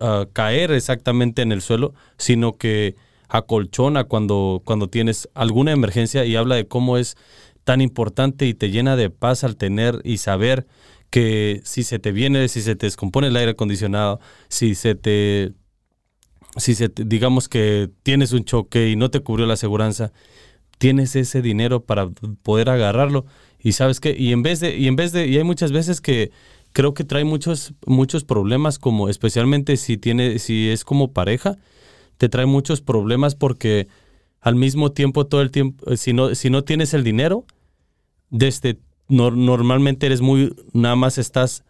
ah, 0.00 0.26
caer 0.32 0.70
exactamente 0.70 1.42
en 1.42 1.50
el 1.50 1.62
suelo, 1.62 1.94
sino 2.18 2.56
que 2.56 2.94
acolchona 3.28 4.04
cuando, 4.04 4.62
cuando 4.64 4.88
tienes 4.88 5.28
alguna 5.34 5.72
emergencia 5.72 6.24
y 6.24 6.36
habla 6.36 6.54
de 6.54 6.68
cómo 6.68 6.98
es 6.98 7.16
tan 7.64 7.80
importante 7.80 8.46
y 8.46 8.54
te 8.54 8.70
llena 8.70 8.94
de 8.94 9.10
paz 9.10 9.42
al 9.42 9.56
tener 9.56 10.00
y 10.04 10.18
saber 10.18 10.66
que 11.10 11.60
si 11.64 11.82
se 11.82 11.98
te 11.98 12.12
viene, 12.12 12.46
si 12.48 12.62
se 12.62 12.76
te 12.76 12.86
descompone 12.86 13.28
el 13.28 13.36
aire 13.36 13.52
acondicionado, 13.52 14.20
si 14.48 14.76
se 14.76 14.94
te, 14.94 15.52
si 16.56 16.74
se 16.74 16.90
digamos 16.94 17.48
que 17.48 17.90
tienes 18.02 18.32
un 18.32 18.44
choque 18.44 18.88
y 18.90 18.96
no 18.96 19.10
te 19.10 19.20
cubrió 19.20 19.46
la 19.46 19.54
aseguranza, 19.54 20.12
tienes 20.78 21.16
ese 21.16 21.42
dinero 21.42 21.80
para 21.84 22.08
poder 22.42 22.68
agarrarlo. 22.70 23.26
Y 23.58 23.72
sabes 23.72 24.00
que 24.00 24.14
y 24.18 24.32
en 24.32 24.42
vez 24.42 24.60
de 24.60 24.76
y 24.76 24.88
en 24.88 24.96
vez 24.96 25.12
de 25.12 25.26
y 25.26 25.36
hay 25.38 25.44
muchas 25.44 25.72
veces 25.72 26.00
que 26.00 26.30
creo 26.72 26.94
que 26.94 27.04
trae 27.04 27.24
muchos 27.24 27.74
muchos 27.86 28.24
problemas 28.24 28.78
como 28.78 29.08
especialmente 29.08 29.76
si 29.76 29.96
tiene 29.96 30.38
si 30.38 30.68
es 30.68 30.84
como 30.84 31.12
pareja 31.12 31.56
te 32.18 32.28
trae 32.28 32.46
muchos 32.46 32.80
problemas 32.82 33.34
porque 33.34 33.88
al 34.40 34.54
mismo 34.56 34.92
tiempo 34.92 35.26
todo 35.26 35.40
el 35.42 35.50
tiempo 35.50 35.90
eh, 35.90 35.96
si 35.96 36.12
no 36.12 36.34
si 36.34 36.50
no 36.50 36.64
tienes 36.64 36.94
el 36.94 37.02
dinero 37.02 37.44
desde 38.30 38.78
nor- 39.08 39.34
normalmente 39.36 40.06
eres 40.06 40.20
muy 40.20 40.54
nada 40.72 40.96
más 40.96 41.18
estás 41.18 41.64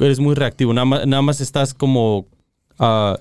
eres 0.00 0.18
muy 0.18 0.34
reactivo 0.34 0.74
nada 0.74 0.84
más, 0.84 1.06
nada 1.06 1.22
más 1.22 1.40
estás 1.40 1.72
como 1.74 2.26
ah, 2.78 3.18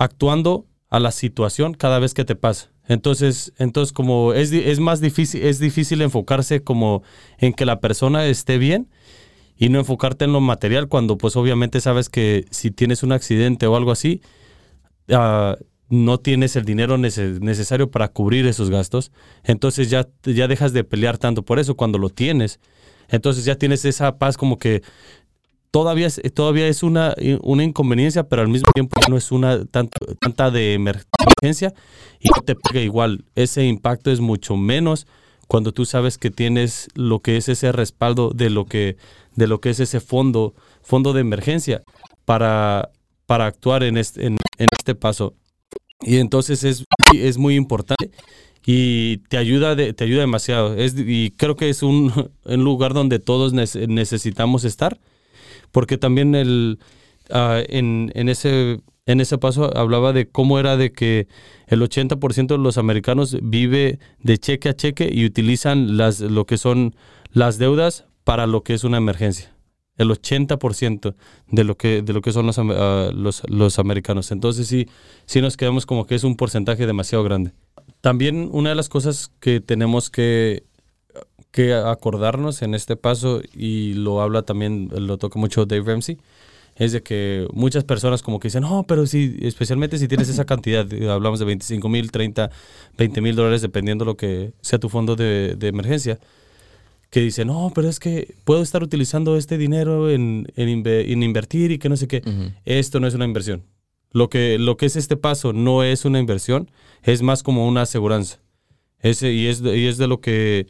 actuando 0.00 0.66
a 0.88 0.98
la 0.98 1.12
situación 1.12 1.74
cada 1.74 1.98
vez 1.98 2.14
que 2.14 2.24
te 2.24 2.34
pasa. 2.34 2.70
Entonces, 2.88 3.52
entonces 3.58 3.92
como 3.92 4.32
es, 4.32 4.50
es 4.50 4.80
más 4.80 5.00
difícil, 5.00 5.42
es 5.42 5.58
difícil 5.60 6.00
enfocarse 6.00 6.64
como 6.64 7.02
en 7.38 7.52
que 7.52 7.66
la 7.66 7.80
persona 7.80 8.24
esté 8.24 8.56
bien 8.56 8.88
y 9.58 9.68
no 9.68 9.78
enfocarte 9.78 10.24
en 10.24 10.32
lo 10.32 10.40
material 10.40 10.88
cuando 10.88 11.18
pues 11.18 11.36
obviamente 11.36 11.82
sabes 11.82 12.08
que 12.08 12.46
si 12.50 12.70
tienes 12.70 13.02
un 13.02 13.12
accidente 13.12 13.66
o 13.66 13.76
algo 13.76 13.92
así, 13.92 14.22
ah, 15.10 15.56
no 15.90 16.18
tienes 16.18 16.56
el 16.56 16.64
dinero 16.64 16.96
nece- 16.96 17.38
necesario 17.40 17.90
para 17.90 18.08
cubrir 18.08 18.46
esos 18.46 18.70
gastos. 18.70 19.12
Entonces 19.44 19.90
ya, 19.90 20.08
ya 20.24 20.48
dejas 20.48 20.72
de 20.72 20.82
pelear 20.82 21.18
tanto 21.18 21.44
por 21.44 21.58
eso 21.58 21.76
cuando 21.76 21.98
lo 21.98 22.08
tienes. 22.08 22.58
Entonces 23.10 23.44
ya 23.44 23.56
tienes 23.56 23.84
esa 23.84 24.16
paz 24.18 24.38
como 24.38 24.58
que 24.58 24.82
todavía 25.70 26.06
es, 26.06 26.20
todavía 26.34 26.66
es 26.68 26.82
una, 26.82 27.14
una 27.42 27.64
inconveniencia, 27.64 28.24
pero 28.28 28.42
al 28.42 28.48
mismo 28.48 28.70
tiempo 28.74 29.00
no 29.08 29.16
es 29.16 29.32
una 29.32 29.64
tanto- 29.66 30.14
tanta 30.20 30.50
de 30.50 30.74
emergencia 30.74 31.74
y 32.20 32.28
no 32.28 32.42
te 32.42 32.54
pega 32.56 32.80
igual. 32.80 33.24
Ese 33.34 33.64
impacto 33.66 34.10
es 34.10 34.20
mucho 34.20 34.56
menos 34.56 35.06
cuando 35.48 35.72
tú 35.72 35.84
sabes 35.84 36.18
que 36.18 36.30
tienes 36.30 36.88
lo 36.94 37.20
que 37.20 37.36
es 37.36 37.48
ese 37.48 37.72
respaldo 37.72 38.30
de 38.34 38.50
lo 38.50 38.66
que, 38.66 38.96
de 39.34 39.46
lo 39.46 39.60
que 39.60 39.70
es 39.70 39.80
ese 39.80 40.00
fondo, 40.00 40.54
fondo 40.82 41.12
de 41.12 41.20
emergencia 41.22 41.82
para, 42.24 42.90
para 43.26 43.46
actuar 43.46 43.82
en 43.82 43.96
este, 43.96 44.26
en, 44.26 44.36
este 44.58 44.94
paso. 44.94 45.34
Y 46.02 46.18
entonces 46.18 46.64
es, 46.64 46.84
es 47.14 47.36
muy 47.38 47.56
importante 47.56 48.10
y 48.64 49.18
te 49.28 49.38
ayuda, 49.38 49.74
te 49.76 50.04
ayuda 50.04 50.20
demasiado. 50.20 50.74
Es, 50.76 50.94
y 50.96 51.32
creo 51.36 51.56
que 51.56 51.68
es 51.68 51.82
un, 51.82 52.12
un 52.44 52.64
lugar 52.64 52.94
donde 52.94 53.18
todos 53.18 53.52
nece- 53.54 53.86
necesitamos 53.88 54.64
estar 54.64 54.98
porque 55.72 55.98
también 55.98 56.34
el, 56.34 56.78
ah, 57.30 57.60
en, 57.68 58.12
en, 58.14 58.28
ese, 58.28 58.80
en 59.06 59.20
ese 59.20 59.38
paso 59.38 59.76
hablaba 59.76 60.12
de 60.12 60.28
cómo 60.28 60.58
era 60.58 60.76
de 60.76 60.92
que 60.92 61.28
el 61.66 61.82
80% 61.82 62.46
de 62.46 62.58
los 62.58 62.78
americanos 62.78 63.36
vive 63.42 63.98
de 64.22 64.38
cheque 64.38 64.68
a 64.68 64.74
cheque 64.74 65.10
y 65.12 65.24
utilizan 65.24 65.96
las, 65.96 66.20
lo 66.20 66.46
que 66.46 66.58
son 66.58 66.94
las 67.32 67.58
deudas 67.58 68.06
para 68.24 68.46
lo 68.46 68.62
que 68.62 68.74
es 68.74 68.84
una 68.84 68.98
emergencia. 68.98 69.54
El 69.96 70.08
80% 70.10 71.14
de 71.48 71.64
lo 71.64 71.76
que, 71.76 72.00
de 72.00 72.12
lo 72.12 72.22
que 72.22 72.32
son 72.32 72.46
los, 72.46 72.58
ah, 72.58 73.10
los, 73.14 73.42
los 73.48 73.78
americanos. 73.78 74.32
Entonces 74.32 74.66
sí, 74.66 74.88
sí 75.26 75.40
nos 75.42 75.56
quedamos 75.56 75.84
como 75.84 76.06
que 76.06 76.14
es 76.14 76.24
un 76.24 76.36
porcentaje 76.36 76.86
demasiado 76.86 77.22
grande. 77.22 77.52
También 78.00 78.48
una 78.52 78.70
de 78.70 78.76
las 78.76 78.88
cosas 78.88 79.30
que 79.40 79.60
tenemos 79.60 80.08
que 80.08 80.64
que 81.50 81.74
acordarnos 81.74 82.62
en 82.62 82.74
este 82.74 82.96
paso 82.96 83.40
y 83.54 83.94
lo 83.94 84.20
habla 84.20 84.42
también, 84.42 84.88
lo 84.94 85.18
toca 85.18 85.38
mucho 85.38 85.66
Dave 85.66 85.82
Ramsey, 85.84 86.18
es 86.76 86.92
de 86.92 87.02
que 87.02 87.46
muchas 87.52 87.84
personas 87.84 88.22
como 88.22 88.38
que 88.40 88.48
dicen, 88.48 88.62
no, 88.62 88.84
pero 88.86 89.06
si, 89.06 89.36
especialmente 89.42 89.98
si 89.98 90.08
tienes 90.08 90.28
esa 90.28 90.44
cantidad, 90.44 90.86
hablamos 91.10 91.38
de 91.40 91.44
25 91.46 91.88
mil, 91.88 92.10
30, 92.10 92.50
20 92.96 93.20
mil 93.20 93.34
dólares, 93.36 93.60
dependiendo 93.62 94.04
lo 94.04 94.16
que 94.16 94.52
sea 94.60 94.78
tu 94.78 94.88
fondo 94.88 95.16
de, 95.16 95.56
de 95.58 95.68
emergencia, 95.68 96.18
que 97.10 97.20
dicen, 97.20 97.48
no, 97.48 97.72
pero 97.74 97.88
es 97.88 97.98
que 97.98 98.34
puedo 98.44 98.62
estar 98.62 98.82
utilizando 98.84 99.36
este 99.36 99.58
dinero 99.58 100.08
en, 100.10 100.46
en, 100.54 100.68
inve- 100.68 101.10
en 101.12 101.22
invertir 101.24 101.72
y 101.72 101.78
que 101.78 101.88
no 101.88 101.96
sé 101.96 102.06
qué. 102.06 102.22
Esto 102.64 103.00
no 103.00 103.08
es 103.08 103.14
una 103.14 103.24
inversión. 103.24 103.64
Lo 104.12 104.28
que, 104.30 104.58
lo 104.58 104.76
que 104.76 104.86
es 104.86 104.94
este 104.96 105.16
paso 105.16 105.52
no 105.52 105.82
es 105.82 106.04
una 106.04 106.20
inversión, 106.20 106.70
es 107.02 107.22
más 107.22 107.42
como 107.42 107.66
una 107.66 107.82
aseguranza. 107.82 108.38
Ese, 109.02 109.32
y, 109.32 109.46
es 109.46 109.62
y 109.62 109.86
es 109.86 109.96
de 109.98 110.06
lo 110.06 110.20
que 110.20 110.66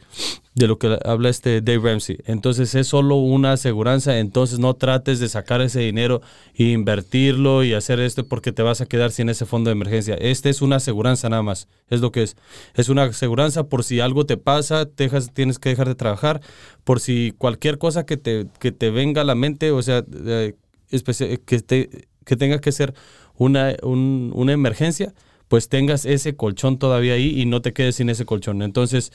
de 0.53 0.67
lo 0.67 0.77
que 0.77 0.97
habla 1.05 1.29
este 1.29 1.61
Dave 1.61 1.79
Ramsey. 1.91 2.17
Entonces 2.25 2.75
es 2.75 2.87
solo 2.87 3.15
una 3.15 3.53
aseguranza, 3.53 4.19
entonces 4.19 4.59
no 4.59 4.73
trates 4.73 5.19
de 5.19 5.29
sacar 5.29 5.61
ese 5.61 5.79
dinero 5.79 6.21
e 6.55 6.63
invertirlo 6.65 7.63
y 7.63 7.73
hacer 7.73 8.01
esto 8.01 8.25
porque 8.25 8.51
te 8.51 8.61
vas 8.61 8.81
a 8.81 8.85
quedar 8.85 9.11
sin 9.11 9.29
ese 9.29 9.45
fondo 9.45 9.69
de 9.69 9.73
emergencia. 9.73 10.15
Este 10.15 10.49
es 10.49 10.61
una 10.61 10.75
aseguranza 10.77 11.29
nada 11.29 11.41
más, 11.41 11.67
es 11.89 12.01
lo 12.01 12.11
que 12.11 12.23
es. 12.23 12.35
Es 12.75 12.89
una 12.89 13.03
aseguranza 13.03 13.63
por 13.67 13.83
si 13.85 14.01
algo 14.01 14.25
te 14.25 14.35
pasa, 14.37 14.85
te 14.85 15.09
tienes 15.33 15.57
que 15.57 15.69
dejar 15.69 15.87
de 15.87 15.95
trabajar, 15.95 16.41
por 16.83 16.99
si 16.99 17.33
cualquier 17.37 17.77
cosa 17.77 18.05
que 18.05 18.17
te, 18.17 18.47
que 18.59 18.73
te 18.73 18.89
venga 18.89 19.21
a 19.21 19.25
la 19.25 19.35
mente, 19.35 19.71
o 19.71 19.81
sea, 19.81 20.03
eh, 20.25 20.53
que, 21.45 21.59
te, 21.61 21.89
que 22.25 22.35
tenga 22.35 22.59
que 22.59 22.71
ser 22.71 22.93
una, 23.37 23.75
un- 23.83 24.31
una 24.35 24.51
emergencia, 24.51 25.13
pues 25.51 25.67
tengas 25.67 26.05
ese 26.05 26.37
colchón 26.37 26.79
todavía 26.79 27.15
ahí 27.15 27.41
y 27.41 27.45
no 27.45 27.61
te 27.61 27.73
quedes 27.73 27.95
sin 27.95 28.09
ese 28.09 28.23
colchón. 28.23 28.61
Entonces, 28.61 29.11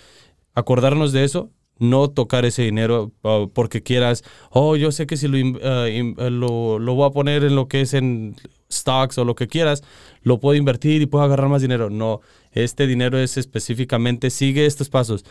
acordarnos 0.53 1.13
de 1.13 1.25
eso, 1.25 1.51
no 1.79 2.11
tocar 2.11 2.45
ese 2.45 2.61
dinero 2.61 3.11
uh, 3.23 3.49
porque 3.55 3.83
quieras, 3.83 4.23
oh, 4.51 4.77
yo 4.77 4.93
sé 4.93 5.07
que 5.07 5.17
si 5.17 5.29
lo, 5.29 5.39
in- 5.39 5.57
uh, 5.57 6.29
lo, 6.29 6.79
lo 6.79 6.95
voy 6.95 7.09
a 7.09 7.13
poner 7.13 7.43
en 7.43 7.57
lo 7.57 7.69
que 7.69 7.81
es 7.81 7.95
en, 7.95 8.37
stocks 8.71 9.17
o 9.17 9.25
lo 9.25 9.35
que 9.35 9.47
quieras, 9.49 9.83
lo 10.21 10.39
puedo 10.39 10.59
invertir 10.59 11.01
y 11.01 11.07
puedo 11.07 11.25
agarrar 11.25 11.49
más 11.49 11.63
dinero. 11.63 11.89
No, 11.89 12.21
este 12.53 12.87
dinero 12.87 13.19
es 13.19 13.39
específicamente, 13.39 14.29
sigue 14.29 14.67
estos 14.67 14.91
pasos. 14.91 15.25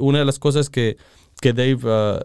Una 0.00 0.20
de 0.20 0.24
las 0.24 0.38
cosas 0.38 0.70
que, 0.70 0.96
que 1.42 1.52
Dave, 1.52 1.76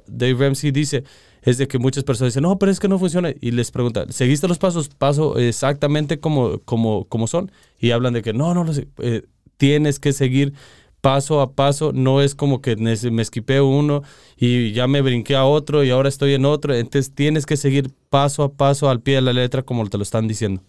Dave 0.08 0.36
Ramsey 0.36 0.72
dice 0.72 1.04
es 1.42 1.58
de 1.58 1.68
que 1.68 1.80
muchas 1.80 2.04
personas 2.04 2.34
dicen, 2.34 2.44
no, 2.44 2.58
pero 2.60 2.72
es 2.72 2.80
que 2.80 2.88
no 2.88 3.00
funciona. 3.00 3.34
Y 3.40 3.52
les 3.52 3.72
pregunta, 3.72 4.06
¿seguiste 4.10 4.48
los 4.48 4.58
pasos? 4.58 4.90
Paso 4.90 5.38
exactamente 5.38 6.20
como, 6.20 6.60
como, 6.60 7.06
como 7.06 7.28
son. 7.28 7.52
Y 7.80 7.92
hablan 7.92 8.14
de 8.14 8.22
que 8.22 8.34
no, 8.34 8.54
no, 8.54 8.64
lo 8.64 8.74
sé. 8.74 8.88
Eh, 9.00 9.24
tienes 9.58 10.00
que 10.00 10.14
seguir 10.14 10.54
paso 11.02 11.42
a 11.42 11.54
paso, 11.54 11.92
no 11.94 12.22
es 12.22 12.36
como 12.36 12.62
que 12.62 12.76
me 12.76 13.22
esquipé 13.22 13.62
uno 13.62 14.04
y 14.36 14.74
ya 14.74 14.88
me 14.88 15.02
brinqué 15.02 15.36
a 15.36 15.46
otro 15.46 15.84
y 15.84 15.90
ahora 15.90 16.10
estoy 16.10 16.34
en 16.34 16.44
otro, 16.44 16.74
entonces 16.74 17.14
tienes 17.14 17.46
que 17.46 17.56
seguir 17.56 17.92
paso 18.10 18.44
a 18.44 18.52
paso 18.52 18.90
al 18.90 19.00
pie 19.00 19.16
de 19.16 19.22
la 19.22 19.34
letra 19.34 19.62
como 19.62 19.88
te 19.88 19.98
lo 19.98 20.04
están 20.04 20.28
diciendo. 20.28 20.62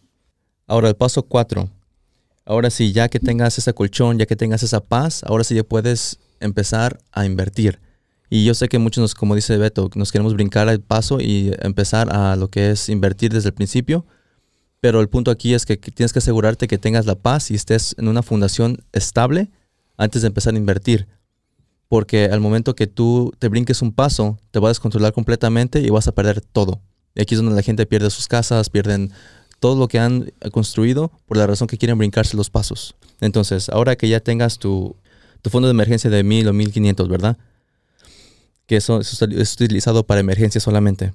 Ahora 0.66 0.88
el 0.88 0.96
paso 0.96 1.22
cuatro. 1.22 1.70
Ahora 2.44 2.70
sí, 2.70 2.92
ya 2.92 3.08
que 3.08 3.20
tengas 3.20 3.58
ese 3.58 3.74
colchón, 3.74 4.18
ya 4.18 4.26
que 4.26 4.36
tengas 4.36 4.62
esa 4.62 4.80
paz, 4.80 5.22
ahora 5.24 5.44
sí 5.44 5.54
ya 5.54 5.64
puedes 5.64 6.18
empezar 6.40 6.98
a 7.12 7.26
invertir. 7.26 7.80
Y 8.30 8.44
yo 8.44 8.54
sé 8.54 8.68
que 8.68 8.78
muchos, 8.78 9.02
nos, 9.02 9.14
como 9.14 9.34
dice 9.34 9.56
Beto, 9.56 9.90
nos 9.94 10.12
queremos 10.12 10.34
brincar 10.34 10.68
al 10.68 10.80
paso 10.80 11.20
y 11.20 11.52
empezar 11.60 12.14
a 12.14 12.36
lo 12.36 12.48
que 12.48 12.70
es 12.70 12.88
invertir 12.88 13.32
desde 13.32 13.48
el 13.48 13.54
principio. 13.54 14.04
Pero 14.80 15.00
el 15.00 15.08
punto 15.08 15.30
aquí 15.30 15.54
es 15.54 15.66
que 15.66 15.76
tienes 15.76 16.12
que 16.12 16.20
asegurarte 16.20 16.68
que 16.68 16.78
tengas 16.78 17.06
la 17.06 17.16
paz 17.16 17.50
y 17.50 17.54
estés 17.54 17.94
en 17.98 18.06
una 18.08 18.22
fundación 18.22 18.78
estable 18.92 19.50
antes 19.96 20.22
de 20.22 20.28
empezar 20.28 20.54
a 20.54 20.58
invertir. 20.58 21.08
Porque 21.88 22.26
al 22.26 22.40
momento 22.40 22.74
que 22.74 22.86
tú 22.86 23.32
te 23.38 23.48
brinques 23.48 23.82
un 23.82 23.92
paso, 23.92 24.38
te 24.50 24.58
vas 24.58 24.68
a 24.68 24.70
descontrolar 24.70 25.12
completamente 25.12 25.80
y 25.80 25.90
vas 25.90 26.06
a 26.06 26.12
perder 26.12 26.40
todo. 26.40 26.80
Y 27.14 27.22
aquí 27.22 27.34
es 27.34 27.40
donde 27.40 27.56
la 27.56 27.62
gente 27.62 27.86
pierde 27.86 28.10
sus 28.10 28.28
casas, 28.28 28.70
pierden 28.70 29.10
todo 29.60 29.76
lo 29.76 29.88
que 29.88 29.98
han 29.98 30.30
construido 30.52 31.10
por 31.26 31.36
la 31.36 31.46
razón 31.46 31.66
que 31.66 31.78
quieren 31.78 31.98
brincarse 31.98 32.36
los 32.36 32.50
pasos. 32.50 32.94
Entonces, 33.20 33.68
ahora 33.68 33.96
que 33.96 34.08
ya 34.08 34.20
tengas 34.20 34.58
tu, 34.58 34.96
fondo 35.50 35.66
de 35.66 35.72
emergencia 35.72 36.10
de 36.10 36.22
1000 36.22 36.48
o 36.48 36.52
1500, 36.52 37.08
¿verdad? 37.08 37.36
Que 38.68 38.76
eso, 38.76 39.00
es 39.00 39.54
utilizado 39.54 40.06
para 40.06 40.20
emergencia 40.20 40.60
solamente. 40.60 41.12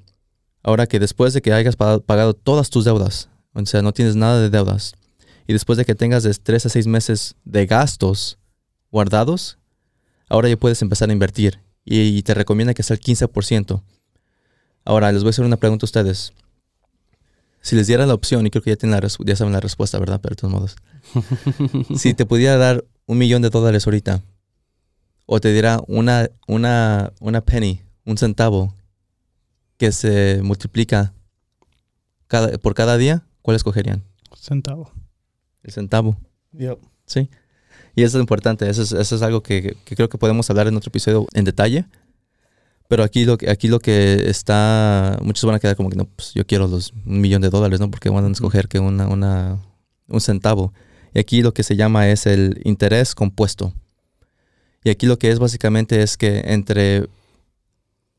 Ahora 0.63 0.87
que 0.87 0.99
después 0.99 1.33
de 1.33 1.41
que 1.41 1.53
hayas 1.53 1.77
pagado 1.77 2.33
todas 2.33 2.69
tus 2.69 2.83
deudas, 2.83 3.29
o 3.53 3.65
sea, 3.65 3.81
no 3.81 3.93
tienes 3.93 4.17
nada 4.17 4.41
de 4.41 4.49
deudas, 4.49 4.95
y 5.47 5.53
después 5.53 5.77
de 5.77 5.85
que 5.85 5.95
tengas 5.95 6.23
de 6.23 6.33
3 6.33 6.65
a 6.65 6.69
6 6.69 6.87
meses 6.87 7.35
de 7.45 7.65
gastos, 7.65 8.37
guardados, 8.91 9.57
ahora 10.29 10.49
ya 10.49 10.57
puedes 10.57 10.81
empezar 10.81 11.09
a 11.09 11.13
invertir 11.13 11.59
y, 11.85 12.21
te 12.23 12.33
recomienda 12.33 12.73
que 12.73 12.83
sea 12.83 12.95
el 12.95 13.01
15%. 13.01 13.81
Ahora, 14.85 15.11
les 15.11 15.23
voy 15.23 15.29
a 15.29 15.31
hacer 15.31 15.45
una 15.45 15.57
pregunta 15.57 15.83
a 15.83 15.87
ustedes. 15.87 16.33
Si 17.61 17.75
les 17.75 17.87
diera 17.87 18.05
la 18.05 18.13
opción, 18.13 18.45
y 18.45 18.49
creo 18.49 18.61
que 18.61 18.71
ya, 18.71 18.75
tienen 18.75 18.99
la 18.99 19.07
ya 19.25 19.35
saben 19.35 19.53
la 19.53 19.59
respuesta, 19.59 19.99
¿verdad? 19.99 20.19
Pero 20.21 20.35
de 20.35 20.39
todos 20.39 20.53
modos. 20.53 20.75
si 21.99 22.13
te 22.13 22.25
pudiera 22.25 22.57
dar 22.57 22.85
un 23.05 23.17
millón 23.17 23.41
de 23.41 23.49
dólares 23.49 23.85
ahorita, 23.85 24.23
o 25.25 25.39
te 25.39 25.51
diera 25.51 25.79
una, 25.87 26.29
una, 26.47 27.13
una 27.19 27.41
penny, 27.41 27.81
un 28.05 28.17
centavo, 28.17 28.73
que 29.77 29.91
se 29.91 30.41
multiplica 30.43 31.13
cada, 32.27 32.57
por 32.57 32.73
cada 32.73 32.97
día, 32.97 33.25
¿cuál 33.41 33.55
escogerían? 33.55 34.03
Centavo. 34.35 34.91
El 35.63 35.71
centavo. 35.71 36.17
Yep. 36.53 36.79
Sí. 37.05 37.29
Y 37.95 38.03
eso 38.03 38.17
es 38.17 38.21
importante, 38.21 38.69
eso 38.69 38.81
es, 38.81 38.91
eso 38.91 39.15
es 39.15 39.21
algo 39.21 39.43
que, 39.43 39.75
que, 39.85 39.95
creo 39.95 40.09
que 40.09 40.17
podemos 40.17 40.49
hablar 40.49 40.67
en 40.67 40.75
otro 40.75 40.89
episodio 40.89 41.27
en 41.33 41.45
detalle. 41.45 41.85
Pero 42.87 43.03
aquí 43.03 43.25
lo, 43.25 43.37
aquí 43.47 43.67
lo 43.67 43.79
que 43.79 44.29
está, 44.29 45.17
muchos 45.21 45.45
van 45.45 45.55
a 45.55 45.59
quedar 45.59 45.75
como 45.75 45.89
que 45.89 45.95
no, 45.95 46.05
pues 46.05 46.33
yo 46.33 46.45
quiero 46.45 46.67
los 46.67 46.91
un 47.05 47.21
millón 47.21 47.41
de 47.41 47.49
dólares, 47.49 47.79
¿no? 47.79 47.89
Porque 47.89 48.09
van 48.09 48.25
a 48.25 48.31
escoger 48.31 48.67
que 48.67 48.79
una, 48.79 49.07
una, 49.07 49.59
un 50.07 50.21
centavo. 50.21 50.73
Y 51.13 51.19
aquí 51.19 51.41
lo 51.41 51.53
que 51.53 51.63
se 51.63 51.75
llama 51.75 52.09
es 52.09 52.25
el 52.25 52.61
interés 52.63 53.15
compuesto. 53.15 53.73
Y 54.83 54.89
aquí 54.89 55.05
lo 55.05 55.17
que 55.17 55.31
es 55.31 55.39
básicamente 55.39 56.01
es 56.01 56.17
que 56.17 56.41
entre 56.45 57.07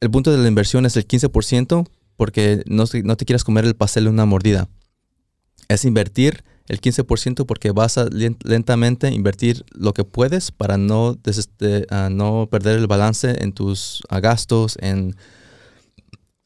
el 0.00 0.10
punto 0.10 0.30
de 0.30 0.38
la 0.38 0.48
inversión 0.48 0.86
es 0.86 0.96
el 0.96 1.06
15% 1.06 1.88
porque 2.16 2.62
no, 2.66 2.84
no 3.02 3.16
te 3.16 3.24
quieras 3.24 3.44
comer 3.44 3.64
el 3.64 3.74
pastel 3.74 4.04
de 4.04 4.10
una 4.10 4.24
mordida. 4.24 4.68
Es 5.68 5.84
invertir 5.84 6.44
el 6.68 6.80
15% 6.80 7.44
porque 7.46 7.72
vas 7.72 7.98
a 7.98 8.06
lentamente 8.10 9.10
invertir 9.10 9.64
lo 9.72 9.92
que 9.92 10.04
puedes 10.04 10.50
para 10.50 10.78
no, 10.78 11.18
este, 11.24 11.86
no 12.10 12.48
perder 12.50 12.78
el 12.78 12.86
balance 12.86 13.42
en 13.42 13.52
tus 13.52 14.02
gastos, 14.10 14.78
en, 14.80 15.14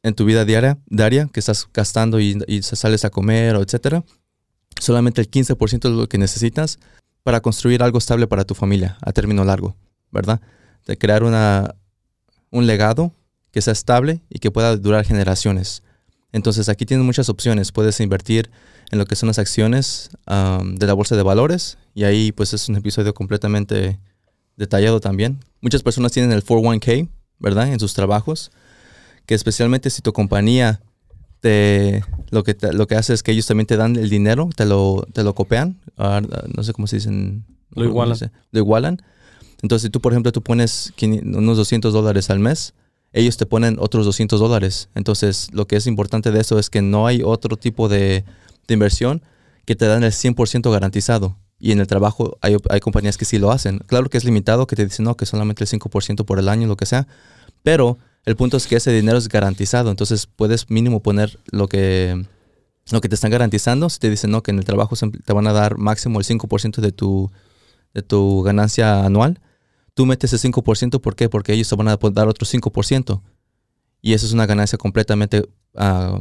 en 0.02 0.14
tu 0.14 0.24
vida 0.24 0.44
diaria, 0.44 0.78
diaria 0.86 1.28
que 1.32 1.40
estás 1.40 1.68
gastando 1.72 2.18
y, 2.20 2.62
sales 2.62 3.04
a 3.04 3.10
comer 3.10 3.56
etcétera. 3.56 4.04
Solamente 4.80 5.20
el 5.20 5.30
15% 5.30 5.88
es 5.88 5.94
lo 5.94 6.08
que 6.08 6.18
necesitas 6.18 6.78
para 7.22 7.40
construir 7.40 7.82
algo 7.82 7.98
estable 7.98 8.26
para 8.26 8.44
tu 8.44 8.54
familia 8.54 8.96
a 9.02 9.12
término 9.12 9.44
largo, 9.44 9.76
¿verdad? 10.10 10.40
De 10.86 10.96
crear 10.96 11.22
una, 11.22 11.74
un 12.50 12.66
legado 12.66 13.12
que 13.50 13.62
sea 13.62 13.72
estable 13.72 14.20
y 14.28 14.38
que 14.38 14.50
pueda 14.50 14.76
durar 14.76 15.04
generaciones. 15.04 15.82
Entonces 16.32 16.68
aquí 16.68 16.84
tienes 16.84 17.06
muchas 17.06 17.28
opciones. 17.28 17.72
Puedes 17.72 18.00
invertir 18.00 18.50
en 18.90 18.98
lo 18.98 19.06
que 19.06 19.16
son 19.16 19.26
las 19.28 19.38
acciones 19.38 20.10
de 20.26 20.86
la 20.86 20.92
bolsa 20.92 21.16
de 21.16 21.22
valores 21.22 21.78
y 21.94 22.04
ahí 22.04 22.32
pues 22.32 22.52
es 22.52 22.68
un 22.68 22.76
episodio 22.76 23.14
completamente 23.14 23.98
detallado 24.56 25.00
también. 25.00 25.40
Muchas 25.60 25.82
personas 25.82 26.12
tienen 26.12 26.32
el 26.32 26.44
401k, 26.44 27.08
¿verdad? 27.38 27.72
En 27.72 27.80
sus 27.80 27.94
trabajos, 27.94 28.50
que 29.26 29.34
especialmente 29.34 29.90
si 29.90 30.02
tu 30.02 30.12
compañía 30.12 30.80
te, 31.40 32.02
lo, 32.30 32.42
que 32.44 32.56
lo 32.72 32.86
que 32.86 32.96
hace 32.96 33.14
es 33.14 33.22
que 33.22 33.32
ellos 33.32 33.46
también 33.46 33.66
te 33.66 33.76
dan 33.76 33.96
el 33.96 34.10
dinero, 34.10 34.50
te 34.54 34.64
lo, 34.64 35.06
te 35.12 35.22
lo 35.22 35.34
copian, 35.34 35.78
ah, 35.96 36.20
no 36.54 36.62
sé 36.62 36.72
cómo 36.72 36.86
se 36.86 36.96
dicen. 36.96 37.44
Lo 37.70 37.84
igualan. 37.84 38.18
lo 38.50 38.58
igualan. 38.58 39.02
Entonces, 39.62 39.86
si 39.86 39.90
tú, 39.90 40.00
por 40.00 40.12
ejemplo, 40.12 40.32
tú 40.32 40.42
pones 40.42 40.92
unos 41.00 41.56
200 41.56 41.92
dólares 41.92 42.30
al 42.30 42.38
mes, 42.38 42.74
ellos 43.12 43.36
te 43.36 43.46
ponen 43.46 43.76
otros 43.80 44.04
200 44.06 44.38
dólares. 44.38 44.88
Entonces, 44.94 45.48
lo 45.52 45.66
que 45.66 45.76
es 45.76 45.86
importante 45.86 46.30
de 46.30 46.40
eso 46.40 46.58
es 46.58 46.70
que 46.70 46.82
no 46.82 47.06
hay 47.06 47.22
otro 47.24 47.56
tipo 47.56 47.88
de 47.88 48.24
inversión 48.68 49.22
que 49.64 49.76
te 49.76 49.86
dan 49.86 50.04
el 50.04 50.12
100% 50.12 50.70
garantizado. 50.70 51.36
Y 51.58 51.72
en 51.72 51.80
el 51.80 51.86
trabajo 51.86 52.38
hay, 52.40 52.56
hay, 52.70 52.80
compañías 52.80 53.16
que 53.16 53.24
sí 53.24 53.38
lo 53.38 53.50
hacen. 53.50 53.78
Claro 53.86 54.08
que 54.08 54.18
es 54.18 54.24
limitado, 54.24 54.66
que 54.66 54.76
te 54.76 54.84
dicen 54.84 55.04
no, 55.04 55.16
que 55.16 55.26
solamente 55.26 55.64
el 55.64 55.68
5% 55.68 56.24
por 56.24 56.38
el 56.38 56.48
año, 56.48 56.68
lo 56.68 56.76
que 56.76 56.86
sea. 56.86 57.08
Pero 57.64 57.98
el 58.24 58.36
punto 58.36 58.56
es 58.56 58.66
que 58.66 58.76
ese 58.76 58.92
dinero 58.92 59.18
es 59.18 59.28
garantizado. 59.28 59.90
Entonces 59.90 60.26
puedes 60.26 60.70
mínimo 60.70 61.00
poner 61.00 61.38
lo 61.50 61.66
que, 61.68 62.24
lo 62.90 63.00
que 63.00 63.08
te 63.08 63.16
están 63.16 63.30
garantizando. 63.30 63.90
Si 63.90 63.98
te 63.98 64.08
dicen 64.08 64.30
no, 64.30 64.42
que 64.42 64.52
en 64.52 64.58
el 64.58 64.64
trabajo 64.64 64.94
te 64.96 65.32
van 65.32 65.46
a 65.48 65.52
dar 65.52 65.78
máximo 65.78 66.20
el 66.20 66.26
5% 66.26 66.76
de 66.80 66.92
tu, 66.92 67.30
de 67.94 68.02
tu 68.02 68.42
ganancia 68.42 69.04
anual, 69.04 69.40
tú 69.98 70.06
metes 70.06 70.32
ese 70.32 70.48
5%. 70.48 71.00
¿Por 71.00 71.16
qué? 71.16 71.28
Porque 71.28 71.52
ellos 71.52 71.68
te 71.68 71.74
van 71.74 71.88
a 71.88 71.96
dar 71.96 72.28
otro 72.28 72.46
5%. 72.46 73.20
Y 74.00 74.12
eso 74.12 74.26
es 74.26 74.32
una 74.32 74.46
ganancia 74.46 74.78
completamente 74.78 75.42
ah, 75.74 76.20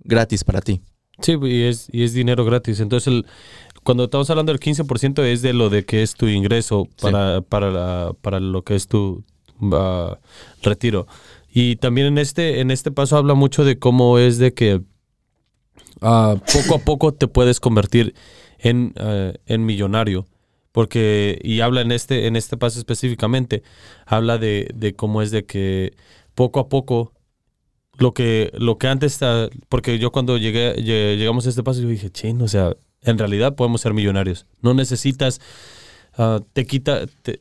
gratis 0.00 0.42
para 0.42 0.60
ti. 0.60 0.82
Sí, 1.20 1.36
y 1.40 1.62
es, 1.62 1.86
y 1.92 2.02
es 2.02 2.12
dinero 2.12 2.44
gratis. 2.44 2.80
Entonces, 2.80 3.06
el, 3.06 3.26
cuando 3.84 4.06
estamos 4.06 4.28
hablando 4.30 4.50
del 4.50 4.58
15% 4.58 5.22
es 5.22 5.42
de 5.42 5.52
lo 5.52 5.70
de 5.70 5.84
que 5.84 6.02
es 6.02 6.14
tu 6.14 6.26
ingreso 6.26 6.88
para, 7.00 7.40
para, 7.40 8.14
para 8.20 8.40
lo 8.40 8.64
que 8.64 8.74
es 8.74 8.88
tu 8.88 9.22
ah, 9.70 10.18
retiro. 10.60 11.06
Y 11.48 11.76
también 11.76 12.08
en 12.08 12.18
este, 12.18 12.58
en 12.58 12.72
este 12.72 12.90
paso 12.90 13.16
habla 13.16 13.34
mucho 13.34 13.64
de 13.64 13.78
cómo 13.78 14.18
es 14.18 14.38
de 14.38 14.54
que 14.54 14.82
uh, 16.00 16.40
poco 16.52 16.74
a 16.74 16.78
poco 16.84 17.14
te 17.14 17.28
puedes 17.28 17.60
convertir 17.60 18.16
en, 18.58 18.92
uh, 18.98 19.38
en 19.46 19.64
millonario. 19.64 20.26
Porque, 20.76 21.40
y 21.42 21.60
habla 21.60 21.80
en 21.80 21.90
este, 21.90 22.26
en 22.26 22.36
este 22.36 22.58
paso 22.58 22.78
específicamente, 22.78 23.62
habla 24.04 24.36
de, 24.36 24.68
de 24.74 24.94
cómo 24.94 25.22
es 25.22 25.30
de 25.30 25.46
que 25.46 25.94
poco 26.34 26.60
a 26.60 26.68
poco 26.68 27.14
lo 27.96 28.12
que, 28.12 28.52
lo 28.58 28.76
que 28.76 28.86
antes, 28.86 29.18
porque 29.70 29.98
yo 29.98 30.12
cuando 30.12 30.36
llegué, 30.36 30.74
llegamos 30.74 31.46
a 31.46 31.48
este 31.48 31.62
paso, 31.62 31.80
yo 31.80 31.88
dije, 31.88 32.10
ching, 32.10 32.42
o 32.42 32.48
sea, 32.48 32.76
en 33.00 33.16
realidad 33.16 33.54
podemos 33.54 33.80
ser 33.80 33.94
millonarios. 33.94 34.44
No 34.60 34.74
necesitas, 34.74 35.40
ah, 36.16 36.40
te, 36.52 36.66
quita, 36.66 37.06
te, 37.22 37.38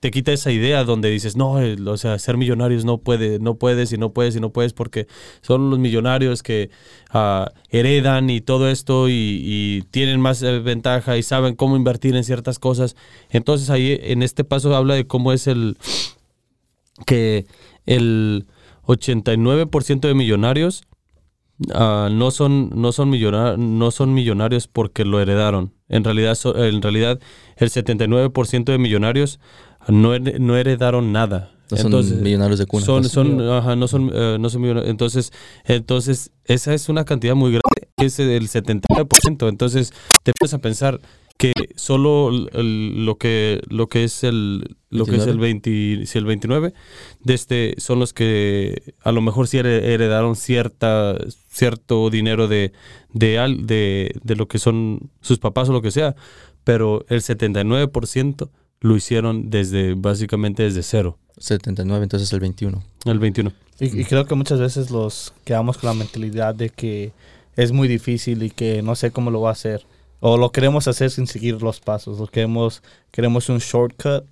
te, 0.00 0.10
quita 0.10 0.32
esa 0.32 0.50
idea 0.52 0.84
donde 0.84 1.10
dices, 1.10 1.36
no, 1.36 1.52
o 1.86 1.96
sea, 1.96 2.18
ser 2.18 2.36
millonarios 2.36 2.84
no, 2.84 2.98
puede, 2.98 3.38
no 3.38 3.56
puedes 3.56 3.92
y 3.92 3.98
no 3.98 4.12
puedes 4.12 4.36
y 4.36 4.40
no 4.40 4.50
puedes 4.50 4.72
porque 4.72 5.06
son 5.40 5.70
los 5.70 5.78
millonarios 5.78 6.42
que 6.42 6.70
uh, 7.14 7.46
heredan 7.70 8.30
y 8.30 8.40
todo 8.40 8.68
esto 8.68 9.08
y, 9.08 9.84
tienen 9.90 10.20
más 10.20 10.42
eh, 10.42 10.58
ventaja 10.60 11.16
y 11.16 11.22
saben 11.22 11.54
cómo 11.56 11.76
invertir 11.76 12.16
en 12.16 12.24
ciertas 12.24 12.58
cosas. 12.58 12.96
Entonces 13.30 13.70
ahí 13.70 13.98
en 14.02 14.22
este 14.22 14.44
paso 14.44 14.74
habla 14.74 14.94
de 14.94 15.06
cómo 15.06 15.32
es 15.32 15.46
el 15.46 15.76
que 17.06 17.46
el 17.86 18.46
89% 18.86 20.00
de 20.00 20.14
millonarios 20.14 20.84
uh, 21.68 22.08
no, 22.10 22.30
son, 22.30 22.70
no, 22.74 22.92
son 22.92 23.10
no 23.10 23.90
son 23.90 24.14
millonarios 24.14 24.68
porque 24.68 25.04
lo 25.04 25.20
heredaron. 25.20 25.79
En 25.90 26.04
realidad, 26.04 26.38
en 26.56 26.80
realidad 26.80 27.20
el 27.56 27.68
79% 27.68 28.64
de 28.64 28.78
millonarios 28.78 29.40
no, 29.88 30.18
no 30.18 30.56
heredaron 30.56 31.12
nada. 31.12 31.52
No 31.70 31.76
son 32.02 32.22
millonarios 32.22 32.58
de 32.58 32.66
cuna. 32.66 32.84
Son, 32.84 33.04
son, 33.04 33.48
ajá, 33.48 33.76
no 33.76 33.86
son, 33.86 34.04
uh, 34.08 34.38
no 34.38 34.50
son 34.50 34.62
millonarios. 34.62 34.90
Entonces, 34.90 35.32
entonces, 35.64 36.32
esa 36.46 36.74
es 36.74 36.88
una 36.88 37.04
cantidad 37.04 37.34
muy 37.34 37.50
grande 37.50 37.90
es 38.06 38.18
el 38.18 38.48
79%. 38.48 39.48
Entonces 39.48 39.92
te 40.22 40.32
pones 40.38 40.54
a 40.54 40.58
pensar 40.58 41.00
que 41.40 41.52
solo 41.74 42.28
el- 42.52 43.06
lo 43.06 43.16
que 43.16 43.60
lo 43.68 43.88
que 43.88 44.04
es 44.04 44.24
el 44.24 44.76
lo 44.90 45.06
que 45.06 45.16
es 45.16 45.26
el 45.26 45.38
20 45.38 46.04
si 46.04 46.18
el 46.18 46.24
29 46.26 46.74
de 47.24 47.34
este 47.34 47.74
son 47.78 47.98
los 47.98 48.12
que 48.12 48.94
a 49.02 49.10
lo 49.10 49.22
mejor 49.22 49.48
sí 49.48 49.56
here- 49.58 49.82
heredaron 49.94 50.36
cierta 50.36 51.16
cierto 51.48 52.10
dinero 52.10 52.46
de 52.46 52.72
de, 53.14 53.38
al- 53.38 53.66
de 53.66 54.12
de 54.22 54.36
lo 54.36 54.48
que 54.48 54.58
son 54.58 55.10
sus 55.22 55.38
papás 55.38 55.68
o 55.68 55.72
lo 55.72 55.80
que 55.82 55.90
sea, 55.90 56.14
pero 56.64 57.04
el 57.08 57.22
79% 57.22 58.50
lo 58.80 58.96
hicieron 58.96 59.50
desde 59.50 59.94
básicamente 59.94 60.62
desde 60.62 60.82
cero, 60.82 61.18
79, 61.38 62.02
entonces 62.02 62.32
el 62.32 62.40
21. 62.40 62.82
el 63.06 63.18
21. 63.18 63.52
Y, 63.78 64.00
y 64.00 64.04
creo 64.04 64.26
que 64.26 64.34
muchas 64.34 64.60
veces 64.60 64.90
los 64.90 65.32
quedamos 65.44 65.78
con 65.78 65.88
la 65.88 65.94
mentalidad 65.94 66.54
de 66.54 66.68
que 66.70 67.12
es 67.56 67.72
muy 67.72 67.88
difícil 67.88 68.42
y 68.42 68.50
que 68.50 68.82
no 68.82 68.94
sé 68.94 69.10
cómo 69.10 69.30
lo 69.30 69.38
voy 69.40 69.48
a 69.48 69.52
hacer. 69.52 69.86
O 70.20 70.36
lo 70.36 70.52
queremos 70.52 70.86
hacer 70.86 71.10
sin 71.10 71.26
seguir 71.26 71.62
los 71.62 71.80
pasos. 71.80 72.18
Lo 72.18 72.26
queremos, 72.26 72.82
queremos 73.10 73.48
un 73.48 73.58
shortcut 73.58 74.24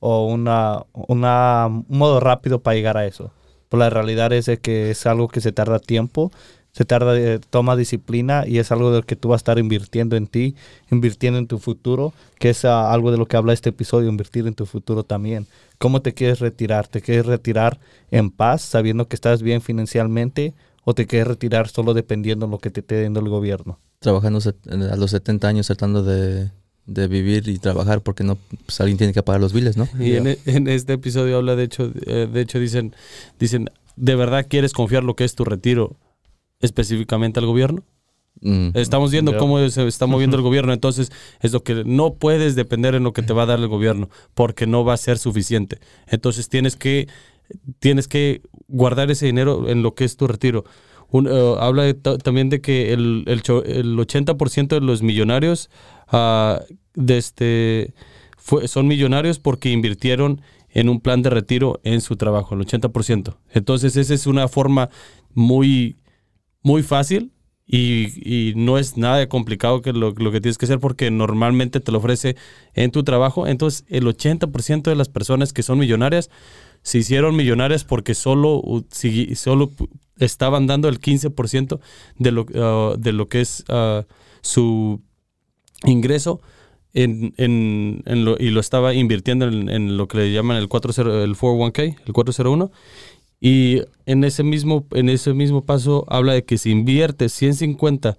o 0.00 0.26
una, 0.26 0.84
una, 0.92 1.66
un 1.66 1.84
modo 1.88 2.20
rápido 2.20 2.60
para 2.60 2.74
llegar 2.74 2.96
a 2.96 3.06
eso. 3.06 3.30
Pero 3.68 3.80
la 3.80 3.90
realidad 3.90 4.32
es 4.32 4.46
de 4.46 4.58
que 4.58 4.90
es 4.90 5.06
algo 5.06 5.28
que 5.28 5.40
se 5.40 5.52
tarda 5.52 5.78
tiempo, 5.78 6.30
se 6.72 6.84
tarda, 6.84 7.18
eh, 7.18 7.40
toma 7.50 7.74
disciplina 7.74 8.44
y 8.46 8.58
es 8.58 8.70
algo 8.70 8.90
de 8.90 8.98
lo 8.98 9.02
que 9.06 9.16
tú 9.16 9.28
vas 9.28 9.38
a 9.38 9.42
estar 9.42 9.58
invirtiendo 9.58 10.14
en 10.14 10.26
ti, 10.26 10.54
invirtiendo 10.90 11.38
en 11.38 11.46
tu 11.46 11.58
futuro, 11.58 12.12
que 12.38 12.50
es 12.50 12.64
ah, 12.64 12.92
algo 12.92 13.10
de 13.10 13.16
lo 13.16 13.26
que 13.26 13.36
habla 13.36 13.54
este 13.54 13.70
episodio, 13.70 14.10
invertir 14.10 14.46
en 14.46 14.54
tu 14.54 14.66
futuro 14.66 15.02
también. 15.02 15.46
¿Cómo 15.78 16.02
te 16.02 16.12
quieres 16.12 16.40
retirar? 16.40 16.86
¿Te 16.86 17.00
quieres 17.00 17.26
retirar 17.26 17.78
en 18.10 18.30
paz, 18.30 18.62
sabiendo 18.62 19.08
que 19.08 19.16
estás 19.16 19.42
bien 19.42 19.62
financieramente? 19.62 20.52
¿O 20.88 20.94
te 20.94 21.06
quieres 21.08 21.26
retirar 21.26 21.66
solo 21.68 21.94
dependiendo 21.94 22.46
de 22.46 22.52
lo 22.52 22.58
que 22.58 22.70
te 22.70 22.78
esté 22.78 23.02
dando 23.02 23.18
el 23.18 23.28
gobierno? 23.28 23.80
Trabajando 23.98 24.38
a 24.38 24.96
los 24.96 25.10
70 25.10 25.48
años 25.48 25.66
tratando 25.66 26.04
de, 26.04 26.52
de 26.86 27.08
vivir 27.08 27.48
y 27.48 27.58
trabajar 27.58 28.02
porque 28.02 28.22
no 28.22 28.38
pues, 28.64 28.80
alguien 28.80 28.96
tiene 28.96 29.12
que 29.12 29.24
pagar 29.24 29.40
los 29.40 29.52
biles, 29.52 29.76
¿no? 29.76 29.88
Y 29.98 30.12
en, 30.14 30.28
e- 30.28 30.38
en 30.46 30.68
este 30.68 30.92
episodio 30.92 31.38
habla, 31.38 31.56
de 31.56 31.64
hecho, 31.64 31.90
eh, 32.06 32.28
de 32.32 32.40
hecho 32.40 32.60
dicen, 32.60 32.94
dicen, 33.40 33.68
¿de 33.96 34.14
verdad 34.14 34.46
quieres 34.48 34.72
confiar 34.72 35.02
lo 35.02 35.16
que 35.16 35.24
es 35.24 35.34
tu 35.34 35.44
retiro 35.44 35.96
específicamente 36.60 37.40
al 37.40 37.46
gobierno? 37.46 37.82
Mm. 38.40 38.68
Estamos 38.74 39.10
viendo 39.10 39.36
cómo 39.38 39.66
se 39.68 39.86
está 39.88 40.06
moviendo 40.06 40.36
el 40.36 40.42
gobierno, 40.42 40.72
entonces 40.72 41.10
es 41.40 41.52
lo 41.52 41.64
que 41.64 41.82
no 41.84 42.14
puedes 42.14 42.54
depender 42.54 42.94
en 42.94 43.02
lo 43.02 43.12
que 43.12 43.22
te 43.22 43.32
va 43.32 43.42
a 43.42 43.46
dar 43.46 43.58
el 43.58 43.66
gobierno, 43.66 44.08
porque 44.34 44.66
no 44.66 44.84
va 44.84 44.92
a 44.94 44.98
ser 44.98 45.18
suficiente. 45.18 45.80
Entonces 46.06 46.48
tienes 46.48 46.76
que, 46.76 47.08
tienes 47.78 48.08
que 48.08 48.42
guardar 48.68 49.10
ese 49.10 49.26
dinero 49.26 49.68
en 49.68 49.82
lo 49.82 49.94
que 49.94 50.04
es 50.04 50.16
tu 50.16 50.26
retiro. 50.26 50.64
Eh, 51.12 51.54
habla 51.60 51.94
también 52.22 52.50
de 52.50 52.60
que 52.60 52.92
el, 52.92 53.24
el, 53.26 53.42
el 53.66 53.96
80% 53.96 54.68
de 54.68 54.80
los 54.80 55.02
millonarios 55.02 55.70
ah, 56.08 56.60
este, 57.06 57.94
son 58.66 58.86
millonarios 58.86 59.38
porque 59.38 59.70
invirtieron 59.70 60.42
en 60.70 60.88
un 60.88 61.00
plan 61.00 61.22
de 61.22 61.30
retiro 61.30 61.80
en 61.84 62.00
su 62.00 62.16
trabajo, 62.16 62.54
el 62.54 62.60
80%. 62.66 63.36
Entonces 63.52 63.96
esa 63.96 64.14
es 64.14 64.26
una 64.26 64.48
forma 64.48 64.90
muy, 65.32 65.96
muy 66.62 66.82
fácil 66.82 67.32
y, 67.66 68.50
y 68.50 68.54
no 68.56 68.76
es 68.78 68.96
nada 68.96 69.26
complicado 69.28 69.80
que 69.80 69.92
lo 69.92 70.14
que 70.14 70.40
tienes 70.40 70.58
que 70.58 70.66
hacer 70.66 70.78
porque 70.78 71.10
normalmente 71.10 71.80
te 71.80 71.92
lo 71.92 71.98
ofrece 71.98 72.36
en 72.74 72.90
tu 72.90 73.04
trabajo. 73.04 73.46
Entonces 73.46 73.84
el 73.88 74.04
80% 74.04 74.82
de 74.82 74.96
las 74.96 75.08
personas 75.08 75.52
que 75.52 75.62
son 75.62 75.78
millonarias 75.78 76.30
se 76.86 76.98
hicieron 76.98 77.34
millonarias 77.34 77.82
porque 77.82 78.14
solo, 78.14 78.62
solo 79.34 79.72
estaban 80.20 80.68
dando 80.68 80.88
el 80.88 81.00
15% 81.00 81.80
de 82.16 82.30
lo, 82.30 82.46
ah, 82.54 82.94
de 82.96 83.12
lo 83.12 83.28
que 83.28 83.40
es 83.40 83.64
ah, 83.68 84.04
su 84.40 85.02
ingreso 85.84 86.40
en, 86.94 87.34
en- 87.38 88.04
en 88.06 88.24
lo, 88.24 88.36
y 88.38 88.50
lo 88.50 88.60
estaba 88.60 88.94
invirtiendo 88.94 89.48
en, 89.48 89.68
en 89.68 89.96
lo 89.96 90.06
que 90.06 90.18
le 90.18 90.32
llaman 90.32 90.58
el, 90.58 90.68
40, 90.68 91.24
el 91.24 91.34
401k, 91.34 91.96
el 92.06 92.12
401. 92.12 92.70
Y 93.40 93.82
en 94.06 94.22
ese 94.22 94.44
mismo, 94.44 94.86
en 94.92 95.08
ese 95.08 95.34
mismo 95.34 95.64
paso 95.64 96.04
habla 96.08 96.34
de 96.34 96.44
que 96.44 96.56
si 96.56 96.70
inviertes 96.70 97.32
150, 97.32 98.16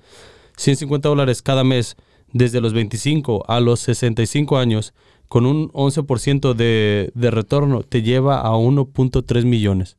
150 0.57 1.07
dólares 1.07 1.41
cada 1.41 1.63
mes 1.63 1.95
desde 2.33 2.59
los 2.59 2.73
25 2.73 3.45
a 3.47 3.61
los 3.61 3.79
65 3.79 4.57
años, 4.57 4.93
con 5.27 5.45
un 5.45 5.69
11% 5.71 6.53
de, 6.53 7.11
de 7.13 7.31
retorno, 7.31 7.83
te 7.83 8.01
lleva 8.01 8.41
a 8.41 8.51
1.3 8.51 9.45
millones. 9.45 9.97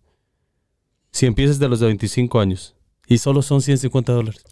Si 1.10 1.26
empiezas 1.26 1.58
de 1.58 1.68
los 1.68 1.80
25 1.80 2.40
años. 2.40 2.74
Y 3.06 3.18
solo 3.18 3.42
son 3.42 3.62
150 3.62 4.12
dólares. 4.12 4.42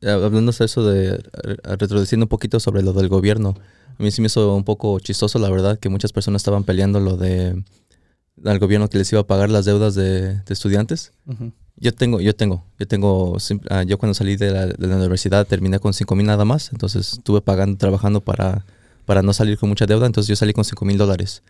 Eh, 0.00 0.10
Hablando 0.10 0.52
de 0.52 0.64
eso 0.64 0.84
de 0.84 1.18
re- 1.18 1.56
retrocediendo 1.76 2.24
un 2.24 2.28
poquito 2.28 2.58
sobre 2.60 2.82
lo 2.82 2.92
del 2.92 3.08
gobierno, 3.08 3.54
a 3.98 4.02
mí 4.02 4.10
sí 4.10 4.22
me 4.22 4.26
hizo 4.28 4.54
un 4.54 4.64
poco 4.64 4.98
chistoso, 5.00 5.38
la 5.38 5.50
verdad, 5.50 5.78
que 5.78 5.88
muchas 5.90 6.12
personas 6.12 6.40
estaban 6.40 6.64
peleando 6.64 7.00
lo 7.00 7.16
de 7.16 7.62
al 8.44 8.58
gobierno 8.58 8.88
que 8.88 8.96
les 8.96 9.12
iba 9.12 9.20
a 9.20 9.26
pagar 9.26 9.50
las 9.50 9.66
deudas 9.66 9.94
de, 9.94 10.36
de 10.36 10.42
estudiantes. 10.54 11.12
Yo 11.76 11.92
tengo, 11.92 12.20
yo 12.20 12.34
tengo, 12.34 12.64
yo 12.78 12.88
tengo, 12.88 13.36
ah, 13.68 13.82
yo 13.82 13.98
cuando 13.98 14.14
salí 14.14 14.36
de 14.36 14.50
la, 14.50 14.66
de 14.66 14.86
la 14.86 14.96
universidad 14.96 15.46
terminé 15.46 15.78
con 15.78 15.92
5 15.92 16.14
mil 16.14 16.26
nada 16.26 16.44
más, 16.46 16.72
entonces 16.72 17.14
estuve 17.14 17.42
pagando, 17.42 17.76
trabajando 17.76 18.22
para, 18.22 18.64
para 19.06 19.22
no 19.22 19.32
salir 19.32 19.58
con 19.58 19.68
mucha 19.68 19.86
deuda, 19.86 20.06
entonces 20.06 20.28
yo 20.28 20.36
salí 20.36 20.52
con 20.52 20.64
5 20.64 20.84
mil 20.84 20.98
dólares. 20.98 21.42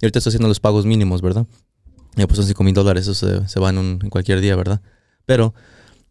Y 0.00 0.06
ahorita 0.06 0.18
estoy 0.18 0.30
haciendo 0.30 0.48
los 0.48 0.60
pagos 0.60 0.86
mínimos, 0.86 1.22
¿verdad? 1.22 1.46
Y 2.16 2.24
pues 2.26 2.36
son 2.36 2.46
5 2.46 2.62
mil 2.64 2.74
dólares, 2.74 3.06
eso 3.06 3.14
se, 3.14 3.48
se 3.48 3.60
va 3.60 3.70
en, 3.70 3.78
un- 3.78 3.98
en 4.02 4.10
cualquier 4.10 4.40
día, 4.40 4.54
¿verdad? 4.56 4.80
Pero 5.26 5.54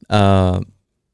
ah, 0.09 0.59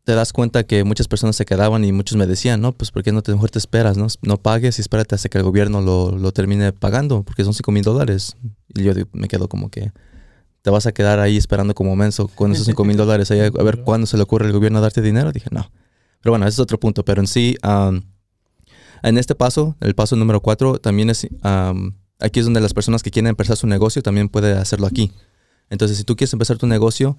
te 0.04 0.16
das 0.16 0.34
cuenta 0.34 0.64
que 0.64 0.84
muchas 0.84 1.08
personas 1.08 1.36
se 1.36 1.46
quedaban 1.46 1.84
y 1.86 1.92
muchos 1.92 2.18
me 2.18 2.26
decían, 2.26 2.62
no, 2.62 2.72
pues 2.72 2.92
¿por 2.92 3.04
qué 3.04 3.12
no 3.12 3.22
te, 3.22 3.32
mejor 3.32 3.52
te 3.52 3.60
esperas, 3.60 3.98
no? 3.98 4.08
No 4.24 4.38
pagues 4.38 4.80
y 4.80 4.82
espérate 4.82 5.16
hasta 5.16 5.30
que 5.30 5.38
el 5.38 5.44
gobierno 5.44 5.82
lo, 5.82 6.12
lo 6.18 6.32
termine 6.32 6.74
pagando, 6.74 7.24
porque 7.24 7.44
son 7.44 7.54
5 7.54 7.72
mil 7.72 7.84
dólares. 7.84 8.36
Y 8.74 8.84
yo 8.84 8.94
me 9.14 9.28
quedo 9.28 9.48
como 9.48 9.70
que 9.70 9.92
te 10.62 10.70
vas 10.72 10.86
a 10.88 10.92
quedar 10.92 11.20
ahí 11.20 11.38
esperando 11.38 11.74
como 11.76 11.96
menso 11.96 12.28
con 12.28 12.52
esos 12.52 12.66
5 12.66 12.84
mil 12.86 12.98
dólares 12.98 13.30
a 13.32 13.36
ver 13.64 13.84
cuándo 13.84 14.08
se 14.08 14.18
le 14.18 14.24
ocurre 14.24 14.48
al 14.48 14.52
gobierno 14.52 14.82
darte 14.82 15.02
dinero. 15.02 15.32
Dije, 15.32 15.50
no. 15.52 15.72
Pero 16.22 16.32
bueno, 16.34 16.46
ese 16.48 16.56
es 16.56 16.60
otro 16.60 16.80
punto. 16.80 17.06
Pero 17.06 17.22
en 17.22 17.28
sí, 17.28 17.56
am, 17.62 18.02
en 19.04 19.18
este 19.18 19.36
paso, 19.36 19.76
el 19.80 19.96
paso 19.96 20.16
número 20.16 20.42
4, 20.42 20.80
también 20.80 21.10
es, 21.10 21.28
am, 21.42 21.96
aquí 22.20 22.40
es 22.40 22.46
donde 22.46 22.62
las 22.62 22.74
personas 22.74 23.04
que 23.04 23.12
quieren 23.12 23.30
empezar 23.30 23.58
su 23.58 23.68
negocio 23.68 24.02
también 24.02 24.30
pueden 24.30 24.58
hacerlo 24.58 24.88
aquí. 24.88 25.12
Entonces, 25.70 25.98
si 25.98 26.04
tú 26.04 26.16
quieres 26.16 26.34
empezar 26.34 26.58
tu 26.58 26.68
negocio, 26.68 27.18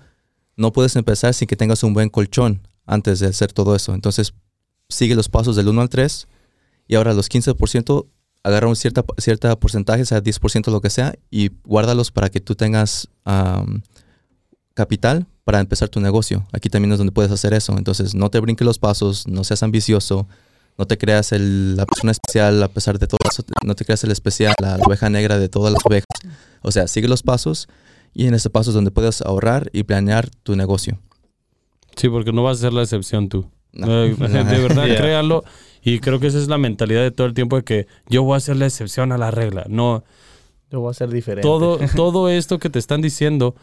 no 0.57 0.73
puedes 0.73 0.97
empezar 0.97 1.35
sin 1.35 1.49
que 1.49 1.57
tengas 1.57 1.83
un 1.83 1.95
buen 1.95 2.09
colchón 2.09 2.67
antes 2.87 3.21
de 3.21 3.29
hacer 3.29 3.53
todo 3.53 3.75
eso. 3.77 3.95
Entonces, 3.95 4.35
sigue 4.89 5.15
los 5.15 5.29
pasos 5.29 5.57
del 5.57 5.69
1 5.69 5.81
al 5.81 5.89
3 5.89 6.27
y 6.89 6.97
ahora 6.97 7.15
los 7.15 7.31
15% 7.31 8.07
agarra 8.43 8.69
un 8.69 8.77
cierta, 8.77 9.05
cierta 9.19 9.59
porcentaje, 9.59 10.05
sea 10.05 10.23
10% 10.23 10.71
lo 10.71 10.81
que 10.81 10.91
sea, 10.91 11.15
y 11.31 11.51
guárdalos 11.65 12.11
para 12.11 12.31
que 12.31 12.41
tú 12.41 12.55
tengas 12.55 13.09
am, 13.25 13.83
capital 14.75 15.27
para 15.45 15.61
empezar 15.61 15.89
tu 15.89 16.01
negocio. 16.01 16.47
Aquí 16.53 16.69
también 16.69 16.93
es 16.93 16.99
donde 16.99 17.13
puedes 17.13 17.31
hacer 17.31 17.55
eso. 17.55 17.77
Entonces, 17.77 18.15
no 18.15 18.31
te 18.31 18.41
brinques 18.41 18.65
los 18.65 18.79
pasos, 18.79 19.27
no 19.27 19.45
seas 19.45 19.63
ambicioso, 19.63 20.27
no 20.79 20.87
te 20.87 20.97
creas 20.99 21.33
el- 21.33 21.77
la 21.77 21.87
persona 21.87 22.13
especial 22.13 22.63
a 22.63 22.69
pesar 22.69 22.99
de 22.99 23.07
todo 23.07 23.19
eso, 23.31 23.43
no 23.65 23.75
te 23.75 23.85
creas 23.85 24.03
el 24.05 24.11
especial, 24.11 24.55
la 24.61 24.77
oveja 24.77 25.11
negra 25.11 25.39
de 25.39 25.49
todas 25.49 25.73
las 25.73 25.85
ovejas. 25.85 26.07
O 26.63 26.71
sea, 26.73 26.87
sigue 26.89 27.09
los 27.09 27.23
pasos 27.23 27.69
y 28.15 28.27
en 28.27 28.35
ese 28.35 28.51
paso 28.51 28.71
es 28.71 28.75
donde 28.75 28.91
puedes 28.91 29.21
ahorrar 29.23 29.71
y 29.73 29.83
planear 29.85 30.31
tu 30.43 30.57
negocio. 30.57 30.99
Sí, 31.97 32.09
porque 32.09 32.33
no 32.33 32.43
vas 32.43 32.59
a 32.59 32.61
ser 32.63 32.73
la 32.73 32.83
excepción 32.83 33.29
tú. 33.29 33.47
No. 33.73 33.87
De 34.03 34.15
verdad, 34.15 34.87
Yeah. 34.87 34.97
créanlo. 34.97 35.45
Y 35.83 36.01
creo 36.01 36.19
que 36.21 36.27
esa 36.27 36.39
es 36.39 36.49
la 36.49 36.59
mentalidad 36.59 37.03
de 37.03 37.11
todo 37.11 37.27
el 37.27 37.35
tiempo 37.35 37.57
de 37.57 37.63
que 37.65 37.87
yo 38.09 38.23
voy 38.23 38.37
a 38.37 38.41
ser 38.41 38.57
la 38.57 38.67
excepción 38.67 39.13
a 39.13 39.19
la 39.19 39.31
regla. 39.31 39.65
No, 39.69 40.05
Yo 40.71 40.81
voy 40.81 40.91
a 40.91 40.95
ser 40.95 41.09
diferente. 41.11 41.43
todo, 41.47 41.79
todo 41.97 42.29
esto 42.29 42.59
que 42.59 42.69
te 42.71 42.79
están 42.79 43.01
diciendo 43.01 43.55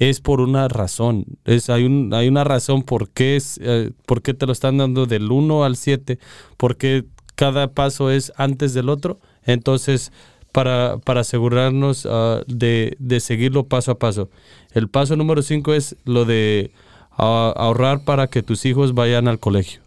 es 0.00 0.20
por 0.20 0.40
una 0.40 0.66
razón. 0.66 1.26
Es, 1.44 1.68
hay, 1.68 1.84
un, 1.84 2.12
hay 2.14 2.26
una 2.26 2.42
razón 2.42 2.82
por 2.82 3.10
qué, 3.10 3.36
es, 3.36 3.60
eh, 3.62 3.92
por 4.06 4.22
qué 4.22 4.32
te 4.32 4.46
lo 4.46 4.52
están 4.52 4.78
dando 4.78 5.04
del 5.04 5.30
1 5.30 5.62
al 5.62 5.76
7, 5.76 6.18
porque 6.56 7.04
cada 7.36 7.72
paso 7.74 8.10
es 8.10 8.32
antes 8.36 8.72
del 8.72 8.88
otro. 8.88 9.20
Entonces, 9.44 10.10
para, 10.52 10.96
para 11.04 11.20
asegurarnos 11.20 12.08
ah, 12.10 12.40
de, 12.46 12.96
de 12.98 13.20
seguirlo 13.20 13.66
paso 13.66 13.92
a 13.92 13.98
paso. 13.98 14.30
El 14.72 14.88
paso 14.88 15.16
número 15.16 15.42
5 15.42 15.74
es 15.74 15.96
lo 16.04 16.24
de 16.24 16.72
ah, 17.10 17.52
ahorrar 17.54 18.02
para 18.04 18.28
que 18.28 18.42
tus 18.42 18.64
hijos 18.64 18.94
vayan 18.94 19.28
al 19.28 19.38
colegio. 19.38 19.82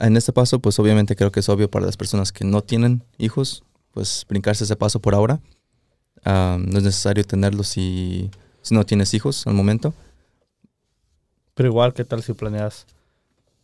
En 0.00 0.16
este 0.16 0.32
paso, 0.32 0.58
pues 0.58 0.76
obviamente 0.80 1.14
creo 1.14 1.30
que 1.30 1.38
es 1.38 1.48
obvio 1.48 1.70
para 1.70 1.86
las 1.86 1.96
personas 1.96 2.32
que 2.32 2.44
no 2.44 2.62
tienen 2.62 3.04
hijos, 3.16 3.62
pues 3.92 4.26
brincarse 4.28 4.64
ese 4.64 4.74
paso 4.74 4.98
por 4.98 5.14
ahora. 5.14 5.40
Ah, 6.24 6.58
no 6.60 6.78
es 6.78 6.84
necesario 6.84 7.24
tenerlo 7.24 7.62
si, 7.64 8.30
si 8.62 8.74
no 8.74 8.84
tienes 8.84 9.14
hijos 9.14 9.46
al 9.46 9.54
momento. 9.54 9.94
Pero 11.54 11.68
igual, 11.68 11.92
¿qué 11.94 12.04
tal 12.04 12.22
si 12.22 12.32
planeas 12.32 12.86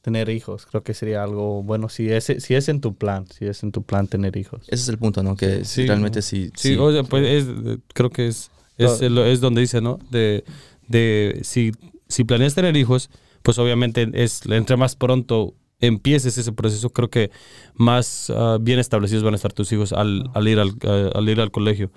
tener 0.03 0.29
hijos? 0.29 0.67
Creo 0.67 0.83
que 0.83 0.95
sería 0.95 1.23
algo 1.23 1.63
bueno 1.63 1.89
si 1.89 2.11
es, 2.11 2.25
si 2.39 2.55
es 2.55 2.69
en 2.69 2.81
tu 2.81 2.95
plan, 2.95 3.27
si 3.29 3.47
es 3.47 3.63
en 3.63 3.73
tu 3.73 3.83
plan 3.83 4.07
tener 4.07 4.37
hijos. 4.37 4.63
Ese 4.69 4.83
es 4.83 4.89
el 4.89 4.99
punto, 4.99 5.23
¿no? 5.23 5.37
Que 5.37 5.65
si 5.65 5.83
Sí. 5.83 5.87
realmente 5.87 6.23
si... 6.23 6.47
Sí, 6.57 6.71
si- 6.75 6.77
o 6.77 6.93
sea, 6.93 7.03
pues 7.05 7.27
es, 7.27 7.47
eh, 7.49 7.79
creo 7.95 8.11
que 8.11 8.29
es, 8.29 8.51
es, 8.79 9.01
es 9.01 9.41
donde 9.41 9.61
dice, 9.61 9.81
¿no? 9.81 9.99
De, 10.11 10.45
de 10.89 11.41
si, 11.43 11.73
si 12.09 12.25
planeas 12.25 12.55
tener 12.55 12.77
hijos, 12.77 13.11
pues 13.43 13.59
obviamente 13.59 14.09
es 14.15 14.45
entre 14.47 14.77
más 14.77 14.97
pronto 14.97 15.55
empieces 15.81 16.39
ese 16.39 16.53
proceso, 16.53 16.91
creo 16.91 17.11
que 17.11 17.31
más 17.75 18.31
ah, 18.35 18.59
bien 18.61 18.79
establecidos 18.79 19.23
van 19.25 19.35
a 19.35 19.37
estar 19.37 19.53
tus 19.53 19.71
hijos 19.73 19.93
al, 19.93 20.31
al 20.35 20.49
ir, 20.49 20.59
al, 20.59 20.73
ah, 20.85 21.11
al 21.15 21.29
ir 21.29 21.41
al 21.41 21.51
colegio. 21.51 21.91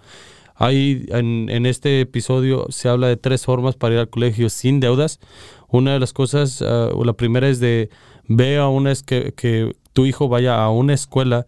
Hay, 0.62 1.06
en, 1.08 1.48
en, 1.50 1.66
este 1.66 2.02
episodio 2.02 2.66
se 2.68 2.90
habla 2.90 3.08
de 3.08 3.16
tres 3.16 3.46
formas 3.46 3.78
para 3.78 3.94
ir 3.94 4.00
al 4.02 4.10
colegio 4.10 4.50
sin 4.50 4.82
deudas. 4.82 5.22
Una 5.70 5.94
de 5.94 6.00
las 6.02 6.12
cosas, 6.12 6.62
uh, 6.62 7.04
la 7.06 7.14
primera 7.14 7.48
es 7.48 7.62
de 7.62 7.90
ve 8.28 8.58
a 8.58 8.68
una 8.68 8.92
es 8.92 9.02
que, 9.02 9.34
que, 9.34 9.74
tu 9.94 10.06
hijo 10.06 10.28
vaya 10.28 10.62
a 10.62 10.70
una 10.70 10.94
escuela 10.94 11.48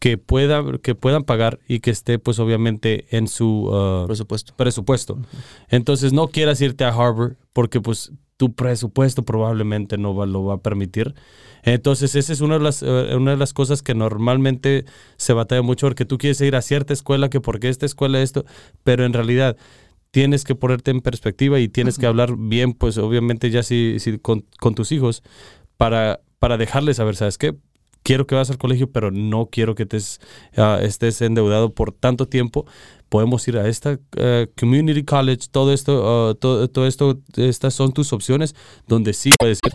que 0.00 0.18
pueda 0.18 0.62
que 0.82 0.94
puedan 0.94 1.24
pagar 1.24 1.58
y 1.68 1.80
que 1.80 1.90
esté 1.90 2.18
pues 2.18 2.38
obviamente 2.38 3.06
en 3.16 3.28
su 3.28 3.70
uh, 3.70 4.06
presupuesto. 4.06 4.54
presupuesto. 4.56 5.18
Entonces 5.68 6.12
no 6.12 6.28
quieras 6.28 6.60
irte 6.60 6.84
a 6.84 6.88
Harvard 6.88 7.36
porque 7.52 7.80
pues 7.80 8.12
tu 8.38 8.54
presupuesto 8.54 9.24
probablemente 9.24 9.98
no 9.98 10.14
va, 10.14 10.24
lo 10.24 10.44
va 10.44 10.54
a 10.54 10.62
permitir. 10.62 11.14
Entonces, 11.64 12.14
esa 12.14 12.32
es 12.32 12.40
una 12.40 12.56
de, 12.56 12.64
las, 12.64 12.82
uh, 12.82 13.16
una 13.16 13.32
de 13.32 13.36
las 13.36 13.52
cosas 13.52 13.82
que 13.82 13.94
normalmente 13.94 14.84
se 15.16 15.32
batalla 15.32 15.60
mucho 15.60 15.88
porque 15.88 16.04
tú 16.04 16.16
quieres 16.16 16.40
ir 16.40 16.56
a 16.56 16.62
cierta 16.62 16.92
escuela, 16.94 17.28
que 17.28 17.40
porque 17.40 17.68
esta 17.68 17.84
escuela 17.84 18.22
esto, 18.22 18.44
pero 18.84 19.04
en 19.04 19.12
realidad 19.12 19.56
tienes 20.12 20.44
que 20.44 20.54
ponerte 20.54 20.92
en 20.92 21.00
perspectiva 21.00 21.58
y 21.58 21.68
tienes 21.68 21.96
uh 21.96 21.98
-huh. 21.98 22.00
que 22.00 22.06
hablar 22.06 22.36
bien, 22.38 22.72
pues 22.72 22.96
obviamente 22.96 23.50
ya 23.50 23.62
si, 23.64 23.96
si 23.98 24.18
con, 24.18 24.46
con, 24.60 24.74
tus 24.74 24.92
hijos 24.92 25.22
para, 25.76 26.20
para 26.38 26.56
dejarles 26.56 26.98
saber, 26.98 27.16
¿sabes 27.16 27.38
qué? 27.38 27.56
Quiero 28.04 28.26
que 28.28 28.36
vas 28.36 28.50
al 28.50 28.58
colegio, 28.58 28.90
pero 28.90 29.10
no 29.10 29.46
quiero 29.50 29.74
que 29.74 29.84
te, 29.84 29.96
uh, 29.96 30.78
estés 30.80 31.20
endeudado 31.20 31.74
por 31.74 31.92
tanto 31.92 32.26
tiempo 32.26 32.66
podemos 33.08 33.46
ir 33.48 33.58
a 33.58 33.68
esta 33.68 33.92
uh, 33.92 34.46
community 34.58 35.04
college, 35.04 35.48
todo 35.50 35.72
esto, 35.72 36.30
uh, 36.30 36.34
todo, 36.34 36.68
todo, 36.68 36.86
esto, 36.86 37.18
estas 37.36 37.74
son 37.74 37.92
tus 37.92 38.12
opciones 38.12 38.54
donde 38.86 39.12
sí 39.12 39.30
puedes 39.38 39.58
ir. 39.64 39.72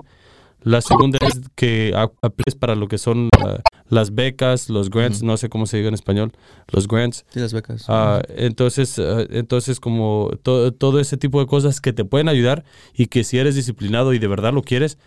La 0.62 0.80
segunda 0.80 1.18
es 1.28 1.42
que 1.56 1.94
apliques 2.22 2.56
para 2.56 2.76
lo 2.76 2.88
que 2.88 2.98
son 2.98 3.26
uh, 3.26 3.58
las 3.90 4.16
becas, 4.16 4.70
los 4.70 4.90
grants, 4.90 5.22
-huh. 5.22 5.26
no 5.26 5.36
sé 5.36 5.50
cómo 5.50 5.66
se 5.66 5.78
diga 5.78 5.90
en 5.90 5.94
español, 5.94 6.32
los 6.72 6.88
grants. 6.88 7.26
Sí, 7.34 7.40
las 7.40 7.54
becas. 7.54 7.86
entonces, 8.30 8.98
entonces 9.30 9.80
como 9.82 10.32
to 10.42 10.72
todo 10.72 11.00
ese 11.02 11.18
tipo 11.18 11.42
de 11.42 11.48
cosas 11.48 11.82
que 11.82 11.92
te 11.92 12.06
pueden 12.06 12.30
ayudar 12.30 12.64
y 12.96 13.08
que 13.08 13.26
si 13.26 13.40
eres 13.40 13.56
disciplinado 13.56 14.14
y 14.14 14.20
de 14.20 14.28
verdad 14.28 14.54
lo 14.54 14.62
quieres, 14.62 14.98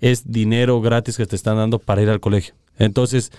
es 0.00 0.32
dinero 0.32 0.80
gratis 0.80 1.16
que 1.16 1.26
te 1.26 1.36
están 1.36 1.56
dando 1.56 1.78
para 1.78 2.02
ir 2.02 2.08
al 2.08 2.20
colegio. 2.20 2.54
Entonces, 2.78 3.30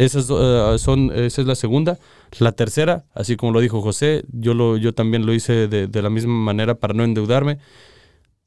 esas, 0.00 0.30
uh, 0.30 0.78
son, 0.78 1.12
esa 1.14 1.42
es 1.42 1.46
la 1.46 1.54
segunda. 1.54 1.98
La 2.38 2.52
tercera, 2.52 3.04
así 3.12 3.36
como 3.36 3.52
lo 3.52 3.60
dijo 3.60 3.82
José, 3.82 4.24
yo, 4.32 4.54
lo, 4.54 4.78
yo 4.78 4.94
también 4.94 5.26
lo 5.26 5.34
hice 5.34 5.68
de, 5.68 5.88
de, 5.88 6.02
la 6.02 6.08
misma 6.08 6.32
manera 6.32 6.74
para 6.76 6.94
no 6.94 7.04
endeudarme, 7.04 7.58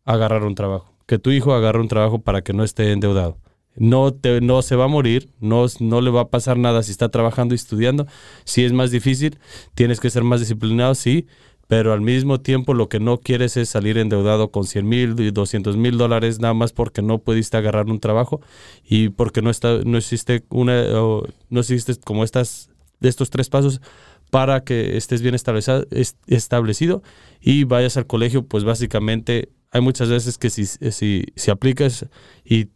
agarrar 0.04 0.43
un 0.45 0.56
trabajo. 0.56 0.95
Que 1.06 1.20
tu 1.20 1.30
hijo 1.30 1.54
agarre 1.54 1.80
un 1.80 1.88
trabajo 1.88 2.22
para 2.22 2.41
que 2.41 2.54
no 2.54 2.64
esté 2.64 2.91
endeudado. 2.91 3.38
No, 3.76 4.14
te, 4.14 4.41
no 4.41 4.64
se 4.64 4.76
va 4.76 4.86
a 4.86 4.88
morir, 4.88 5.30
no, 5.39 5.66
no 5.80 6.01
le 6.01 6.10
va 6.10 6.22
a 6.22 6.30
pasar 6.30 6.58
nada 6.58 6.82
si 6.82 6.91
está 6.91 7.10
trabajando 7.10 7.54
y 7.54 7.58
estudiando. 7.58 8.08
Si 8.45 8.64
es 8.64 8.74
más 8.74 8.89
difícil, 8.89 9.38
tienes 9.76 9.99
que 9.99 10.10
ser 10.10 10.24
más 10.24 10.39
disciplinado, 10.39 10.95
sí, 10.95 11.28
pero 11.74 11.91
al 11.91 12.01
mismo 12.01 12.39
tiempo 12.39 12.76
lo 12.76 12.88
que 12.88 12.99
no 12.99 13.17
quieres 13.17 13.57
es 13.57 13.67
salir 13.67 13.97
endeudado 13.97 14.51
con 14.51 14.65
100 14.67 14.88
mil 14.88 15.19
y 15.19 15.32
200 15.32 15.76
mil 15.76 15.97
dólares 15.97 16.39
nada 16.39 16.53
más 16.53 16.71
porque 16.71 17.01
no 17.01 17.17
pudiste 17.17 17.57
agarrar 17.57 17.88
un 17.88 17.99
trabajo 17.99 18.41
y 18.88 19.09
porque 19.09 19.41
no, 19.41 19.49
está, 19.49 19.80
no 19.84 19.97
existe 19.97 20.43
una, 20.49 20.84
no 20.84 21.59
existe 21.59 21.95
como 21.95 22.24
estas, 22.24 22.69
de 22.99 23.09
estos 23.09 23.32
tres 23.32 23.49
pasos 23.49 23.82
para 24.30 24.63
que 24.63 24.97
estés 24.97 25.24
bien 25.24 25.34
establecido, 25.34 27.01
y 27.41 27.63
vayas 27.63 27.97
al 27.97 28.05
colegio, 28.05 28.45
pues 28.45 28.63
básicamente 28.63 29.49
hay 29.71 29.82
muchas 29.82 30.09
veces 30.09 30.38
que 30.38 30.51
si, 30.51 30.67
si, 30.67 31.26
si 31.36 31.49
aplicas 31.49 32.05
y, 32.45 32.67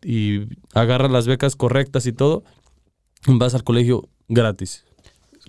agarras 0.74 1.12
las 1.12 1.28
becas 1.28 1.56
correctas 1.56 2.08
y 2.08 2.14
todo, 2.14 2.44
vas 3.28 3.54
al 3.54 3.64
colegio 3.64 4.10
gratis. 4.28 4.86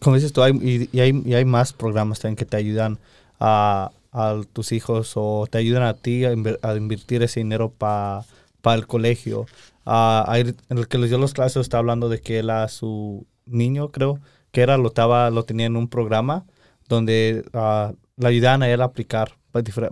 Como 0.02 0.16
dices 0.16 0.34
tú, 0.34 0.42
hay, 0.42 0.52
y, 0.92 1.00
hay, 1.00 1.22
y 1.24 1.32
hay 1.32 1.46
más 1.46 1.72
programas 1.72 2.20
también 2.20 2.36
que 2.36 2.44
te 2.44 2.58
ayudan 2.58 2.98
a, 3.40 3.90
a 4.12 4.40
tus 4.52 4.72
hijos 4.72 5.12
o 5.16 5.46
te 5.50 5.58
ayudan 5.58 5.82
a 5.82 5.94
ti 5.94 6.24
a, 6.24 6.32
inver, 6.32 6.58
a 6.62 6.74
invertir 6.74 7.22
ese 7.22 7.40
dinero 7.40 7.70
para 7.70 8.24
pa 8.62 8.74
el 8.74 8.86
colegio. 8.86 9.46
Uh, 9.84 10.32
el 10.68 10.88
que 10.88 10.98
les 10.98 11.10
dio 11.10 11.18
los 11.18 11.32
clases 11.32 11.62
está 11.62 11.78
hablando 11.78 12.08
de 12.08 12.20
que 12.20 12.40
él 12.40 12.50
a 12.50 12.68
su 12.68 13.26
niño, 13.46 13.90
creo, 13.90 14.20
que 14.50 14.60
era, 14.60 14.76
lo, 14.76 14.88
estaba, 14.88 15.30
lo 15.30 15.44
tenía 15.44 15.66
en 15.66 15.76
un 15.76 15.88
programa 15.88 16.44
donde 16.88 17.44
uh, 17.52 17.94
le 18.16 18.28
ayudaban 18.28 18.62
a 18.62 18.68
él 18.68 18.82
a 18.82 18.86
aplicar 18.86 19.32
para, 19.50 19.62
difer 19.62 19.90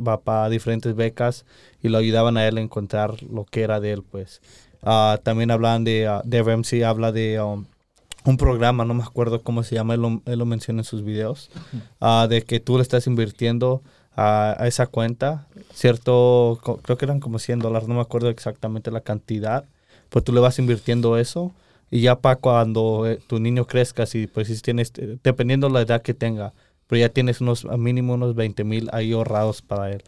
diferentes 0.51 0.95
becas 0.95 1.47
y 1.83 1.89
lo 1.89 1.99
ayudaban 1.99 2.37
a 2.37 2.47
él 2.47 2.59
a 2.59 2.61
encontrar 2.61 3.23
lo 3.23 3.45
que 3.45 3.63
era 3.63 3.81
de 3.81 3.93
él, 3.93 4.03
pues. 4.03 4.41
Uh, 4.83 5.19
también 5.23 5.51
hablan 5.51 5.85
de, 5.85 6.21
de 6.25 6.43
Ramsey, 6.43 6.83
habla 6.83 7.11
de 7.11 7.41
um, 7.41 7.65
un 8.27 8.37
programa, 8.37 8.85
no 8.85 8.95
me 8.95 9.03
acuerdo 9.03 9.43
cómo 9.43 9.63
se 9.63 9.75
llama, 9.75 9.95
él 9.95 10.03
lo, 10.03 10.23
él 10.27 10.39
lo 10.39 10.47
menciona 10.47 10.81
en 10.81 10.85
sus 10.85 11.03
videos, 11.03 11.51
uh, 12.01 12.27
de 12.29 12.43
que 12.43 12.61
tú 12.61 12.77
le 12.77 12.83
estás 12.83 13.07
invirtiendo 13.07 13.83
a, 14.15 14.57
a, 14.63 14.67
esa 14.67 14.87
cuenta, 14.87 15.47
cierto, 15.73 16.61
creo 16.83 16.99
que 16.99 17.05
eran 17.05 17.21
como 17.21 17.39
100 17.39 17.61
dólares, 17.61 17.89
no 17.89 17.95
me 17.95 18.01
acuerdo 18.01 18.29
exactamente 18.29 18.91
la 18.91 19.01
cantidad, 19.01 19.65
pues 20.09 20.25
tú 20.25 20.33
le 20.33 20.41
vas 20.41 20.59
invirtiendo 20.59 21.17
eso 21.19 21.53
y 21.91 22.01
ya 22.01 22.21
para 22.21 22.37
cuando 22.37 23.07
eh, 23.07 23.21
tu 23.27 23.39
niño 23.39 23.67
crezca, 23.67 24.07
si 24.07 24.27
pues 24.27 24.49
si 24.49 24.61
tienes, 24.61 24.93
dependiendo 25.23 25.69
la 25.69 25.83
edad 25.83 26.03
que 26.03 26.15
tenga, 26.15 26.53
pero 26.87 27.01
ya 27.01 27.09
tienes 27.09 27.41
unos, 27.41 27.65
mínimo 27.65 28.15
unos 28.15 28.35
20 28.35 28.65
mil 28.65 28.89
ahí 28.93 29.13
ahorrados 29.13 29.63
para 29.63 29.93
él. 29.93 30.03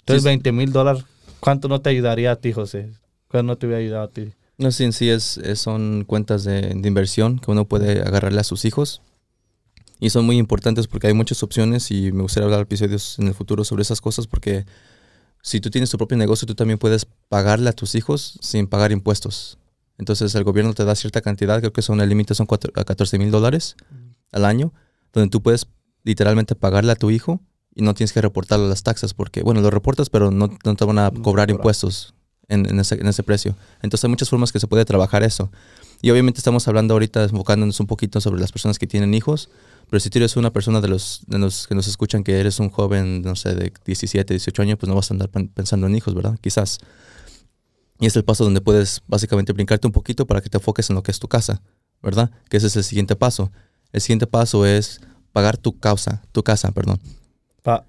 Entonces, 0.00 0.22
sí, 0.22 0.28
20 0.28 0.52
mil 0.52 0.72
dólares, 0.72 1.04
¿cuánto 1.40 1.68
no 1.68 1.80
te 1.80 1.90
ayudaría 1.90 2.32
a 2.32 2.36
ti, 2.36 2.52
José? 2.52 2.90
¿Cuánto 3.28 3.46
no 3.46 3.56
te 3.56 3.66
hubiera 3.66 3.80
ayudado 3.80 4.04
a 4.04 4.08
ti? 4.08 4.32
No, 4.62 4.70
sí, 4.70 4.84
en 4.84 4.92
sí 4.92 5.10
es, 5.10 5.38
es 5.38 5.60
son 5.60 6.04
cuentas 6.06 6.44
de, 6.44 6.60
de, 6.74 6.88
inversión 6.88 7.38
que 7.40 7.50
uno 7.50 7.66
puede 7.66 8.00
agarrarle 8.00 8.40
a 8.40 8.44
sus 8.44 8.64
hijos. 8.64 9.02
Y 9.98 10.10
son 10.10 10.24
muy 10.24 10.38
importantes 10.38 10.86
porque 10.86 11.08
hay 11.08 11.14
muchas 11.14 11.42
opciones 11.42 11.90
y 11.90 12.12
me 12.12 12.22
gustaría 12.22 12.44
hablar 12.44 12.60
episodios 12.60 13.18
en 13.18 13.28
el 13.28 13.34
futuro 13.34 13.64
sobre 13.64 13.82
esas 13.82 14.00
cosas 14.00 14.26
porque 14.26 14.64
si 15.42 15.60
tú 15.60 15.70
tienes 15.70 15.90
tu 15.90 15.98
propio 15.98 16.16
negocio, 16.16 16.46
tú 16.46 16.54
también 16.54 16.78
puedes 16.78 17.06
pagarle 17.28 17.68
a 17.68 17.72
tus 17.72 17.94
hijos 17.94 18.38
sin 18.40 18.68
pagar 18.68 18.92
impuestos. 18.92 19.58
Entonces 19.98 20.34
el 20.34 20.44
gobierno 20.44 20.74
te 20.74 20.84
da 20.84 20.94
cierta 20.94 21.20
cantidad, 21.20 21.58
creo 21.60 21.72
que 21.72 21.82
son 21.82 22.00
el 22.00 22.08
límite 22.08 22.34
son 22.34 22.46
cuatro, 22.46 22.72
a 22.76 22.84
14 22.84 23.18
mil 23.18 23.30
dólares 23.30 23.76
al 24.30 24.44
año, 24.44 24.72
donde 25.12 25.30
tú 25.30 25.42
puedes 25.42 25.66
literalmente 26.04 26.54
pagarle 26.54 26.92
a 26.92 26.96
tu 26.96 27.10
hijo 27.10 27.40
y 27.74 27.82
no 27.82 27.94
tienes 27.94 28.12
que 28.12 28.20
reportarlo 28.20 28.66
a 28.66 28.68
las 28.68 28.82
taxas 28.82 29.14
porque, 29.14 29.42
bueno, 29.42 29.60
lo 29.60 29.70
reportas, 29.70 30.10
pero 30.10 30.30
no, 30.30 30.56
no 30.64 30.76
te 30.76 30.84
van 30.84 30.98
a 30.98 31.10
cobrar 31.10 31.50
impuestos 31.50 32.14
en, 32.52 32.66
en, 32.68 32.80
ese, 32.80 32.94
en, 32.96 33.06
ese, 33.06 33.22
precio. 33.22 33.56
Entonces 33.82 34.04
hay 34.04 34.10
muchas 34.10 34.28
formas 34.28 34.52
que 34.52 34.60
se 34.60 34.66
puede 34.66 34.84
trabajar 34.84 35.22
eso. 35.22 35.50
Y 36.00 36.10
obviamente 36.10 36.38
estamos 36.38 36.66
hablando 36.68 36.94
ahorita, 36.94 37.24
enfocándonos 37.24 37.78
un 37.80 37.86
poquito 37.86 38.20
sobre 38.20 38.40
las 38.40 38.52
personas 38.52 38.78
que 38.78 38.86
tienen 38.86 39.14
hijos, 39.14 39.48
pero 39.88 40.00
si 40.00 40.10
tú 40.10 40.18
eres 40.18 40.36
una 40.36 40.52
persona 40.52 40.80
de 40.80 40.88
los, 40.88 41.22
de 41.26 41.38
los 41.38 41.66
que 41.66 41.74
nos 41.74 41.86
escuchan 41.86 42.24
que 42.24 42.40
eres 42.40 42.58
un 42.60 42.70
joven, 42.70 43.22
no 43.22 43.36
sé, 43.36 43.54
de 43.54 43.72
17, 43.84 44.34
18 44.34 44.62
años, 44.62 44.78
pues 44.78 44.88
no 44.88 44.94
vas 44.94 45.10
a 45.10 45.14
andar 45.14 45.28
pensando 45.28 45.86
en 45.86 45.94
hijos, 45.94 46.14
¿verdad? 46.14 46.38
Quizás. 46.40 46.78
Y 48.00 48.06
es 48.06 48.16
el 48.16 48.24
paso 48.24 48.42
donde 48.42 48.60
puedes 48.60 49.02
básicamente 49.06 49.52
brincarte 49.52 49.86
un 49.86 49.92
poquito 49.92 50.26
para 50.26 50.40
que 50.40 50.48
te 50.48 50.56
enfoques 50.56 50.90
en 50.90 50.96
lo 50.96 51.02
que 51.02 51.10
es 51.10 51.20
tu 51.20 51.28
casa, 51.28 51.62
¿verdad? 52.02 52.30
Que 52.48 52.56
ese 52.56 52.66
es 52.68 52.76
el 52.76 52.84
siguiente 52.84 53.16
paso. 53.16 53.52
El 53.92 54.00
siguiente 54.00 54.26
paso 54.26 54.66
es 54.66 55.00
pagar 55.32 55.56
tu 55.56 55.78
causa, 55.78 56.22
tu 56.32 56.42
casa, 56.42 56.72
perdón. 56.72 56.98
Pa 57.62 57.84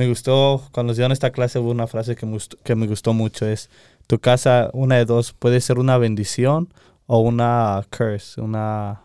me 0.00 0.08
gustó, 0.08 0.62
cuando 0.72 0.92
nos 0.92 0.96
dieron 0.96 1.12
esta 1.12 1.30
clase 1.30 1.58
hubo 1.58 1.70
una 1.70 1.86
frase 1.86 2.16
que 2.16 2.24
me, 2.24 2.32
gustó, 2.32 2.56
que 2.64 2.74
me 2.74 2.86
gustó 2.86 3.12
mucho, 3.12 3.44
es, 3.44 3.68
tu 4.06 4.18
casa, 4.18 4.70
una 4.72 4.96
de 4.96 5.04
dos, 5.04 5.34
puede 5.34 5.60
ser 5.60 5.78
una 5.78 5.98
bendición 5.98 6.72
o 7.04 7.18
una 7.18 7.84
curse, 7.94 8.40
una... 8.40 9.02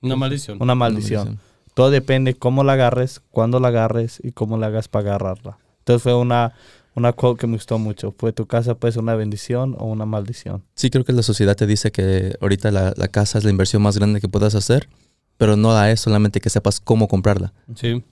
Una 0.00 0.16
maldición. 0.16 0.56
Una 0.58 0.74
maldición. 0.74 1.20
Una 1.20 1.34
maldición. 1.34 1.40
Todo 1.74 1.90
depende 1.90 2.32
cómo 2.32 2.64
la 2.64 2.72
agarres, 2.72 3.20
cuándo 3.30 3.60
la 3.60 3.68
agarres 3.68 4.18
y 4.24 4.32
cómo 4.32 4.56
la 4.56 4.68
hagas 4.68 4.88
para 4.88 5.10
agarrarla. 5.10 5.58
Entonces 5.80 6.02
fue 6.02 6.14
una, 6.14 6.54
una 6.94 7.12
quote 7.12 7.40
que 7.40 7.46
me 7.46 7.56
gustó 7.56 7.78
mucho. 7.78 8.14
Fue 8.16 8.32
tu 8.32 8.46
casa 8.46 8.74
puede 8.76 8.92
ser 8.92 9.02
una 9.02 9.14
bendición 9.14 9.76
o 9.78 9.84
una 9.84 10.06
maldición. 10.06 10.62
Sí, 10.74 10.88
creo 10.88 11.04
que 11.04 11.12
la 11.12 11.22
sociedad 11.22 11.54
te 11.54 11.66
dice 11.66 11.92
que 11.92 12.34
ahorita 12.40 12.70
la, 12.70 12.94
la 12.96 13.08
casa 13.08 13.36
es 13.36 13.44
la 13.44 13.50
inversión 13.50 13.82
más 13.82 13.98
grande 13.98 14.22
que 14.22 14.28
puedas 14.28 14.54
hacer, 14.54 14.88
pero 15.36 15.56
no 15.56 15.74
da 15.74 15.90
es 15.90 16.00
solamente 16.00 16.40
que 16.40 16.48
sepas 16.48 16.80
cómo 16.80 17.08
comprarla. 17.08 17.52
Sí 17.74 18.02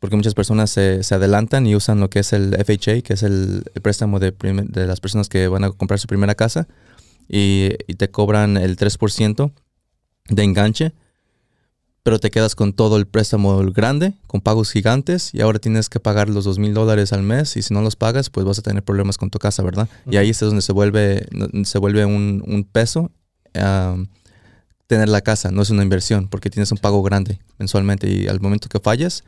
porque 0.00 0.16
muchas 0.16 0.34
personas 0.34 0.70
se, 0.70 1.02
se, 1.02 1.14
adelantan 1.14 1.66
y 1.66 1.74
usan 1.74 2.00
lo 2.00 2.10
que 2.10 2.20
es 2.20 2.32
el 2.32 2.54
FHA, 2.54 3.02
que 3.02 3.14
es 3.14 3.22
el, 3.22 3.64
el 3.74 3.82
préstamo 3.82 4.20
de, 4.20 4.32
de, 4.32 4.86
las 4.86 5.00
personas 5.00 5.28
que 5.28 5.48
van 5.48 5.64
a 5.64 5.70
comprar 5.70 5.98
su 5.98 6.06
primera 6.06 6.34
casa, 6.34 6.68
y, 7.28 7.70
y 7.86 7.94
te 7.94 8.10
cobran 8.10 8.56
el 8.56 8.76
3% 8.76 9.52
de 10.28 10.42
enganche, 10.42 10.94
pero 12.02 12.18
te 12.18 12.30
quedas 12.30 12.54
con 12.54 12.72
todo 12.72 12.96
el 12.96 13.06
préstamo 13.06 13.58
grande, 13.72 14.14
con 14.26 14.40
pagos 14.40 14.70
gigantes, 14.70 15.34
y 15.34 15.40
ahora 15.40 15.58
tienes 15.58 15.88
que 15.88 16.00
pagar 16.00 16.28
los 16.28 16.44
dos 16.44 16.58
mil 16.58 16.74
dólares 16.74 17.12
al 17.12 17.22
mes, 17.22 17.56
y 17.56 17.62
si 17.62 17.74
no 17.74 17.82
los 17.82 17.96
pagas, 17.96 18.30
pues 18.30 18.46
vas 18.46 18.58
a 18.58 18.62
tener 18.62 18.82
problemas 18.82 19.18
con 19.18 19.30
tu 19.30 19.38
casa, 19.38 19.62
¿verdad? 19.62 19.88
Uh 20.06 20.10
-huh. 20.10 20.14
Y 20.14 20.16
ahí 20.16 20.30
es 20.30 20.40
donde 20.40 20.62
se 20.62 20.72
vuelve, 20.72 21.26
se 21.64 21.78
vuelve 21.78 22.04
un, 22.04 22.42
un 22.46 22.64
peso. 22.64 23.10
Um, 23.54 24.06
tener 24.88 25.08
la 25.08 25.20
casa 25.20 25.50
no 25.50 25.62
es 25.62 25.70
una 25.70 25.82
inversión 25.82 26.28
porque 26.28 26.50
tienes 26.50 26.72
un 26.72 26.78
pago 26.78 27.02
grande 27.02 27.38
mensualmente 27.58 28.08
y 28.10 28.26
al 28.26 28.40
momento 28.40 28.68
que 28.68 28.80
fallas 28.80 29.22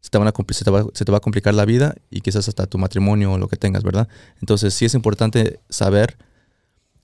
se 0.00 0.10
te, 0.10 0.18
van 0.18 0.28
a, 0.28 0.32
se, 0.50 0.64
te 0.64 0.70
va, 0.70 0.86
se 0.92 1.04
te 1.04 1.12
va 1.12 1.18
a 1.18 1.20
complicar 1.20 1.54
la 1.54 1.64
vida 1.64 1.94
y 2.10 2.20
quizás 2.20 2.48
hasta 2.48 2.66
tu 2.66 2.78
matrimonio 2.78 3.32
o 3.32 3.38
lo 3.38 3.48
que 3.48 3.56
tengas, 3.56 3.82
¿verdad? 3.82 4.08
Entonces 4.40 4.72
sí 4.74 4.84
es 4.84 4.94
importante 4.94 5.60
saber 5.68 6.16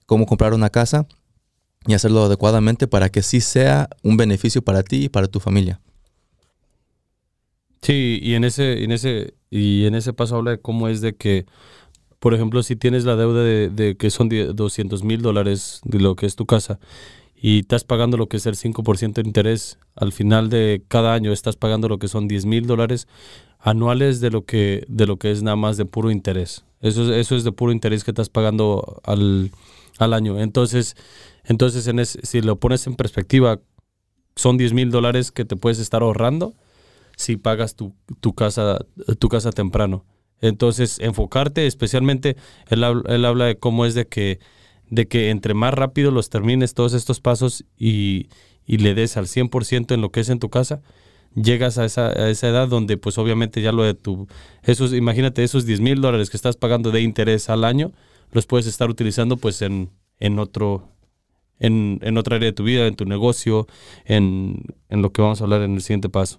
cómo 0.07 0.27
comprar 0.27 0.55
una 0.55 0.71
casa 0.71 1.07
y 1.87 1.95
hacerlo 1.95 2.25
adecuadamente 2.25 2.87
para 2.87 3.09
que 3.09 3.23
sí 3.23 3.41
sea 3.41 3.89
un 4.03 4.17
beneficio 4.17 4.63
para 4.63 4.83
ti 4.83 5.05
y 5.05 5.09
para 5.09 5.27
tu 5.27 5.41
familia. 5.41 5.81
Sí, 7.81 8.21
y 8.23 8.35
en 8.35 8.45
ese, 8.45 8.85
en 8.85 8.93
ese, 8.93 9.35
y 9.51 9.87
en 9.87 9.97
ese 9.97 10.13
paso 10.13 10.37
habla 10.37 10.53
de 10.53 10.61
cómo 10.61 10.87
es 10.87 11.01
de 11.01 11.17
que, 11.17 11.47
por 12.21 12.35
ejemplo, 12.35 12.63
si 12.63 12.77
tienes 12.77 13.05
la 13.05 13.17
deuda 13.17 13.43
de, 13.43 13.69
de 13.69 13.97
que 13.97 14.11
son 14.11 14.29
200 14.29 15.03
mil 15.03 15.21
dólares 15.23 15.81
de 15.85 15.99
lo 15.99 16.15
que 16.15 16.27
es 16.27 16.37
tu 16.37 16.47
casa 16.47 16.79
y 17.45 17.59
estás 17.59 17.83
pagando 17.83 18.17
lo 18.17 18.29
que 18.29 18.37
es 18.37 18.47
el 18.47 18.55
5% 18.55 19.15
de 19.15 19.27
interés, 19.27 19.81
al 19.97 20.13
final 20.13 20.49
de 20.49 20.85
cada 20.87 21.13
año 21.13 21.33
estás 21.33 21.57
pagando 21.57 21.89
lo 21.89 21.99
que 21.99 22.07
son 22.07 22.29
10 22.29 22.47
mil 22.47 22.69
dólares 22.69 23.09
anuales 23.59 24.21
de 24.21 24.31
lo 24.31 24.45
que, 24.45 24.85
de 24.87 25.07
lo 25.09 25.17
que 25.17 25.33
es 25.33 25.43
nada 25.43 25.57
más 25.57 25.77
de 25.77 25.85
puro 25.85 26.13
interés. 26.13 26.65
Eso 26.81 27.03
es, 27.03 27.19
eso 27.19 27.35
es 27.35 27.43
de 27.43 27.51
puro 27.51 27.73
interés 27.73 28.05
que 28.05 28.13
estás 28.13 28.29
pagando 28.29 29.01
al, 29.03 29.51
al 29.99 30.15
año. 30.15 30.39
Entonces, 30.39 30.95
entonces 31.43 32.19
si 32.23 32.41
lo 32.43 32.61
pones 32.61 32.87
en 32.87 32.95
perspectiva, 32.95 33.59
son 34.37 34.57
10 34.57 34.73
mil 34.73 34.93
dólares 34.93 35.33
que 35.33 35.45
te 35.45 35.57
puedes 35.57 35.81
estar 35.81 36.03
ahorrando 36.03 36.55
si 37.17 37.37
pagas 37.37 37.75
tu, 37.75 37.93
tu 38.21 38.35
casa 38.35 38.87
tu 39.19 39.29
casa 39.29 39.51
temprano. 39.51 40.05
Entonces, 40.41 41.01
enfocarte, 41.01 41.67
especialmente, 41.67 42.37
él, 42.69 42.85
él 43.09 43.25
habla 43.25 43.47
de 43.47 43.59
cómo 43.59 43.85
es 43.85 43.95
de 43.95 44.07
que, 44.07 44.39
de 44.93 45.09
que 45.09 45.31
entre 45.31 45.55
más 45.55 45.73
rápido 45.73 46.11
los 46.11 46.29
termines 46.29 46.75
todos 46.75 46.93
estos 46.93 47.19
pasos 47.21 47.65
y, 47.79 48.29
y 48.67 48.77
le 48.77 48.93
des 48.95 49.17
al 49.17 49.27
100% 49.27 49.95
en 49.95 50.03
lo 50.03 50.11
que 50.13 50.21
es 50.21 50.29
en 50.29 50.39
tu 50.39 50.51
casa, 50.51 50.83
llegas 51.35 51.79
a 51.79 51.87
esa, 51.87 52.09
a 52.09 52.29
esa 52.29 52.49
edad 52.49 52.69
donde 52.69 52.99
pues 52.99 53.17
obviamente 53.17 53.63
ya 53.63 53.73
lo 53.73 53.85
de 53.85 53.95
tu, 53.95 54.29
esos, 54.65 54.93
imagínate 54.93 55.43
esos 55.45 55.65
10 55.65 55.81
mil 55.81 56.03
dólares 56.03 56.29
que 56.29 56.37
estás 56.37 56.57
pagando 56.59 56.91
de 56.91 57.01
interés 57.01 57.49
al 57.49 57.65
año, 57.65 57.91
los 58.33 58.45
puedes 58.45 58.67
estar 58.67 58.91
utilizando 58.91 59.39
pues 59.39 59.63
en, 59.63 59.89
en 60.21 60.39
otro, 60.39 60.91
en, 61.59 61.99
en 62.03 62.19
otra 62.19 62.37
área 62.37 62.51
de 62.51 62.53
tu 62.53 62.65
vida, 62.65 62.87
en 62.87 62.95
tu 62.95 63.07
negocio, 63.07 63.67
en, 64.05 64.63
en 64.91 65.01
lo 65.01 65.11
que 65.11 65.23
vamos 65.23 65.41
a 65.41 65.45
hablar 65.45 65.63
en 65.63 65.75
el 65.75 65.81
siguiente 65.81 66.11
paso. 66.11 66.39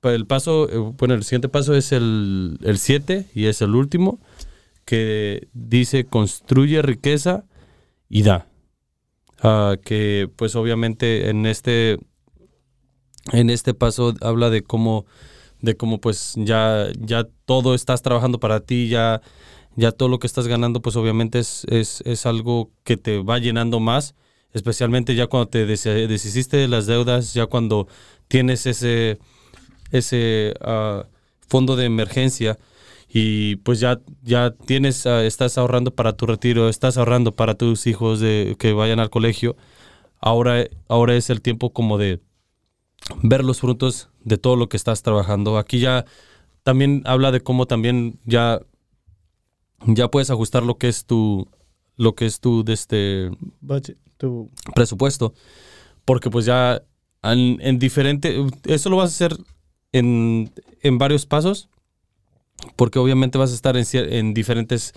Pa- 0.00 0.14
El 0.14 0.24
paso, 0.26 0.70
eh, 0.70 0.78
bueno, 0.98 1.12
el 1.12 1.22
siguiente 1.24 1.50
paso 1.50 1.74
es 1.74 1.92
el 1.92 2.58
7 2.76 3.26
y 3.34 3.44
es 3.44 3.60
el 3.60 3.74
último, 3.74 4.20
que 4.86 5.48
dice 5.52 6.04
construye 6.06 6.80
riqueza 6.80 7.44
y 8.08 8.22
da. 8.22 8.46
Ah, 9.42 9.76
que 9.84 10.30
pues 10.36 10.56
obviamente 10.56 11.30
en 11.30 11.46
este, 11.46 11.98
en 13.32 13.50
este 13.50 13.74
paso 13.74 14.14
habla 14.20 14.50
de 14.50 14.62
cómo, 14.62 15.06
de 15.60 15.76
cómo 15.76 16.00
pues 16.00 16.34
ya, 16.36 16.88
ya 16.98 17.26
todo 17.46 17.74
estás 17.74 18.02
trabajando 18.02 18.40
para 18.40 18.60
ti, 18.60 18.88
ya, 18.88 19.22
ya 19.76 19.92
todo 19.92 20.08
lo 20.08 20.18
que 20.18 20.26
estás 20.26 20.48
ganando 20.48 20.82
pues 20.82 20.96
obviamente 20.96 21.38
es, 21.40 21.64
es, 21.70 22.02
es 22.06 22.26
algo 22.26 22.70
que 22.84 22.96
te 22.96 23.18
va 23.22 23.38
llenando 23.38 23.80
más, 23.80 24.14
especialmente 24.52 25.14
ya 25.14 25.26
cuando 25.28 25.48
te 25.48 25.66
des- 25.66 25.84
deshiciste 25.84 26.56
de 26.58 26.68
las 26.68 26.86
deudas, 26.86 27.34
ya 27.34 27.46
cuando 27.46 27.88
tienes 28.28 28.66
ese, 28.66 29.18
ese 29.92 30.54
ah, 30.60 31.06
fondo 31.48 31.76
de 31.76 31.86
emergencia 31.86 32.58
y 33.08 33.56
pues 33.56 33.80
ya, 33.80 34.00
ya 34.22 34.50
tienes, 34.50 35.06
ah, 35.06 35.24
estás 35.24 35.56
ahorrando 35.58 35.94
para 35.94 36.12
tu 36.14 36.26
retiro, 36.26 36.68
estás 36.68 36.98
ahorrando 36.98 37.34
para 37.34 37.54
tus 37.54 37.86
hijos 37.86 38.20
de, 38.20 38.56
que 38.58 38.72
vayan 38.72 39.00
al 39.00 39.10
colegio, 39.10 39.56
ahora, 40.20 40.66
ahora 40.88 41.14
es 41.16 41.30
el 41.30 41.40
tiempo 41.40 41.72
como 41.72 41.96
de 41.98 42.20
ver 43.22 43.44
los 43.44 43.60
frutos 43.60 44.10
de 44.24 44.36
todo 44.36 44.56
lo 44.56 44.68
que 44.68 44.76
estás 44.76 45.02
trabajando. 45.02 45.56
Aquí 45.56 45.78
ya 45.78 46.04
también 46.62 47.02
habla 47.06 47.30
de 47.32 47.40
cómo 47.40 47.66
también 47.66 48.18
ya, 48.24 48.60
ya 49.86 50.08
puedes 50.08 50.30
ajustar 50.30 50.62
lo 50.62 50.76
que 50.76 50.88
es 50.88 51.06
tu, 51.06 51.48
lo 51.96 52.14
que 52.14 52.26
es 52.26 52.40
tu, 52.40 52.64
de 52.64 52.72
este, 52.74 53.30
Budget, 53.60 53.96
tu- 54.18 54.50
presupuesto. 54.74 55.32
Porque 56.04 56.30
pues 56.30 56.44
ya 56.44 56.82
en, 57.22 57.58
en 57.60 57.78
diferente, 57.78 58.36
eso 58.64 58.90
lo 58.90 58.96
vas 58.96 59.10
a 59.10 59.14
hacer 59.26 59.38
en, 59.92 60.50
en 60.82 60.98
varios 60.98 61.24
pasos. 61.26 61.68
Porque 62.76 62.98
obviamente 62.98 63.38
vas 63.38 63.52
a 63.52 63.54
estar 63.54 63.76
en, 63.76 64.34
diferentes 64.34 64.92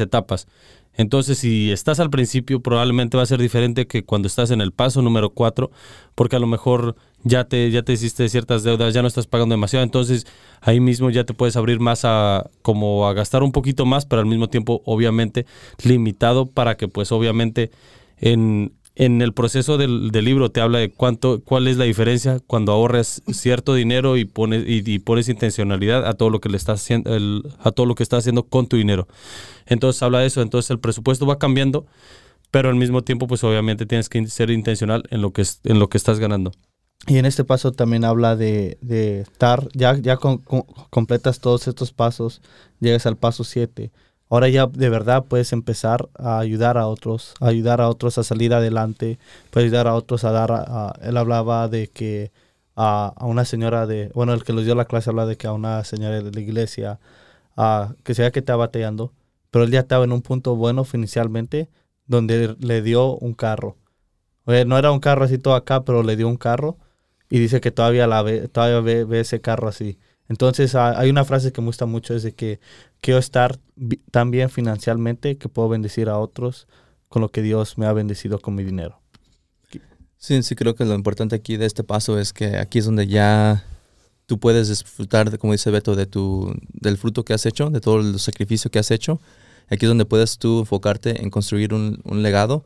etapas. 0.00 0.46
Entonces, 0.94 1.38
si 1.38 1.72
estás 1.72 2.00
al 2.00 2.10
principio, 2.10 2.60
probablemente 2.60 3.16
va 3.16 3.22
a 3.22 3.26
ser 3.26 3.40
diferente 3.40 3.86
que 3.86 4.04
cuando 4.04 4.28
estás 4.28 4.50
en 4.50 4.60
el 4.60 4.72
paso 4.72 5.00
número 5.00 5.30
4, 5.30 5.70
porque 6.14 6.36
a 6.36 6.38
lo 6.38 6.46
mejor 6.46 6.96
ya 7.24 7.44
te, 7.44 7.70
ya 7.70 7.82
te 7.82 7.94
hiciste 7.94 8.28
ciertas 8.28 8.62
deudas, 8.62 8.92
ya 8.92 9.00
no 9.00 9.08
estás 9.08 9.26
pagando 9.26 9.54
demasiado, 9.54 9.84
entonces 9.84 10.26
ahí 10.60 10.80
mismo 10.80 11.08
ya 11.08 11.24
te 11.24 11.32
puedes 11.32 11.56
abrir 11.56 11.80
más 11.80 12.04
a 12.04 12.50
como 12.60 13.06
a 13.08 13.14
gastar 13.14 13.42
un 13.42 13.52
poquito 13.52 13.86
más, 13.86 14.04
pero 14.04 14.20
al 14.20 14.26
mismo 14.26 14.48
tiempo 14.48 14.82
obviamente 14.84 15.46
limitado 15.82 16.46
para 16.46 16.76
que 16.76 16.88
pues 16.88 17.10
obviamente 17.10 17.70
en, 18.18 18.74
en 18.94 19.22
el 19.22 19.32
proceso 19.32 19.78
del, 19.78 20.10
libro 20.10 20.50
te 20.50 20.60
habla 20.60 20.78
de 20.78 20.90
cuánto, 20.90 21.42
cuál 21.42 21.66
es 21.66 21.76
la 21.78 21.84
diferencia 21.84 22.40
cuando 22.46 22.72
ahorras 22.72 23.22
cierto 23.32 23.74
dinero 23.74 24.16
y 24.16 24.24
pones, 24.24 24.64
y, 24.66 24.98
pones 24.98 25.28
intencionalidad 25.28 26.06
a 26.06 26.14
todo 26.14 26.28
lo 26.30 26.40
que 26.40 26.50
le 26.50 26.56
estás 26.56 26.82
haciendo, 26.82 27.10
a 27.60 27.72
todo 27.72 27.86
lo 27.86 27.94
que 27.94 28.02
estás 28.02 28.20
haciendo 28.20 28.44
con 28.44 28.66
tu 28.66 28.76
dinero. 28.76 29.08
Entonces 29.66 30.02
habla 30.02 30.20
de 30.20 30.26
eso, 30.26 30.42
entonces 30.42 30.70
el 30.70 30.78
presupuesto 30.78 31.26
va 31.26 31.38
cambiando, 31.38 31.86
pero 32.50 32.68
al 32.68 32.76
mismo 32.76 33.02
tiempo, 33.02 33.26
pues 33.26 33.42
obviamente 33.44 33.86
tienes 33.86 34.08
que 34.10 34.26
ser 34.26 34.50
intencional 34.50 35.04
en 35.10 35.22
lo 35.22 35.32
que, 35.32 35.44
en 35.64 35.78
lo 35.78 35.88
que 35.88 35.96
estás 35.96 36.18
ganando. 36.18 36.52
Y 37.06 37.18
en 37.18 37.24
este 37.24 37.44
paso 37.44 37.72
también 37.72 38.04
habla 38.04 38.36
de, 38.36 38.78
estar, 39.22 39.68
ya, 39.72 39.96
ya 39.96 40.18
completas 40.18 41.40
todos 41.40 41.66
estos 41.66 41.92
pasos, 41.92 42.42
llegas 42.78 43.06
al 43.06 43.16
paso 43.16 43.42
7. 43.42 43.90
Ahora 44.32 44.48
ya 44.48 44.66
de 44.66 44.88
verdad 44.88 45.26
puedes 45.28 45.52
empezar 45.52 46.08
a 46.14 46.38
ayudar 46.38 46.78
a 46.78 46.86
otros, 46.86 47.34
a 47.38 47.48
ayudar 47.48 47.82
a 47.82 47.90
otros 47.90 48.16
a 48.16 48.22
salir 48.24 48.54
adelante, 48.54 49.18
puedes 49.50 49.66
ayudar 49.68 49.88
a 49.88 49.94
otros 49.94 50.24
a 50.24 50.30
dar, 50.30 50.50
a- 50.52 50.94
él 51.02 51.18
hablaba 51.18 51.68
de 51.68 51.88
que 51.88 52.32
a, 52.74 53.12
una 53.20 53.44
señora 53.44 53.86
de, 53.86 54.10
bueno, 54.14 54.32
el 54.32 54.42
que 54.42 54.54
nos 54.54 54.64
dio 54.64 54.74
la 54.74 54.86
clase 54.86 55.10
habla 55.10 55.26
de 55.26 55.36
que 55.36 55.48
a 55.48 55.52
una 55.52 55.84
señora 55.84 56.22
de 56.22 56.32
la 56.32 56.40
iglesia, 56.40 56.98
que 58.04 58.14
sea 58.14 58.30
que 58.30 58.38
estaba 58.38 58.64
batallando, 58.64 59.12
pero 59.50 59.64
él 59.66 59.70
ya 59.70 59.80
estaba 59.80 60.04
en 60.04 60.12
un 60.12 60.22
punto 60.22 60.56
bueno 60.56 60.86
inicialmente, 60.94 61.68
donde 62.06 62.56
le 62.58 62.80
dio 62.80 63.18
un 63.18 63.34
carro. 63.34 63.76
No 64.46 64.78
era 64.78 64.92
un 64.92 65.00
carro 65.00 65.26
así 65.26 65.36
todo 65.36 65.54
acá, 65.56 65.84
pero 65.84 66.02
le 66.02 66.16
dio 66.16 66.26
un 66.26 66.38
carro 66.38 66.78
y 67.28 67.38
dice 67.38 67.60
que 67.60 67.70
todavía 67.70 68.06
la 68.06 68.22
ve, 68.22 68.48
todavía 68.48 69.04
ve 69.04 69.20
ese 69.20 69.42
carro 69.42 69.68
así. 69.68 69.98
Entonces 70.32 70.74
ah, 70.74 70.98
hay 70.98 71.10
una 71.10 71.26
frase 71.26 71.52
que 71.52 71.60
me 71.60 71.66
gusta 71.66 71.84
mucho 71.84 72.14
es 72.14 72.22
de 72.22 72.32
que 72.32 72.58
quiero 73.02 73.20
estar 73.20 73.58
tan 74.10 74.30
bien 74.30 74.48
financieramente 74.48 75.36
que 75.36 75.50
puedo 75.50 75.68
bendecir 75.68 76.08
a 76.08 76.18
otros 76.18 76.68
con 77.10 77.20
lo 77.20 77.28
que 77.28 77.42
Dios 77.42 77.76
me 77.76 77.84
ha 77.84 77.92
bendecido 77.92 78.38
con 78.38 78.54
mi 78.54 78.64
dinero. 78.64 78.98
Sí, 80.16 80.42
sí, 80.42 80.54
creo 80.54 80.74
que 80.74 80.86
lo 80.86 80.94
importante 80.94 81.36
aquí 81.36 81.58
de 81.58 81.66
este 81.66 81.84
paso 81.84 82.18
es 82.18 82.32
que 82.32 82.56
aquí 82.56 82.78
es 82.78 82.86
donde 82.86 83.06
ya 83.06 83.62
tú 84.24 84.38
puedes 84.38 84.70
disfrutar, 84.70 85.36
como 85.38 85.52
dice 85.52 85.70
Beto, 85.70 85.96
de 85.96 86.06
tu, 86.06 86.54
del 86.72 86.96
fruto 86.96 87.26
que 87.26 87.34
has 87.34 87.44
hecho, 87.44 87.68
de 87.68 87.82
todo 87.82 88.00
el 88.00 88.18
sacrificio 88.18 88.70
que 88.70 88.78
has 88.78 88.90
hecho. 88.90 89.20
Aquí 89.68 89.84
es 89.84 89.90
donde 89.90 90.06
puedes 90.06 90.38
tú 90.38 90.60
enfocarte 90.60 91.22
en 91.22 91.28
construir 91.28 91.74
un 91.74 92.22
legado, 92.22 92.64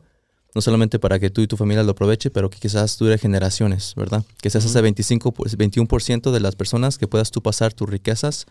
no 0.55 0.61
solamente 0.61 0.99
para 0.99 1.19
que 1.19 1.29
tú 1.29 1.41
y 1.41 1.47
tu 1.47 1.57
familia 1.57 1.83
lo 1.83 1.91
aproveche, 1.91 2.29
pero 2.31 2.49
que 2.49 2.59
quizás 2.59 2.97
dure 2.97 3.17
generaciones, 3.17 3.93
¿verdad? 3.95 4.23
Que 4.41 4.49
seas 4.49 4.65
ese 4.65 4.81
25, 4.81 5.31
pues, 5.31 5.57
21% 5.57 6.31
de 6.31 6.39
las 6.39 6.55
personas 6.55 6.97
que 6.97 7.07
puedas 7.07 7.31
tú 7.31 7.41
pasar 7.41 7.73
tus 7.73 7.89
riquezas 7.89 8.45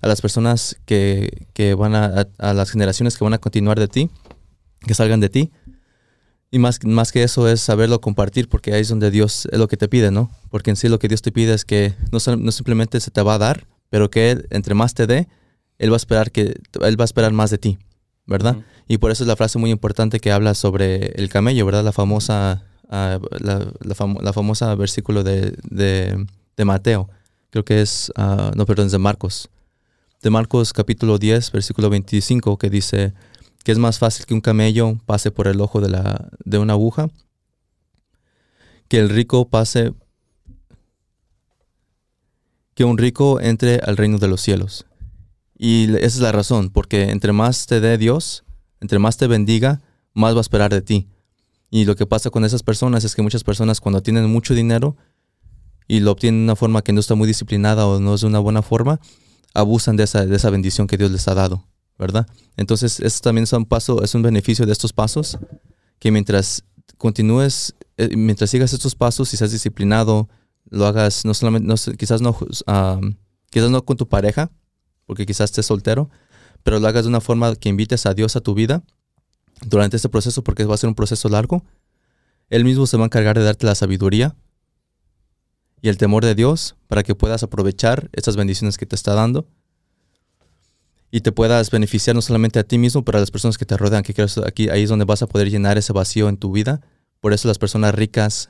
a 0.00 0.08
las 0.08 0.20
personas 0.20 0.76
que, 0.84 1.46
que 1.52 1.74
van 1.74 1.94
a, 1.94 2.26
a, 2.38 2.50
a 2.50 2.54
las 2.54 2.70
generaciones 2.70 3.16
que 3.16 3.24
van 3.24 3.34
a 3.34 3.38
continuar 3.38 3.78
de 3.78 3.88
ti, 3.88 4.10
que 4.80 4.94
salgan 4.94 5.20
de 5.20 5.28
ti. 5.28 5.52
Y 6.50 6.58
más, 6.58 6.84
más 6.84 7.12
que 7.12 7.22
eso 7.22 7.48
es 7.48 7.60
saberlo 7.60 8.00
compartir, 8.00 8.48
porque 8.48 8.74
ahí 8.74 8.82
es 8.82 8.88
donde 8.88 9.10
Dios 9.10 9.48
es 9.50 9.58
lo 9.58 9.68
que 9.68 9.76
te 9.76 9.88
pide, 9.88 10.10
¿no? 10.10 10.30
Porque 10.50 10.70
en 10.70 10.76
sí 10.76 10.88
lo 10.88 10.98
que 10.98 11.08
Dios 11.08 11.22
te 11.22 11.32
pide 11.32 11.54
es 11.54 11.64
que 11.64 11.94
no, 12.10 12.18
no 12.36 12.52
simplemente 12.52 13.00
se 13.00 13.10
te 13.10 13.22
va 13.22 13.34
a 13.34 13.38
dar, 13.38 13.66
pero 13.88 14.10
que 14.10 14.32
Él, 14.32 14.46
entre 14.50 14.74
más 14.74 14.92
te 14.92 15.06
dé, 15.06 15.28
Él 15.78 15.90
va 15.90 15.94
a 15.94 15.96
esperar 15.96 16.30
que 16.30 16.60
Él 16.82 17.00
va 17.00 17.04
a 17.04 17.06
esperar 17.06 17.32
más 17.32 17.50
de 17.50 17.58
ti, 17.58 17.78
¿verdad? 18.26 18.56
Y 18.92 18.98
por 18.98 19.10
eso 19.10 19.24
es 19.24 19.28
la 19.28 19.36
frase 19.36 19.58
muy 19.58 19.70
importante 19.70 20.20
que 20.20 20.32
habla 20.32 20.52
sobre 20.52 21.12
el 21.18 21.30
camello, 21.30 21.64
¿verdad? 21.64 21.82
La 21.82 21.92
famosa, 21.92 22.62
ah, 22.90 23.18
la, 23.40 23.58
la 23.80 23.94
fam- 23.94 24.20
la 24.20 24.34
famosa 24.34 24.74
versículo 24.74 25.24
de, 25.24 25.56
de, 25.70 26.26
de 26.58 26.64
Mateo, 26.66 27.08
creo 27.48 27.64
que 27.64 27.80
es, 27.80 28.12
ah, 28.16 28.52
no, 28.54 28.66
perdón, 28.66 28.84
es 28.88 28.92
de 28.92 28.98
Marcos. 28.98 29.48
De 30.20 30.28
Marcos 30.28 30.74
capítulo 30.74 31.16
10, 31.16 31.52
versículo 31.52 31.88
25, 31.88 32.58
que 32.58 32.68
dice 32.68 33.14
que 33.64 33.72
es 33.72 33.78
más 33.78 33.98
fácil 33.98 34.26
que 34.26 34.34
un 34.34 34.42
camello 34.42 34.98
pase 35.06 35.30
por 35.30 35.48
el 35.48 35.62
ojo 35.62 35.80
de, 35.80 35.88
la, 35.88 36.28
de 36.44 36.58
una 36.58 36.74
aguja, 36.74 37.08
que 38.88 38.98
el 38.98 39.08
rico 39.08 39.48
pase, 39.48 39.94
que 42.74 42.84
un 42.84 42.98
rico 42.98 43.40
entre 43.40 43.76
al 43.76 43.96
reino 43.96 44.18
de 44.18 44.28
los 44.28 44.42
cielos. 44.42 44.84
Y 45.56 45.84
esa 45.94 46.04
es 46.06 46.18
la 46.20 46.32
razón, 46.32 46.68
porque 46.68 47.04
entre 47.04 47.32
más 47.32 47.64
te 47.64 47.80
dé 47.80 47.96
Dios, 47.96 48.44
entre 48.82 48.98
más 48.98 49.16
te 49.16 49.26
bendiga, 49.26 49.80
más 50.12 50.34
va 50.34 50.38
a 50.38 50.42
esperar 50.42 50.70
de 50.70 50.82
ti. 50.82 51.08
Y 51.70 51.86
lo 51.86 51.96
que 51.96 52.04
pasa 52.04 52.28
con 52.28 52.44
esas 52.44 52.62
personas 52.62 53.04
es 53.04 53.14
que 53.14 53.22
muchas 53.22 53.44
personas 53.44 53.80
cuando 53.80 54.02
tienen 54.02 54.28
mucho 54.28 54.52
dinero, 54.52 54.96
y 55.88 56.00
lo 56.00 56.12
obtienen 56.12 56.40
de 56.40 56.44
una 56.44 56.56
forma 56.56 56.82
que 56.82 56.92
no 56.92 57.00
está 57.00 57.14
muy 57.14 57.26
disciplinada 57.26 57.86
o 57.86 58.00
no 58.00 58.14
es 58.14 58.20
de 58.20 58.26
una 58.26 58.38
buena 58.38 58.62
forma, 58.62 59.00
abusan 59.54 59.96
de 59.96 60.04
esa, 60.04 60.26
de 60.26 60.36
esa 60.36 60.50
bendición 60.50 60.86
que 60.86 60.96
Dios 60.96 61.10
les 61.10 61.26
ha 61.28 61.34
dado, 61.34 61.66
¿verdad? 61.98 62.26
Entonces, 62.56 63.00
eso 63.00 63.20
también 63.22 63.44
es 63.44 63.52
un 63.52 63.64
paso, 63.64 64.02
es 64.02 64.14
un 64.14 64.22
beneficio 64.22 64.66
de 64.66 64.72
estos 64.72 64.92
pasos, 64.92 65.38
que 65.98 66.10
mientras 66.10 66.64
continúes, 66.98 67.74
eh, 67.96 68.16
mientras 68.16 68.50
sigas 68.50 68.72
estos 68.72 68.94
pasos 68.94 69.32
y 69.34 69.36
seas 69.36 69.52
disciplinado, 69.52 70.28
lo 70.70 70.86
hagas 70.86 71.24
no 71.24 71.34
solamente, 71.34 71.68
no, 71.68 71.74
quizás 71.96 72.20
no, 72.20 72.36
ah, 72.66 73.00
quizás 73.50 73.70
no 73.70 73.84
con 73.84 73.96
tu 73.96 74.08
pareja, 74.08 74.50
porque 75.06 75.26
quizás 75.26 75.50
estés 75.50 75.66
soltero, 75.66 76.10
pero 76.62 76.80
lo 76.80 76.88
hagas 76.88 77.04
de 77.04 77.08
una 77.08 77.20
forma 77.20 77.54
que 77.56 77.68
invites 77.68 78.06
a 78.06 78.14
Dios 78.14 78.36
a 78.36 78.40
tu 78.40 78.54
vida 78.54 78.82
durante 79.66 79.96
este 79.96 80.08
proceso, 80.08 80.42
porque 80.42 80.64
va 80.64 80.74
a 80.74 80.78
ser 80.78 80.88
un 80.88 80.94
proceso 80.94 81.28
largo. 81.28 81.64
Él 82.50 82.64
mismo 82.64 82.86
se 82.86 82.96
va 82.96 83.04
a 83.04 83.06
encargar 83.06 83.38
de 83.38 83.44
darte 83.44 83.66
la 83.66 83.74
sabiduría 83.74 84.36
y 85.80 85.88
el 85.88 85.98
temor 85.98 86.24
de 86.24 86.34
Dios 86.34 86.76
para 86.86 87.02
que 87.02 87.14
puedas 87.14 87.42
aprovechar 87.42 88.08
estas 88.12 88.36
bendiciones 88.36 88.78
que 88.78 88.86
te 88.86 88.94
está 88.94 89.14
dando 89.14 89.46
y 91.10 91.20
te 91.20 91.30
puedas 91.30 91.70
beneficiar 91.70 92.16
no 92.16 92.22
solamente 92.22 92.58
a 92.58 92.64
ti 92.64 92.78
mismo, 92.78 93.04
pero 93.04 93.18
a 93.18 93.20
las 93.20 93.30
personas 93.30 93.58
que 93.58 93.66
te 93.66 93.76
rodean, 93.76 94.02
que 94.02 94.14
aquí 94.46 94.70
ahí 94.70 94.84
es 94.84 94.88
donde 94.88 95.04
vas 95.04 95.22
a 95.22 95.26
poder 95.26 95.50
llenar 95.50 95.76
ese 95.76 95.92
vacío 95.92 96.28
en 96.28 96.38
tu 96.38 96.52
vida. 96.52 96.80
Por 97.20 97.34
eso 97.34 97.48
las 97.48 97.58
personas 97.58 97.94
ricas, 97.94 98.48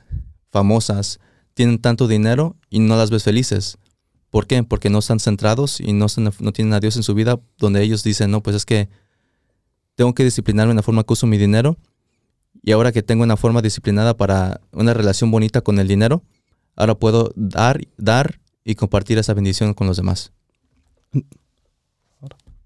famosas, 0.49 1.19
tienen 1.53 1.79
tanto 1.79 2.07
dinero 2.07 2.55
y 2.69 2.79
no 2.79 2.95
las 2.95 3.11
ves 3.11 3.23
felices. 3.23 3.77
¿Por 4.33 4.47
qué? 4.47 4.63
Porque 4.63 4.89
no 4.89 4.97
están 4.97 5.19
centrados 5.19 5.79
y 5.79 5.93
no, 5.93 6.07
no 6.39 6.51
tienen 6.53 6.73
a 6.73 6.79
Dios 6.79 6.95
en 6.97 7.03
su 7.03 7.13
vida, 7.13 7.39
donde 7.59 7.83
ellos 7.83 8.01
dicen, 8.01 8.31
no, 8.31 8.41
pues 8.41 8.55
es 8.55 8.65
que 8.65 8.89
tengo 9.93 10.15
que 10.15 10.23
disciplinarme 10.23 10.71
en 10.71 10.77
la 10.77 10.81
forma 10.81 11.03
que 11.03 11.13
uso 11.13 11.27
mi 11.27 11.37
dinero. 11.37 11.77
Y 12.63 12.71
ahora 12.71 12.91
que 12.91 13.03
tengo 13.03 13.21
una 13.21 13.37
forma 13.37 13.61
disciplinada 13.61 14.17
para 14.17 14.59
una 14.71 14.95
relación 14.95 15.29
bonita 15.29 15.61
con 15.61 15.77
el 15.77 15.87
dinero, 15.87 16.23
ahora 16.75 16.95
puedo 16.95 17.31
dar, 17.35 17.81
dar 17.97 18.39
y 18.63 18.73
compartir 18.73 19.19
esa 19.19 19.35
bendición 19.35 19.75
con 19.75 19.85
los 19.85 19.97
demás. 19.97 20.31
Do 21.11 21.21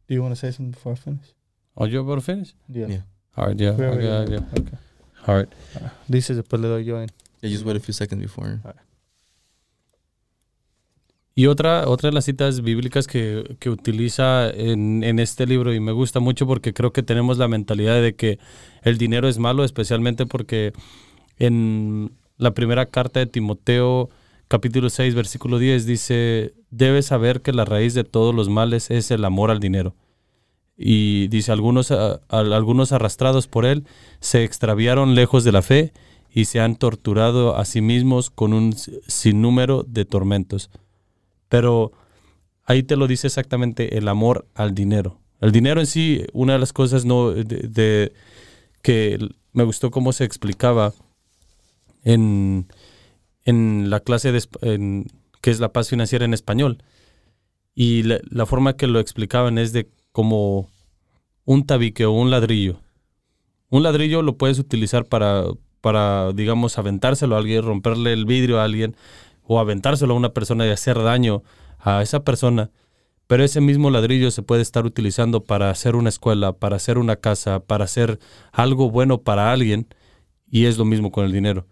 you 0.07 0.21
want 0.21 0.31
to 0.33 0.39
say 0.39 0.53
something 0.53 0.71
before 0.71 0.95
I 0.95 0.97
finish? 0.97 1.35
Oh, 1.75 1.85
you 1.85 1.99
about 1.99 2.15
to 2.15 2.21
finish? 2.21 2.55
Yeah. 2.69 2.87
Yeah. 2.87 3.01
All 3.35 3.47
right, 3.47 3.59
yeah. 3.59 3.71
Okay, 3.71 4.03
yeah. 4.05 4.21
Okay. 4.21 4.77
All 5.27 5.35
right. 5.35 5.49
Dice 6.07 6.33
después 6.33 6.61
le 6.61 6.69
doy 6.69 6.85
yo 6.85 7.01
en. 7.01 7.09
Yeah, 7.41 7.51
just 7.51 7.65
wait 7.65 7.75
a 7.75 7.81
few 7.81 7.93
seconds 7.93 8.21
before. 8.21 8.61
Y 11.37 11.45
otra, 11.45 11.87
otra 11.87 12.09
de 12.09 12.15
las 12.15 12.25
citas 12.25 12.61
bíblicas 12.61 13.05
que, 13.05 13.57
que 13.59 13.69
utiliza 13.69 14.49
en, 14.49 15.03
en 15.03 15.19
este 15.19 15.45
libro, 15.45 15.71
y 15.71 15.79
me 15.79 15.91
gusta 15.91 16.19
mucho 16.19 16.47
porque 16.47 16.73
creo 16.73 16.91
que 16.91 17.03
tenemos 17.03 17.37
la 17.37 17.47
mentalidad 17.47 18.01
de 18.01 18.15
que 18.15 18.39
el 18.81 18.97
dinero 18.97 19.27
es 19.27 19.37
malo, 19.37 19.63
especialmente 19.63 20.25
porque 20.25 20.73
en 21.37 22.11
la 22.37 22.55
primera 22.55 22.87
carta 22.87 23.19
de 23.19 23.27
Timoteo, 23.27 24.09
capítulo 24.47 24.89
6, 24.89 25.13
versículo 25.13 25.59
10, 25.59 25.85
dice, 25.85 26.55
debes 26.71 27.05
saber 27.05 27.43
que 27.43 27.53
la 27.53 27.65
raíz 27.65 27.93
de 27.93 28.03
todos 28.03 28.33
los 28.33 28.49
males 28.49 28.89
es 28.89 29.11
el 29.11 29.23
amor 29.23 29.51
al 29.51 29.59
dinero. 29.59 29.93
Y 30.75 31.27
dice, 31.27 31.51
algunos, 31.51 31.91
algunos 32.29 32.91
arrastrados 32.93 33.45
por 33.45 33.67
él 33.67 33.83
se 34.21 34.43
extraviaron 34.43 35.13
lejos 35.13 35.43
de 35.43 35.51
la 35.51 35.61
fe 35.61 35.93
y 36.33 36.45
se 36.45 36.61
han 36.61 36.77
torturado 36.77 37.57
a 37.57 37.65
sí 37.65 37.81
mismos 37.81 38.31
con 38.31 38.53
un 38.53 38.73
sinnúmero 39.05 39.83
de 39.87 40.03
tormentos. 40.05 40.71
Pero 41.49 41.91
ahí 42.65 42.83
te 42.83 42.95
lo 42.95 43.07
dice 43.07 43.27
exactamente 43.27 43.97
el 43.97 44.07
amor 44.07 44.47
al 44.53 44.73
dinero. 44.73 45.19
El 45.39 45.51
dinero 45.51 45.79
en 45.79 45.87
sí, 45.87 46.25
una 46.33 46.53
de 46.53 46.59
las 46.59 46.73
cosas 46.73 47.05
no 47.05 47.31
de, 47.31 48.11
que 48.81 49.19
me 49.53 49.63
gustó 49.63 49.91
cómo 49.91 50.11
se 50.13 50.23
explicaba 50.23 50.93
en, 52.03 52.67
en 53.45 53.89
la 53.89 53.99
clase 53.99 54.31
de, 54.31 54.43
en- 54.61 55.05
que 55.41 55.51
es 55.51 55.59
la 55.59 55.71
paz 55.71 55.89
financiera 55.89 56.25
en 56.25 56.33
español. 56.33 56.83
Y 57.75 58.03
la, 58.03 58.19
la 58.29 58.45
forma 58.45 58.75
que 58.75 58.87
lo 58.87 58.99
explicaban 58.99 59.57
es 59.57 59.71
de 59.71 59.89
como 60.11 60.69
un 61.45 61.65
tabique 61.65 62.05
o 62.05 62.11
un 62.11 62.31
ladrillo. 62.31 62.79
Un 63.69 63.83
ladrillo 63.83 64.21
lo 64.21 64.37
puedes 64.37 64.57
utilizar 64.59 65.05
para, 65.05 65.43
para, 65.81 66.31
digamos, 66.33 66.77
aventárselo 66.77 67.35
a 67.35 67.39
alguien, 67.39 67.63
romperle 67.63 68.13
el 68.13 68.25
vidrio 68.25 68.59
a 68.59 68.63
alguien 68.63 68.95
o 69.47 69.59
aventárselo 69.59 70.13
a 70.13 70.17
una 70.17 70.33
persona 70.33 70.67
y 70.67 70.69
hacer 70.69 71.01
daño 71.01 71.43
a 71.79 72.01
esa 72.01 72.23
persona. 72.23 72.69
Pero 73.27 73.43
ese 73.43 73.59
mismo 73.59 73.89
ladrillo 73.89 74.31
se 74.31 74.41
puede 74.41 74.61
estar 74.61 74.85
utilizando 74.85 75.43
para 75.43 75.69
hacer 75.69 75.95
una 75.95 76.09
escuela, 76.09 76.53
para 76.53 76.77
hacer 76.77 76.97
una 76.97 77.17
casa, 77.17 77.59
para 77.59 77.85
hacer 77.85 78.19
algo 78.51 78.89
bueno 78.89 79.21
para 79.21 79.51
alguien. 79.51 79.87
Y 80.49 80.65
es 80.65 80.77
lo 80.77 80.85
mismo 80.85 81.11
con 81.11 81.25
el 81.25 81.31
dinero. 81.33 81.65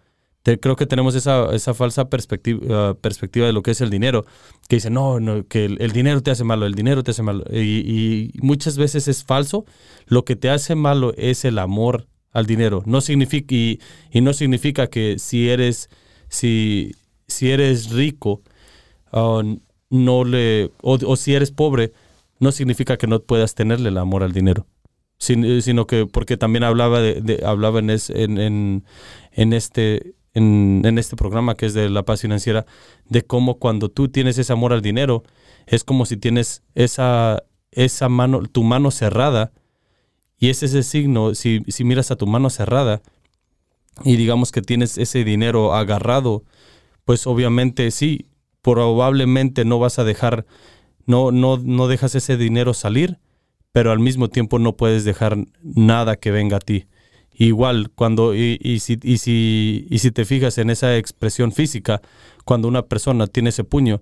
Creo 0.43 0.75
que 0.75 0.85
tenemos 0.85 1.15
esa, 1.15 1.55
esa 1.55 1.73
falsa 1.73 2.07
perspectiva, 2.07 2.93
perspectiva 2.95 3.47
de 3.47 3.53
lo 3.53 3.63
que 3.63 3.71
es 3.71 3.81
el 3.81 3.89
dinero, 3.89 4.25
que 4.67 4.75
dice, 4.75 4.91
no, 4.91 5.19
no 5.19 5.47
que 5.47 5.65
el, 5.65 5.81
el 5.81 5.91
dinero 5.91 6.21
te 6.21 6.29
hace 6.29 6.43
malo, 6.43 6.67
el 6.67 6.75
dinero 6.75 7.03
te 7.03 7.11
hace 7.11 7.23
malo. 7.23 7.45
Y, 7.51 8.31
y 8.35 8.39
muchas 8.41 8.77
veces 8.77 9.07
es 9.07 9.23
falso. 9.23 9.65
Lo 10.05 10.23
que 10.23 10.35
te 10.35 10.51
hace 10.51 10.75
malo 10.75 11.13
es 11.17 11.45
el 11.45 11.57
amor 11.57 12.07
al 12.31 12.45
dinero. 12.45 12.83
No 12.85 13.01
significa, 13.01 13.55
y, 13.55 13.79
y 14.11 14.21
no 14.21 14.33
significa 14.33 14.85
que 14.87 15.17
si 15.17 15.49
eres, 15.49 15.89
si, 16.27 16.95
si 17.27 17.51
eres 17.51 17.89
rico, 17.91 18.41
ah, 19.11 19.41
no 19.89 20.23
le, 20.23 20.71
o, 20.81 21.15
si 21.15 21.33
eres 21.35 21.51
pobre, 21.51 21.93
no 22.39 22.51
significa 22.51 22.97
que 22.97 23.07
no 23.07 23.19
puedas 23.21 23.55
tenerle 23.55 23.89
el 23.89 23.97
amor 23.97 24.23
al 24.23 24.33
dinero. 24.33 24.67
Sin- 25.17 25.61
sino 25.61 25.87
que 25.87 26.05
porque 26.05 26.35
también 26.35 26.63
hablaba 26.65 26.99
de, 26.99 27.41
hablaba 27.45 27.79
en, 27.79 27.89
en, 27.89 28.83
en 29.31 29.53
este 29.53 30.15
en, 30.33 30.81
en 30.83 30.97
este 30.97 31.15
programa 31.15 31.55
que 31.55 31.65
es 31.67 31.73
de 31.73 31.89
la 31.89 32.03
paz 32.03 32.19
financiera 32.21 32.65
de 33.07 33.21
cómo 33.25 33.57
cuando 33.57 33.87
tú 33.87 34.09
tienes 34.09 34.37
ese 34.37 34.51
amor 34.51 34.73
al 34.73 34.81
dinero 34.81 35.23
es 35.67 35.85
como 35.85 36.05
si 36.05 36.17
tienes 36.17 36.63
esa 36.75 37.43
esa 37.71 38.09
mano 38.09 38.41
tu 38.41 38.63
mano 38.65 38.91
cerrada 38.91 39.53
y 40.37 40.49
es 40.49 40.61
ese 40.63 40.83
signo 40.83 41.33
si, 41.33 41.61
si 41.69 41.85
miras 41.85 42.11
a 42.11 42.17
tu 42.17 42.27
mano 42.27 42.49
cerrada 42.49 43.01
y 44.03 44.17
digamos 44.17 44.51
que 44.51 44.61
tienes 44.61 44.97
ese 44.97 45.23
dinero 45.23 45.73
agarrado 45.73 46.43
pues 47.05 47.27
obviamente 47.27 47.89
sí 47.91 48.27
probablemente 48.61 49.63
no 49.65 49.79
vas 49.79 49.99
a 49.99 50.03
dejar 50.03 50.45
no 51.05 51.31
no 51.31 51.57
no 51.57 51.87
dejas 51.87 52.15
ese 52.15 52.37
dinero 52.37 52.73
salir 52.73 53.19
pero 53.71 53.91
al 53.91 53.99
mismo 53.99 54.29
tiempo 54.29 54.57
no 54.59 54.77
puedes 54.77 55.03
dejar 55.03 55.37
nada 55.61 56.15
que 56.15 56.31
venga 56.31 56.57
a 56.57 56.59
ti. 56.61 56.87
Igual, 57.37 57.91
cuando, 57.93 58.33
y, 58.33 58.57
y 58.61 58.79
si, 58.79 58.97
y, 59.03 59.17
si, 59.17 59.85
y 59.89 59.99
si 59.99 60.11
te 60.11 60.23
fijas 60.23 60.57
en 60.59 60.69
esa 60.69 60.95
expresión 60.95 61.51
física, 61.51 62.01
cuando 62.45 62.69
una 62.69 62.83
persona 62.83 63.27
tiene 63.27 63.49
ese 63.49 63.65
puño, 63.65 64.01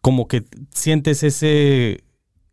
como 0.00 0.28
que 0.28 0.44
sientes 0.72 1.22
ese, 1.22 2.04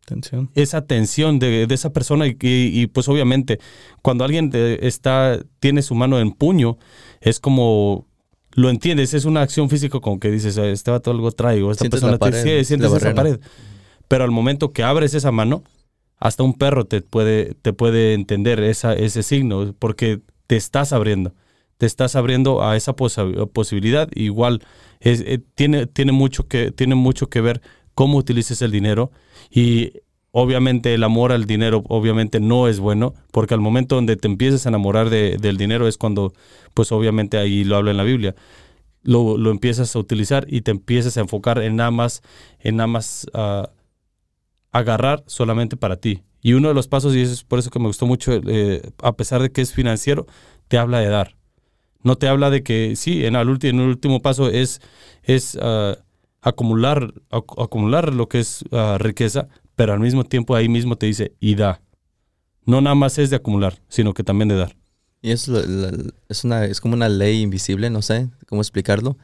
Atención. 0.02 0.50
esa 0.54 0.86
tensión 0.86 1.38
de, 1.38 1.66
de 1.66 1.74
esa 1.74 1.94
persona 1.94 2.26
y, 2.26 2.36
y- 2.42 2.82
y, 2.82 2.86
pues 2.88 3.08
obviamente 3.08 3.58
cuando 4.02 4.24
alguien 4.24 4.50
está, 4.54 5.40
tiene 5.60 5.80
su 5.80 5.94
mano 5.94 6.18
en 6.20 6.32
puño, 6.32 6.76
es 7.22 7.40
como... 7.40 8.06
Lo 8.54 8.70
entiendes, 8.70 9.14
es 9.14 9.24
una 9.24 9.42
acción 9.42 9.68
física 9.68 10.00
como 10.00 10.20
que 10.20 10.30
dices, 10.30 10.56
este 10.56 10.90
vato 10.90 11.10
algo 11.10 11.30
traigo, 11.32 11.70
esta 11.70 11.82
Sientes 11.82 12.00
persona 12.00 12.18
pared, 12.18 12.42
te, 12.42 12.58
sí, 12.60 12.64
sientes 12.64 12.90
la 12.90 12.96
esa 12.96 13.14
pared. 13.14 13.40
Pero 14.08 14.24
al 14.24 14.30
momento 14.30 14.72
que 14.72 14.82
abres 14.82 15.14
esa 15.14 15.32
mano, 15.32 15.64
hasta 16.18 16.42
un 16.42 16.54
perro 16.54 16.84
te 16.86 17.00
puede, 17.02 17.54
te 17.60 17.72
puede 17.72 18.14
entender 18.14 18.60
esa, 18.60 18.94
ese 18.94 19.22
signo, 19.22 19.74
porque 19.78 20.20
te 20.46 20.56
estás 20.56 20.92
abriendo. 20.92 21.34
Te 21.78 21.86
estás 21.86 22.14
abriendo 22.14 22.62
a 22.62 22.76
esa 22.76 22.94
posa- 22.94 23.26
posibilidad. 23.52 24.08
Igual 24.14 24.62
es, 25.00 25.20
eh, 25.26 25.40
tiene, 25.54 25.86
tiene, 25.86 26.12
mucho 26.12 26.46
que, 26.46 26.70
tiene 26.70 26.94
mucho 26.94 27.28
que 27.28 27.40
ver 27.40 27.60
cómo 27.94 28.18
utilices 28.18 28.62
el 28.62 28.70
dinero. 28.70 29.10
Y 29.50 29.92
obviamente 30.36 30.92
el 30.94 31.04
amor 31.04 31.30
al 31.32 31.44
dinero 31.46 31.84
obviamente 31.88 32.40
no 32.40 32.66
es 32.66 32.80
bueno, 32.80 33.14
porque 33.30 33.54
al 33.54 33.60
momento 33.60 33.94
donde 33.94 34.16
te 34.16 34.26
empiezas 34.26 34.66
a 34.66 34.70
enamorar 34.70 35.08
de- 35.08 35.36
del 35.38 35.56
dinero 35.56 35.86
es 35.86 35.96
cuando, 35.96 36.32
pues 36.74 36.90
obviamente 36.92 37.38
ahí 37.38 37.62
lo 37.64 37.76
habla 37.76 37.92
en 37.92 37.96
la 37.98 38.02
Biblia, 38.02 38.34
lo, 39.04 39.38
lo 39.38 39.50
empiezas 39.52 39.94
a 39.94 39.98
utilizar 40.00 40.46
y 40.48 40.62
te 40.62 40.72
empiezas 40.72 41.16
a 41.16 41.20
enfocar 41.20 41.58
en 41.62 41.76
nada 41.76 41.92
más, 41.92 42.22
en 42.60 42.76
nada 42.76 42.88
más 42.88 43.26
ah, 43.32 43.70
agarrar 44.72 45.22
solamente 45.26 45.76
para 45.76 45.96
ti. 45.96 46.22
Y 46.42 46.52
uno 46.54 46.68
de 46.68 46.74
los 46.74 46.88
pasos, 46.88 47.14
y 47.14 47.20
es 47.22 47.44
por 47.44 47.58
eso 47.58 47.70
que 47.70 47.78
me 47.78 47.86
gustó 47.86 48.06
mucho, 48.06 48.32
eh, 48.32 48.82
a 49.02 49.12
pesar 49.16 49.40
de 49.40 49.50
que 49.52 49.60
es 49.62 49.72
financiero, 49.72 50.26
te 50.68 50.78
habla 50.78 50.98
de 51.00 51.08
dar. 51.08 51.36
No 52.02 52.16
te 52.16 52.28
habla 52.28 52.50
de 52.50 52.62
que, 52.62 52.96
sí, 52.96 53.24
en 53.24 53.36
el, 53.36 53.58
en 53.62 53.80
último 53.80 54.20
paso 54.20 54.48
es, 54.50 54.80
es 55.22 55.56
ah, 55.62 55.96
acumular, 56.42 57.14
ac- 57.30 57.62
acumular 57.62 58.12
lo 58.12 58.28
que 58.28 58.40
es 58.40 58.64
ah, 58.72 58.96
riqueza, 59.00 59.48
pero 59.76 59.92
al 59.92 60.00
mismo 60.00 60.24
tiempo 60.24 60.54
ahí 60.54 60.68
mismo 60.68 60.96
te 60.96 61.06
dice, 61.06 61.34
y 61.40 61.54
da. 61.54 61.80
No 62.66 62.80
nada 62.80 62.94
más 62.94 63.18
es 63.18 63.30
de 63.30 63.36
acumular, 63.36 63.78
sino 63.88 64.14
que 64.14 64.24
también 64.24 64.48
de 64.48 64.56
dar. 64.56 64.76
Y 65.22 65.30
es, 65.30 65.48
la- 65.48 65.60
la- 65.62 65.92
es, 66.28 66.44
una, 66.44 66.64
es 66.66 66.80
como 66.80 66.94
una 66.94 67.08
ley 67.08 67.40
invisible, 67.42 67.90
no 67.90 68.02
sé 68.02 68.28
cómo 68.48 68.60
explicarlo. 68.62 69.16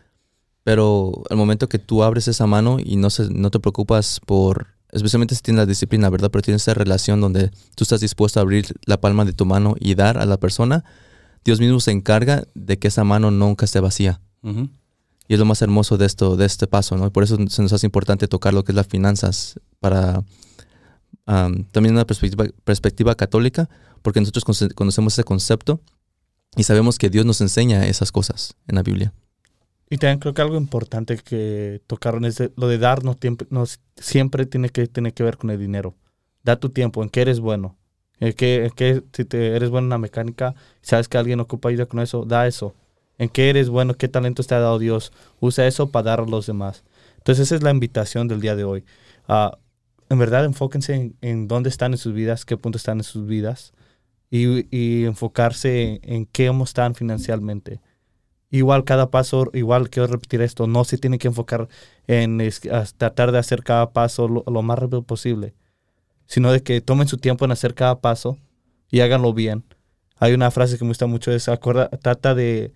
Pero 0.62 1.12
al 1.30 1.36
momento 1.36 1.68
que 1.68 1.78
tú 1.78 2.02
abres 2.02 2.28
esa 2.28 2.46
mano 2.46 2.76
y 2.82 2.96
no, 2.96 3.08
se, 3.10 3.30
no 3.30 3.50
te 3.50 3.58
preocupas 3.60 4.20
por, 4.26 4.66
especialmente 4.92 5.34
si 5.34 5.40
tienes 5.40 5.58
la 5.62 5.66
disciplina, 5.66 6.10
¿verdad? 6.10 6.30
Pero 6.30 6.42
tienes 6.42 6.62
esa 6.62 6.74
relación 6.74 7.20
donde 7.20 7.50
tú 7.74 7.84
estás 7.84 8.00
dispuesto 8.00 8.40
a 8.40 8.42
abrir 8.42 8.66
la 8.84 9.00
palma 9.00 9.24
de 9.24 9.32
tu 9.32 9.46
mano 9.46 9.74
y 9.80 9.94
dar 9.94 10.18
a 10.18 10.26
la 10.26 10.38
persona, 10.38 10.84
Dios 11.44 11.60
mismo 11.60 11.80
se 11.80 11.92
encarga 11.92 12.44
de 12.54 12.78
que 12.78 12.88
esa 12.88 13.04
mano 13.04 13.30
nunca 13.30 13.64
esté 13.64 13.80
vacía. 13.80 14.20
Ujú. 14.42 14.68
Y 15.30 15.34
es 15.34 15.38
lo 15.38 15.44
más 15.44 15.62
hermoso 15.62 15.96
de 15.96 16.06
esto, 16.06 16.36
de 16.36 16.44
este 16.44 16.66
paso, 16.66 16.96
¿no? 16.96 17.12
Por 17.12 17.22
eso 17.22 17.36
se 17.46 17.62
nos 17.62 17.72
hace 17.72 17.86
importante 17.86 18.26
tocar 18.26 18.52
lo 18.52 18.64
que 18.64 18.72
es 18.72 18.76
las 18.76 18.88
finanzas 18.88 19.60
para 19.78 20.24
um, 21.24 21.62
también 21.70 21.94
una 21.94 22.04
perspectiva, 22.04 23.14
católica, 23.14 23.70
porque 24.02 24.18
nosotros 24.18 24.72
conocemos 24.74 25.12
ese 25.12 25.22
concepto 25.22 25.80
y 26.56 26.64
sabemos 26.64 26.98
que 26.98 27.10
Dios 27.10 27.26
nos 27.26 27.40
enseña 27.42 27.86
esas 27.86 28.10
cosas 28.10 28.56
en 28.66 28.74
la 28.74 28.82
Biblia. 28.82 29.12
Y 29.88 29.98
también 29.98 30.18
creo 30.18 30.34
que 30.34 30.42
algo 30.42 30.56
importante 30.56 31.16
que 31.18 31.80
tocaron 31.86 32.24
es 32.24 32.42
lo 32.56 32.66
de 32.66 32.78
darnos 32.78 33.16
tiempo, 33.16 33.46
no, 33.50 33.66
siempre 33.94 34.46
tiene 34.46 34.70
que, 34.70 34.88
tener 34.88 35.14
que 35.14 35.22
ver 35.22 35.36
con 35.36 35.50
el 35.50 35.60
dinero. 35.60 35.94
Da 36.42 36.56
tu 36.56 36.70
tiempo, 36.70 37.04
en 37.04 37.08
qué 37.08 37.20
eres 37.20 37.38
bueno. 37.38 37.76
En 38.18 38.32
qué, 38.32 38.64
en 38.76 39.04
si 39.12 39.24
te, 39.24 39.54
eres 39.54 39.70
bueno 39.70 39.86
en 39.86 39.90
la 39.90 39.98
mecánica, 39.98 40.56
sabes 40.82 41.06
que 41.06 41.18
alguien 41.18 41.38
ocupa 41.38 41.68
ayuda 41.68 41.86
con 41.86 42.00
eso, 42.00 42.24
da 42.24 42.48
eso. 42.48 42.74
En 43.20 43.28
qué 43.28 43.50
eres 43.50 43.68
bueno, 43.68 43.92
qué 43.94 44.08
talento 44.08 44.42
te 44.42 44.54
ha 44.54 44.60
dado 44.60 44.78
Dios, 44.78 45.12
usa 45.40 45.66
eso 45.66 45.90
para 45.90 46.04
dar 46.04 46.20
a 46.20 46.24
los 46.24 46.46
demás. 46.46 46.84
Entonces 47.18 47.48
esa 47.48 47.56
es 47.56 47.62
la 47.62 47.70
invitación 47.70 48.28
del 48.28 48.40
día 48.40 48.56
de 48.56 48.64
hoy. 48.64 48.82
Uh, 49.28 49.50
en 50.08 50.18
verdad 50.18 50.46
enfóquense 50.46 51.12
en, 51.20 51.46
dónde 51.46 51.68
están 51.68 51.92
en 51.92 51.98
sus 51.98 52.14
vidas, 52.14 52.46
qué 52.46 52.56
punto 52.56 52.78
están 52.78 52.96
en 52.96 53.04
sus 53.04 53.26
vidas 53.26 53.74
y, 54.30 55.04
enfocarse 55.04 56.00
en, 56.02 56.24
qué 56.24 56.50
están 56.64 56.94
financieramente 56.94 57.82
igual 58.50 58.84
cada 58.84 59.10
paso, 59.10 59.50
igual 59.52 59.90
quiero 59.90 60.08
repetir 60.08 60.40
esto, 60.42 60.66
no 60.66 60.84
se 60.84 60.98
tiene 60.98 61.18
que 61.18 61.28
enfocar 61.28 61.68
en 62.06 62.38
tratar 62.96 63.32
de 63.32 63.38
hacer 63.38 63.62
cada 63.62 63.92
paso 63.92 64.28
lo, 64.28 64.62
más 64.62 64.78
rápido 64.78 65.02
posible, 65.02 65.54
sino 66.26 66.52
de 66.52 66.62
que 66.62 66.80
tomen 66.80 67.06
su 67.06 67.18
tiempo 67.18 67.44
en 67.44 67.52
hacer 67.52 67.74
cada 67.74 68.00
paso 68.00 68.38
y 68.90 69.00
háganlo 69.00 69.32
bien. 69.34 69.64
Hay 70.16 70.32
una 70.34 70.50
frase 70.50 70.78
que 70.78 70.84
me 70.84 70.90
gusta 70.90 71.06
mucho, 71.06 71.32
es 71.32 71.48
acuerda, 71.48 71.88
trata 71.88 72.34
de, 72.34 72.72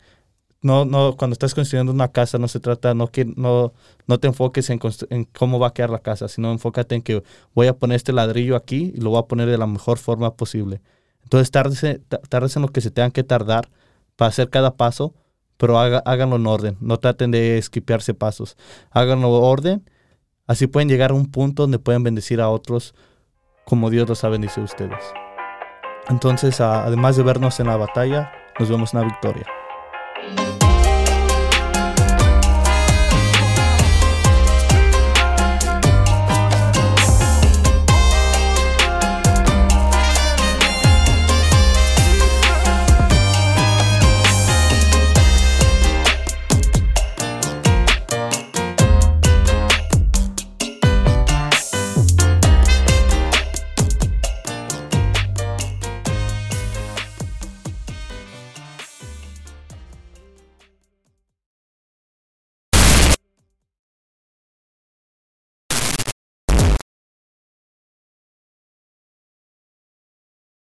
no, 0.64 0.86
no, 0.86 1.14
cuando 1.18 1.34
estás 1.34 1.54
construyendo 1.54 1.92
una 1.92 2.08
casa 2.08 2.38
no 2.38 2.48
se 2.48 2.58
trata, 2.58 2.94
no, 2.94 3.08
que, 3.08 3.26
no, 3.36 3.74
no 4.06 4.18
te 4.18 4.28
enfoques 4.28 4.70
en, 4.70 4.80
en 5.10 5.24
cómo 5.24 5.58
va 5.58 5.68
a 5.68 5.74
quedar 5.74 5.90
la 5.90 5.98
casa, 5.98 6.26
sino 6.26 6.50
enfócate 6.50 6.94
en 6.94 7.02
que 7.02 7.22
voy 7.54 7.66
a 7.66 7.76
poner 7.76 7.96
este 7.96 8.14
ladrillo 8.14 8.56
aquí 8.56 8.90
y 8.94 9.00
lo 9.02 9.10
voy 9.10 9.18
a 9.18 9.26
poner 9.26 9.46
de 9.46 9.58
la 9.58 9.66
mejor 9.66 9.98
forma 9.98 10.34
posible. 10.36 10.80
Entonces, 11.22 11.50
tardes 11.50 12.56
en 12.56 12.62
lo 12.62 12.68
que 12.68 12.80
se 12.80 12.90
tengan 12.90 13.10
que 13.10 13.22
tardar 13.22 13.68
para 14.16 14.30
hacer 14.30 14.48
cada 14.48 14.74
paso, 14.74 15.12
pero 15.58 15.78
háganlo 15.78 16.36
en 16.36 16.46
orden, 16.46 16.78
no 16.80 16.96
traten 16.96 17.30
de 17.30 17.58
esquipearse 17.58 18.14
pasos, 18.14 18.56
háganlo 18.90 19.28
en 19.28 19.44
orden, 19.44 19.90
así 20.46 20.66
pueden 20.66 20.88
llegar 20.88 21.10
a 21.10 21.14
un 21.14 21.30
punto 21.30 21.64
donde 21.64 21.78
pueden 21.78 22.02
bendecir 22.02 22.40
a 22.40 22.48
otros 22.48 22.94
como 23.66 23.90
Dios 23.90 24.08
los 24.08 24.24
ha 24.24 24.30
bendecido 24.30 24.62
a 24.62 24.64
ustedes. 24.64 25.04
Entonces, 26.08 26.62
además 26.62 27.16
de 27.16 27.22
vernos 27.22 27.60
en 27.60 27.66
la 27.66 27.76
batalla, 27.76 28.32
nos 28.58 28.70
vemos 28.70 28.94
en 28.94 29.00
la 29.00 29.06
victoria. 29.06 29.44